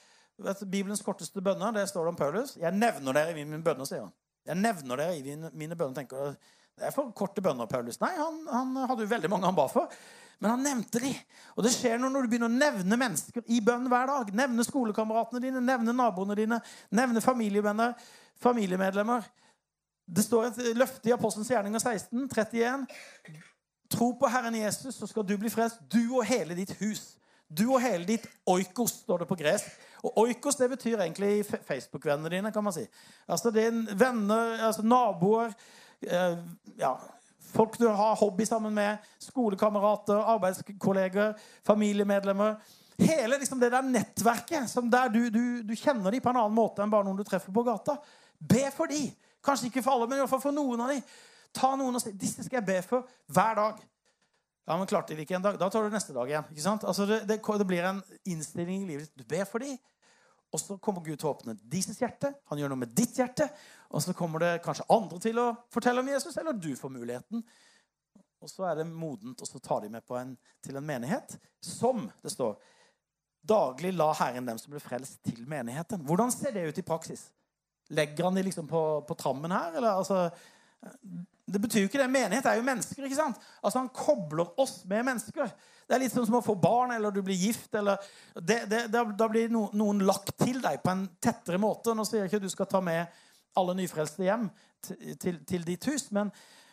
Bibelens 0.64 1.02
korteste 1.04 1.42
bønner, 1.44 1.74
det 1.76 1.88
står 1.90 2.06
det 2.06 2.14
om 2.14 2.18
Paulus. 2.18 2.56
Jeg 2.60 2.72
nevner 2.76 3.16
dere 3.16 3.34
i 3.34 3.44
mine 3.44 3.62
bønner, 3.64 3.88
sier 3.88 4.06
han. 4.06 4.14
Jeg 4.48 4.56
nevner 4.56 5.02
dere 5.02 5.18
i 5.18 5.36
mine 5.52 5.76
bønner. 5.76 5.94
tenker 6.00 6.32
Det 6.78 6.88
er 6.88 6.94
for 6.94 7.12
korte 7.16 7.42
bønner, 7.44 7.68
Paulus. 7.68 8.00
Nei, 8.00 8.14
han, 8.16 8.40
han 8.48 8.88
hadde 8.88 9.04
jo 9.04 9.12
veldig 9.12 9.30
mange 9.30 9.48
han 9.50 9.58
ba 9.58 9.66
for. 9.70 9.92
Men 10.40 10.54
han 10.54 10.64
nevnte 10.64 11.02
de. 11.02 11.12
Og 11.56 11.64
det 11.66 11.74
skjer 11.74 11.98
noe 12.00 12.12
når 12.12 12.24
du 12.24 12.32
begynner 12.32 12.48
å 12.48 12.54
nevne 12.54 12.96
mennesker 12.96 13.44
i 13.52 13.60
bønn 13.64 13.90
hver 13.92 14.08
dag. 14.08 14.32
Nevne 14.40 14.64
skolekameratene 14.64 15.42
dine, 15.44 15.60
nevne 15.60 15.92
naboene 15.92 16.36
dine, 16.38 16.60
nevne 16.96 17.20
familievenner, 17.24 17.92
familiemedlemmer. 18.40 19.28
Det 20.10 20.24
står 20.24 20.48
et 20.48 20.62
løfte 20.80 21.10
i 21.10 21.14
Apostelens 21.14 21.52
gjerninger 21.52 21.84
16, 21.84 22.24
31. 22.32 22.86
Tro 23.92 24.14
på 24.16 24.30
Herren 24.32 24.56
Jesus, 24.56 24.96
så 24.96 25.06
skal 25.10 25.26
du 25.28 25.36
bli 25.38 25.52
frelst, 25.52 25.82
du 25.92 26.16
og 26.16 26.24
hele 26.24 26.56
ditt 26.56 26.72
hus. 26.80 27.18
Du 27.50 27.66
og 27.74 27.82
hele 27.82 28.06
ditt 28.08 28.26
oikos, 28.48 29.02
står 29.04 29.24
det 29.24 29.28
på 29.28 29.38
gresk. 29.38 29.68
Og 30.02 30.18
oikos 30.24 30.56
det 30.56 30.70
betyr 30.72 31.00
egentlig 31.04 31.44
Facebook-vennene 31.44 32.30
dine. 32.32 32.52
kan 32.52 32.64
man 32.64 32.72
si. 32.72 32.86
Altså 33.28 33.50
det 33.50 33.64
er 33.66 33.96
venner, 33.96 34.66
altså 34.66 34.82
naboer, 34.82 35.52
eh, 36.02 36.38
ja, 36.78 36.94
folk 37.52 37.78
du 37.78 37.88
har 37.88 38.16
hobby 38.16 38.44
sammen 38.44 38.74
med, 38.74 38.96
skolekamerater, 39.18 40.16
arbeidskolleger, 40.16 41.32
familiemedlemmer. 41.66 42.54
Hele 42.98 43.38
liksom 43.38 43.60
det 43.60 43.72
der 43.72 43.82
nettverket 43.82 44.74
der 44.92 45.08
du, 45.08 45.30
du, 45.30 45.62
du 45.62 45.74
kjenner 45.74 46.10
dem 46.10 46.20
på 46.20 46.28
en 46.28 46.36
annen 46.36 46.54
måte 46.54 46.82
enn 46.82 46.90
bare 46.92 47.04
noen 47.04 47.16
du 47.16 47.24
treffer 47.24 47.52
på 47.52 47.64
gata. 47.64 47.96
Be 48.38 48.68
for 48.76 48.86
dem. 48.86 49.10
Kanskje 49.44 49.70
ikke 49.70 49.82
for 49.82 49.96
alle, 49.96 50.06
men 50.08 50.18
i 50.18 50.20
hvert 50.20 50.30
fall 50.30 50.42
for 50.42 50.56
noen 50.56 50.80
av 50.84 50.92
dem. 50.92 51.00
Ta 51.56 51.72
noen 51.76 51.96
og 51.96 52.02
si 52.02 52.12
disse 52.12 52.44
skal 52.44 52.60
jeg 52.60 52.68
be 52.68 52.80
for 52.86 53.08
hver 53.32 53.56
dag. 53.56 53.80
Ja, 54.68 54.76
men 54.76 54.88
klarte 54.90 55.16
de 55.16 55.24
ikke 55.24 55.38
en 55.38 55.44
dag. 55.44 55.56
Da 55.58 55.70
tar 55.72 55.86
du 55.86 55.94
neste 55.94 56.14
dag 56.14 56.28
igjen. 56.30 56.50
ikke 56.52 56.64
sant? 56.64 56.84
Altså, 56.86 57.06
det, 57.08 57.22
det, 57.28 57.40
det 57.40 57.66
blir 57.66 57.86
en 57.88 58.02
innstilling 58.28 58.84
i 58.84 58.90
livet 58.92 59.08
ditt. 59.08 59.22
Du 59.22 59.30
ber 59.30 59.48
for 59.48 59.64
dem, 59.64 59.78
og 60.50 60.60
så 60.60 60.76
kommer 60.82 61.04
Gud 61.06 61.16
til 61.18 61.28
å 61.28 61.34
åpne 61.34 61.56
deres 61.72 61.98
hjerte. 62.00 62.32
Han 62.50 62.60
gjør 62.60 62.72
noe 62.72 62.82
med 62.82 62.94
ditt 62.96 63.18
hjerte. 63.18 63.46
Og 63.90 64.02
så 64.02 64.14
kommer 64.16 64.42
det 64.42 64.52
kanskje 64.64 64.86
andre 64.90 65.18
til 65.22 65.38
å 65.42 65.48
fortelle 65.74 66.02
om 66.02 66.10
Jesus, 66.10 66.36
eller 66.40 66.58
du 66.58 66.72
får 66.78 66.92
muligheten. 66.94 67.44
Og 68.40 68.50
så 68.50 68.66
er 68.70 68.80
det 68.80 68.88
modent, 68.88 69.40
og 69.42 69.48
så 69.48 69.60
tar 69.62 69.84
de 69.84 69.90
med 69.92 70.04
på 70.06 70.16
en, 70.18 70.34
til 70.64 70.78
en 70.78 70.86
menighet 70.86 71.36
som 71.64 72.06
det 72.22 72.34
står 72.34 72.58
Daglig 73.40 73.94
la 73.96 74.10
Herren 74.18 74.44
dem 74.44 74.58
som 74.60 74.68
ble 74.74 74.82
frelst, 74.84 75.16
til 75.24 75.46
menigheten. 75.48 76.02
Hvordan 76.04 76.32
ser 76.32 76.52
det 76.52 76.66
ut 76.68 76.80
i 76.82 76.84
praksis? 76.84 77.22
Legger 77.88 78.26
han 78.26 78.36
de 78.36 78.42
liksom 78.44 78.66
på, 78.68 78.82
på 79.08 79.16
trammen 79.16 79.54
her? 79.54 79.78
Eller, 79.78 79.96
altså, 79.96 80.26
det 81.52 81.60
betyr 81.62 81.84
jo 81.84 81.90
ikke 81.90 82.00
det. 82.02 82.10
Menighet 82.12 82.46
er 82.46 82.58
jo 82.58 82.66
mennesker. 82.66 83.04
ikke 83.04 83.18
sant? 83.18 83.40
Altså 83.62 83.82
Han 83.82 83.92
kobler 83.94 84.60
oss 84.60 84.80
med 84.88 85.04
mennesker. 85.06 85.50
Det 85.88 85.96
er 85.96 86.04
litt 86.04 86.14
som 86.14 86.38
å 86.38 86.44
få 86.44 86.54
barn, 86.54 86.92
eller 86.94 87.10
du 87.10 87.22
blir 87.26 87.34
gift. 87.34 87.74
eller 87.74 87.98
det, 88.34 88.62
det, 88.70 88.84
Da 88.92 89.28
blir 89.28 89.50
noen 89.50 90.04
lagt 90.06 90.36
til 90.38 90.62
deg 90.62 90.82
på 90.84 90.92
en 90.92 91.08
tettere 91.20 91.58
måte. 91.58 91.94
Nå 91.94 92.06
sier 92.06 92.22
jeg 92.22 92.30
ikke 92.30 92.42
at 92.42 92.46
du 92.46 92.52
skal 92.52 92.70
ta 92.70 92.80
med 92.84 93.20
alle 93.58 93.74
nyfrelste 93.74 94.24
hjem 94.24 94.48
til, 94.84 95.18
til, 95.18 95.38
til 95.44 95.66
ditt 95.66 95.86
hus, 95.90 96.06
men, 96.14 96.30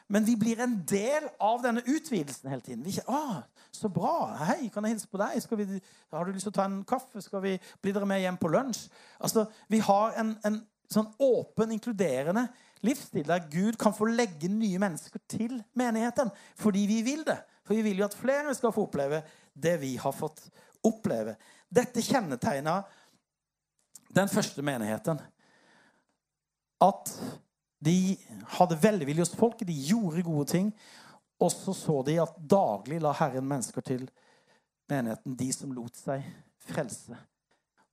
men, 0.07 0.25
vi 0.27 0.35
blir 0.39 0.61
en 0.63 0.77
del 0.87 1.25
av 1.43 1.63
denne 1.63 1.81
utvidelsen 1.81 2.51
hele 2.51 2.61
tiden. 2.61 2.85
Vi 2.85 2.95
ikke, 2.95 3.09
ah, 3.09 3.41
'Så 3.71 3.89
bra. 3.93 4.33
Hei, 4.45 4.69
kan 4.73 4.85
jeg 4.85 4.95
hilse 4.95 5.07
på 5.07 5.17
deg? 5.17 5.57
Vi, 5.57 5.81
har 6.13 6.25
du 6.25 6.31
lyst 6.31 6.47
til 6.47 6.53
å 6.53 6.55
ta 6.55 6.65
en 6.65 6.83
kaffe? 6.87 7.21
Skal 7.21 7.41
vi 7.41 7.59
bli 7.81 7.91
dere 7.91 8.05
med 8.05 8.21
hjem 8.21 8.37
på 8.37 8.49
lunsj?' 8.49 8.89
Altså, 9.19 9.45
Vi 9.69 9.79
har 9.79 10.13
en, 10.17 10.37
en 10.45 10.61
sånn 10.89 11.11
åpen, 11.19 11.71
inkluderende 11.71 12.47
livsstil 12.85 13.25
der 13.27 13.45
Gud 13.51 13.77
kan 13.79 13.95
få 13.95 14.09
legge 14.09 14.49
nye 14.51 14.79
mennesker 14.81 15.21
til 15.29 15.57
menigheten 15.77 16.31
fordi 16.59 16.85
vi 16.89 17.01
vil 17.05 17.25
det. 17.27 17.39
For 17.67 17.75
vi 17.75 17.83
vil 17.89 18.01
jo 18.01 18.07
at 18.07 18.17
flere 18.17 18.53
skal 18.55 18.73
få 18.75 18.87
oppleve 18.87 19.21
det 19.53 19.75
vi 19.81 19.95
har 19.99 20.15
fått 20.15 20.43
oppleve. 20.87 21.35
Dette 21.69 22.03
kjennetegna 22.05 22.79
den 24.15 24.29
første 24.31 24.63
menigheten. 24.63 25.19
At 26.83 27.11
de 27.83 28.17
hadde 28.57 28.77
velvilje 28.81 29.25
hos 29.25 29.35
folket, 29.37 29.67
de 29.67 29.75
gjorde 29.89 30.23
gode 30.25 30.47
ting. 30.51 30.71
Og 31.41 31.51
så 31.53 31.73
så 31.75 32.01
de 32.05 32.17
at 32.21 32.37
daglig 32.39 33.01
la 33.01 33.13
Herren 33.17 33.45
mennesker 33.45 33.83
til 33.85 34.07
menigheten, 34.89 35.35
de 35.37 35.49
som 35.53 35.73
lot 35.75 35.97
seg 35.99 36.23
frelse. 36.69 37.17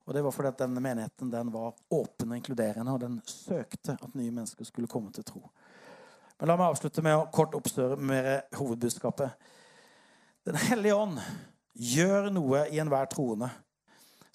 Og 0.05 0.13
Det 0.13 0.23
var 0.23 0.31
fordi 0.31 0.47
at 0.47 0.59
denne 0.59 0.81
menigheten 0.81 1.31
den 1.31 1.51
var 1.53 1.73
åpen 1.89 2.31
og 2.31 2.37
inkluderende, 2.37 2.93
og 2.93 3.01
den 3.01 3.21
søkte 3.25 3.97
at 4.01 4.15
nye 4.15 4.31
mennesker 4.31 4.65
skulle 4.65 4.87
komme 4.87 5.11
til 5.11 5.25
tro. 5.25 5.41
Men 6.39 6.51
La 6.51 6.57
meg 6.59 6.69
avslutte 6.69 7.01
med 7.01 7.15
å 7.17 7.27
kort 7.33 7.55
oppsummere 7.55 8.41
hovedbudskapet. 8.57 9.33
Den 10.45 10.59
hellige 10.67 10.95
ånd 10.95 11.19
gjør 11.73 12.29
noe 12.35 12.67
i 12.69 12.79
enhver 12.83 13.07
troende 13.09 13.49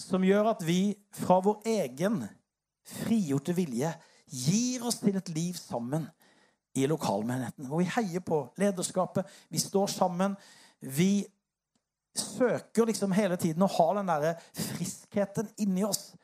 som 0.00 0.24
gjør 0.24 0.54
at 0.54 0.62
vi 0.64 0.94
fra 1.14 1.38
vår 1.44 1.66
egen 1.68 2.22
frigjorte 2.90 3.54
vilje 3.56 3.92
gir 4.30 4.86
oss 4.86 5.00
til 5.02 5.18
et 5.18 5.28
liv 5.34 5.58
sammen 5.58 6.06
i 6.78 6.86
lokalmenigheten. 6.88 7.66
Hvor 7.66 7.82
vi 7.82 7.90
heier 7.90 8.24
på 8.24 8.44
lederskapet, 8.60 9.26
vi 9.50 9.58
står 9.58 9.90
sammen. 9.90 10.36
Vi 10.80 11.26
søker 12.16 12.88
liksom 12.88 13.12
hele 13.14 13.36
tiden 13.36 13.62
å 13.66 13.70
ha 13.70 13.88
den 13.98 14.10
der 14.10 14.30
friskheten 15.10 15.48
inni 15.58 15.84
oss 15.84 16.14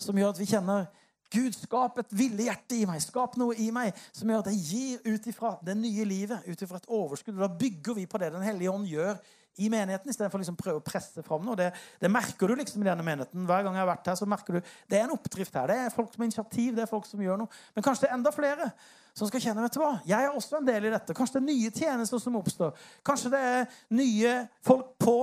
som 0.00 0.16
gjør 0.16 0.34
at 0.34 0.40
vi 0.40 0.48
kjenner 0.48 0.88
Gud, 1.30 1.54
skap 1.54 1.98
et 2.02 2.10
villig 2.10 2.48
hjerte 2.48 2.74
i 2.74 2.86
meg. 2.90 2.98
Skap 3.04 3.36
noe 3.38 3.54
i 3.54 3.68
meg 3.70 3.94
som 4.10 4.26
gjør 4.26 4.40
at 4.42 4.48
jeg 4.50 4.62
gir 4.66 5.12
ut 5.14 5.26
ifra 5.30 5.52
det 5.62 5.76
nye 5.78 6.04
livet. 6.04 6.42
ut 6.46 6.62
ifra 6.62 6.80
et 6.80 6.88
overskudd. 6.90 7.36
Og 7.36 7.44
da 7.44 7.48
bygger 7.54 7.94
vi 7.94 8.06
på 8.06 8.18
det 8.18 8.32
Den 8.32 8.42
hellige 8.42 8.70
ånd 8.70 8.88
gjør 8.88 9.14
i 9.58 9.68
menigheten, 9.68 10.10
istedenfor 10.10 10.40
liksom 10.40 10.56
prøve 10.58 10.80
å 10.80 10.82
presse 10.82 11.22
fram 11.22 11.44
noe. 11.46 11.54
Det, 11.54 11.68
det, 12.00 12.10
merker 12.10 12.48
du 12.48 12.56
liksom 12.58 12.82
i 12.82 12.88
denne 12.88 13.04
menigheten. 13.06 13.44
Hver 13.46 13.62
gang 13.62 13.76
jeg 13.76 13.82
har 13.82 13.90
vært 13.92 14.10
her, 14.10 14.16
så 14.18 14.26
merker 14.26 14.58
du 14.58 14.60
det 14.90 14.98
er 14.98 15.04
en 15.04 15.14
oppdrift 15.14 15.54
her. 15.54 15.70
Det 15.70 15.76
er 15.84 15.94
folk 15.94 16.10
som 16.10 16.24
har 16.24 16.30
initiativ, 16.30 16.72
det 16.74 16.82
er 16.82 16.90
folk 16.90 17.06
som 17.06 17.22
gjør 17.22 17.38
noe. 17.44 17.60
Men 17.76 17.86
kanskje 17.86 18.06
det 18.06 18.10
er 18.10 18.16
enda 18.16 18.32
flere 18.34 18.70
som 19.14 19.30
skal 19.30 19.44
kjenne 19.44 19.62
vet 19.66 19.76
du 19.76 19.82
hva, 19.82 19.92
jeg 20.06 20.26
er 20.26 20.34
også 20.34 20.58
en 20.58 20.66
del 20.66 20.88
i 20.88 20.92
dette. 20.96 21.14
Kanskje 21.14 21.38
det 21.38 21.42
er 21.42 21.48
nye 21.52 21.70
tjenester 21.76 22.22
som 22.22 22.40
oppstår. 22.40 22.74
Kanskje 23.06 23.30
det 23.36 23.44
er 23.52 23.78
nye 24.00 24.34
folk 24.66 24.96
på 25.02 25.16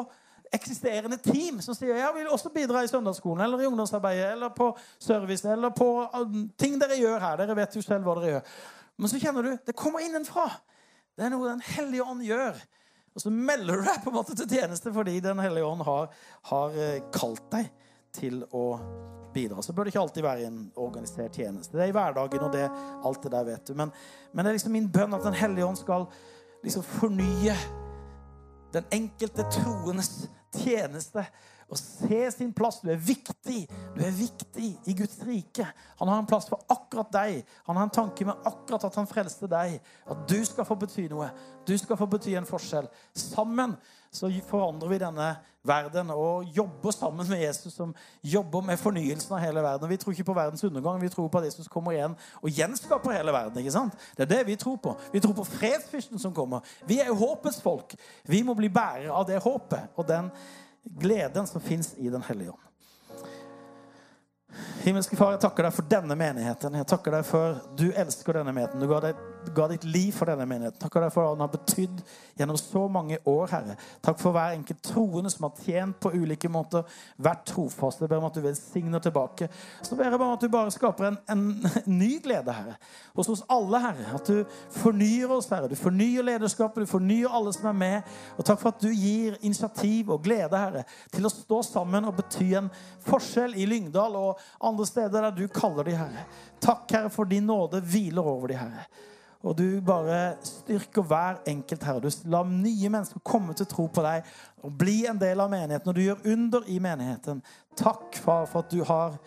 eksisterende 0.53 1.17
team 1.21 1.59
som 1.63 1.75
sier 1.75 1.97
jeg 1.99 2.15
vil 2.15 2.29
også 2.31 2.51
bidra 2.53 2.83
i 2.83 2.89
søndagsskolen 2.91 3.43
eller 3.45 3.63
i 3.63 3.67
ungdomsarbeidet 3.69 4.31
eller 4.35 4.53
på 4.55 4.71
service 4.99 5.47
eller 5.51 5.73
på 5.75 5.89
um, 6.13 6.47
ting 6.59 6.77
dere 6.81 6.99
gjør 6.99 7.19
her. 7.23 7.37
Dere 7.41 7.57
vet 7.57 7.75
jo 7.75 7.83
selv 7.85 8.07
hva 8.07 8.15
dere 8.19 8.37
gjør. 8.37 8.55
Men 8.97 9.11
så 9.11 9.21
kjenner 9.21 9.45
du 9.45 9.51
det 9.67 9.77
kommer 9.77 10.05
innenfra. 10.05 10.47
Det 11.17 11.25
er 11.25 11.33
noe 11.33 11.49
Den 11.49 11.63
hellige 11.65 12.05
ånd 12.05 12.23
gjør. 12.25 12.59
Og 13.17 13.23
så 13.23 13.33
melder 13.33 13.79
du 13.79 13.87
deg 13.87 14.01
på 14.03 14.11
en 14.11 14.17
måte 14.19 14.37
til 14.37 14.49
tjeneste 14.49 14.93
fordi 14.93 15.19
Den 15.25 15.41
hellige 15.41 15.65
ånd 15.65 15.83
har, 15.87 16.09
har 16.51 16.77
eh, 16.77 17.03
kalt 17.13 17.45
deg 17.53 17.71
til 18.17 18.43
å 18.55 18.65
bidra. 19.33 19.61
Så 19.61 19.73
bør 19.73 19.85
det 19.85 19.93
ikke 19.93 20.03
alltid 20.05 20.25
være 20.25 20.47
en 20.47 20.61
organisert 20.81 21.35
tjeneste. 21.37 21.77
Det 21.77 21.85
er 21.85 21.91
i 21.91 21.97
hverdagen 21.97 22.45
og 22.45 22.53
det, 22.53 22.67
alt 23.05 23.25
det 23.25 23.33
der, 23.33 23.49
vet 23.51 23.69
du. 23.69 23.73
Men, 23.77 23.91
men 24.31 24.45
det 24.45 24.51
er 24.51 24.57
liksom 24.59 24.73
min 24.77 24.89
bønn 24.93 25.17
at 25.17 25.25
Den 25.25 25.37
hellige 25.37 25.67
ånd 25.67 25.81
skal 25.81 26.07
liksom 26.63 26.85
fornye 26.85 27.57
den 28.73 28.87
enkelte 28.91 29.45
troendes 29.51 30.27
tjeneste 30.55 31.23
og 31.67 31.79
se 31.79 32.19
sin 32.31 32.53
plass. 32.55 32.79
Du 32.79 32.89
er 32.91 32.99
viktig. 33.01 33.65
Du 33.95 34.01
er 34.05 34.13
viktig 34.15 34.69
i 34.87 34.95
Guds 34.95 35.19
rike. 35.27 35.65
Han 35.99 36.07
har 36.07 36.21
en 36.21 36.29
plass 36.29 36.47
for 36.47 36.63
akkurat 36.71 37.11
deg. 37.11 37.41
Han 37.67 37.75
har 37.75 37.89
en 37.89 37.95
tanke 37.97 38.27
med 38.27 38.47
akkurat 38.47 38.87
at 38.87 38.95
han 38.95 39.09
frelste 39.09 39.49
deg. 39.51 39.75
At 40.07 40.23
du 40.31 40.37
skal 40.47 40.67
få 40.67 40.77
bety 40.79 41.09
noe. 41.11 41.27
Du 41.67 41.75
skal 41.77 41.99
få 41.99 42.07
bety 42.11 42.37
en 42.39 42.47
forskjell. 42.47 42.87
Sammen 43.11 43.75
så 44.17 44.29
forandrer 44.49 44.91
vi 44.91 44.99
denne 45.01 45.29
verden 45.67 46.11
og 46.13 46.47
jobber 46.55 46.93
sammen 46.95 47.27
med 47.29 47.41
Jesus, 47.41 47.73
som 47.73 47.93
jobber 48.23 48.63
med 48.65 48.79
fornyelsen 48.79 49.35
av 49.35 49.41
hele 49.43 49.63
verden. 49.63 49.89
Vi 49.89 49.97
tror 50.01 50.15
ikke 50.15 50.27
på 50.29 50.37
verdens 50.37 50.63
undergang, 50.63 51.01
vi 51.01 51.09
tror 51.13 51.27
på 51.31 51.41
at 51.41 51.49
Jesus 51.49 51.67
kommer 51.71 51.95
igjen 51.95 52.15
og 52.41 52.49
gjenskaper 52.49 53.17
hele 53.17 53.35
verden. 53.35 53.59
ikke 53.61 53.75
sant? 53.75 53.97
Det 54.17 54.25
er 54.27 54.33
det 54.35 54.43
vi 54.47 54.55
tror 54.59 54.77
på. 54.83 54.95
Vi 55.13 55.23
tror 55.23 55.35
på 55.37 55.47
fredsfyrsten 55.47 56.19
som 56.19 56.33
kommer. 56.33 56.65
Vi 56.87 56.99
er 57.03 57.11
jo 57.11 57.19
håpets 57.19 57.61
folk. 57.61 57.95
Vi 58.25 58.43
må 58.43 58.55
bli 58.57 58.69
bærere 58.69 59.11
av 59.11 59.27
det 59.27 59.43
håpet. 59.43 59.91
og 59.95 60.07
den 60.07 60.31
gleden 60.83 61.47
som 61.47 61.61
fins 61.61 61.93
i 61.97 62.09
Den 62.09 62.21
hellige 62.21 62.51
ånd. 62.51 62.63
Himmelske 64.83 65.17
Far, 65.19 65.33
jeg 65.35 65.41
takker 65.43 65.67
deg 65.67 65.73
for 65.75 65.89
denne 65.91 66.15
menigheten. 66.15 66.77
Jeg 66.79 66.87
takker 66.87 67.17
deg 67.17 67.25
for 67.27 67.57
du 67.77 67.89
elsker 67.91 68.39
denne 68.39 68.53
menigheten. 68.53 68.81
Du 68.81 68.87
ga, 68.89 69.01
deg, 69.03 69.19
ga 69.55 69.67
ditt 69.71 69.83
liv 69.87 70.11
for 70.15 70.29
denne 70.29 70.45
menigheten. 70.49 70.79
Takk 70.81 70.97
for 71.13 71.21
hva 71.21 71.33
den 71.33 71.43
har 71.43 71.51
betydd 71.53 72.01
gjennom 72.37 72.57
så 72.59 72.87
mange 72.91 73.17
år, 73.25 73.47
Herre. 73.51 73.75
Takk 74.05 74.19
for 74.21 74.35
hver 74.35 74.55
enkelt 74.55 74.81
troende 74.85 75.31
som 75.33 75.47
har 75.47 75.63
tjent 75.65 75.99
på 76.03 76.11
ulike 76.13 76.49
måter, 76.51 76.85
vært 77.17 77.45
trofaste. 77.51 78.05
Jeg 78.05 78.11
ber 78.11 78.21
om 78.21 78.27
at 78.29 78.37
du 78.37 78.43
velsigner 78.45 79.03
tilbake. 79.03 79.49
Så 79.81 79.97
ber 79.97 80.09
jeg 80.09 80.19
bare 80.19 80.29
om 80.29 80.35
at 80.37 80.45
du 80.45 80.51
bare 80.53 80.73
skaper 80.73 81.09
en, 81.09 81.19
en, 81.31 81.45
ny 81.87 82.17
glede, 82.23 82.53
Herre, 82.53 82.77
hos 83.17 83.31
oss 83.33 83.43
alle, 83.53 83.81
Herre. 83.83 84.07
At 84.19 84.29
du 84.29 84.59
fornyer 84.77 85.33
oss, 85.33 85.49
Herre. 85.51 85.71
Du 85.71 85.77
fornyer 85.79 86.25
lederskapet, 86.27 86.85
du 86.85 86.91
fornyer 86.91 87.33
alle 87.33 87.53
som 87.55 87.69
er 87.71 87.79
med. 87.81 88.15
Og 88.37 88.45
takk 88.47 88.61
for 88.61 88.73
at 88.73 88.83
du 88.83 88.91
gir 88.91 89.39
initiativ 89.41 90.13
og 90.13 90.23
glede, 90.25 90.57
Herre, 90.57 90.85
til 91.13 91.27
å 91.27 91.33
stå 91.33 91.63
sammen 91.65 92.07
og 92.07 92.17
bety 92.21 92.51
en 92.59 92.71
forskjell 93.07 93.57
i 93.57 93.67
Lyngdal 93.69 94.15
og 94.19 94.41
andre 94.63 94.87
steder 94.87 95.29
der 95.29 95.37
du 95.37 95.47
kaller 95.51 95.87
de, 95.87 95.97
Herre. 95.97 96.25
Takk, 96.63 96.89
Herre, 96.91 97.13
for 97.13 97.29
din 97.29 97.47
nåde 97.47 97.81
hviler 97.81 98.25
over 98.27 98.51
de, 98.51 98.59
Herre. 98.59 98.87
Og 99.45 99.57
du 99.57 99.65
bare 99.85 100.37
styrker 100.45 101.05
hver 101.05 101.41
enkelt, 101.47 101.83
Herre. 101.85 102.01
Du 102.01 102.29
lar 102.31 102.47
nye 102.49 102.89
mennesker 102.89 103.21
komme 103.25 103.53
til 103.57 103.69
tro 103.69 103.85
på 103.93 104.03
deg 104.05 104.25
og 104.65 104.73
bli 104.79 105.03
en 105.09 105.19
del 105.21 105.43
av 105.43 105.51
menigheten. 105.51 105.91
Og 105.91 105.97
du 105.97 106.03
gjør 106.03 106.25
under 106.33 106.65
i 106.71 106.79
menigheten. 106.81 107.43
Takk, 107.77 108.17
far, 108.17 108.47
for 108.49 108.65
at 108.65 108.73
du 108.73 108.81
har 108.87 109.19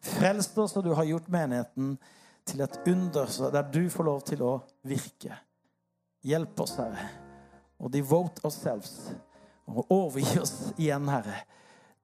frelst 0.00 0.56
oss, 0.58 0.76
og 0.78 0.86
du 0.86 0.94
har 0.96 1.08
gjort 1.08 1.28
menigheten 1.32 1.96
til 2.48 2.64
et 2.64 2.78
under 2.88 3.28
der 3.52 3.70
du 3.72 3.82
får 3.92 4.08
lov 4.08 4.22
til 4.26 4.44
å 4.46 4.54
virke. 4.88 5.36
Hjelp 6.24 6.60
oss, 6.64 6.78
Herre, 6.80 7.10
og 7.78 7.92
devote 7.94 8.42
ourselves 8.46 9.12
og 9.68 9.92
overgi 9.92 10.40
oss 10.40 10.54
igjen, 10.80 11.08
Herre, 11.12 11.42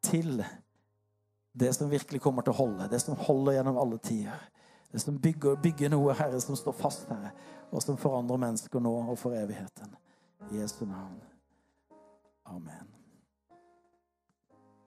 til 0.05 0.43
det 1.55 1.71
som 1.75 1.91
virkelig 1.91 2.21
kommer 2.23 2.45
til 2.45 2.53
å 2.53 2.59
holde, 2.59 2.91
det 2.93 3.01
som 3.03 3.19
holder 3.19 3.59
gjennom 3.59 3.79
alle 3.81 3.99
tider. 4.05 4.43
Som 4.97 5.19
bygger, 5.19 5.57
bygger 5.63 5.91
noe, 5.91 6.15
Herre, 6.15 6.41
som 6.41 6.57
står 6.57 6.77
fast, 6.79 7.09
Herre, 7.11 7.33
og 7.75 7.83
som 7.83 7.99
forandrer 7.99 8.39
mennesker 8.47 8.83
nå 8.83 8.95
og 9.11 9.19
for 9.19 9.35
evigheten. 9.35 9.97
I 10.53 10.61
Jesu 10.61 10.85
navn. 10.87 11.19
Amen. 12.47 12.94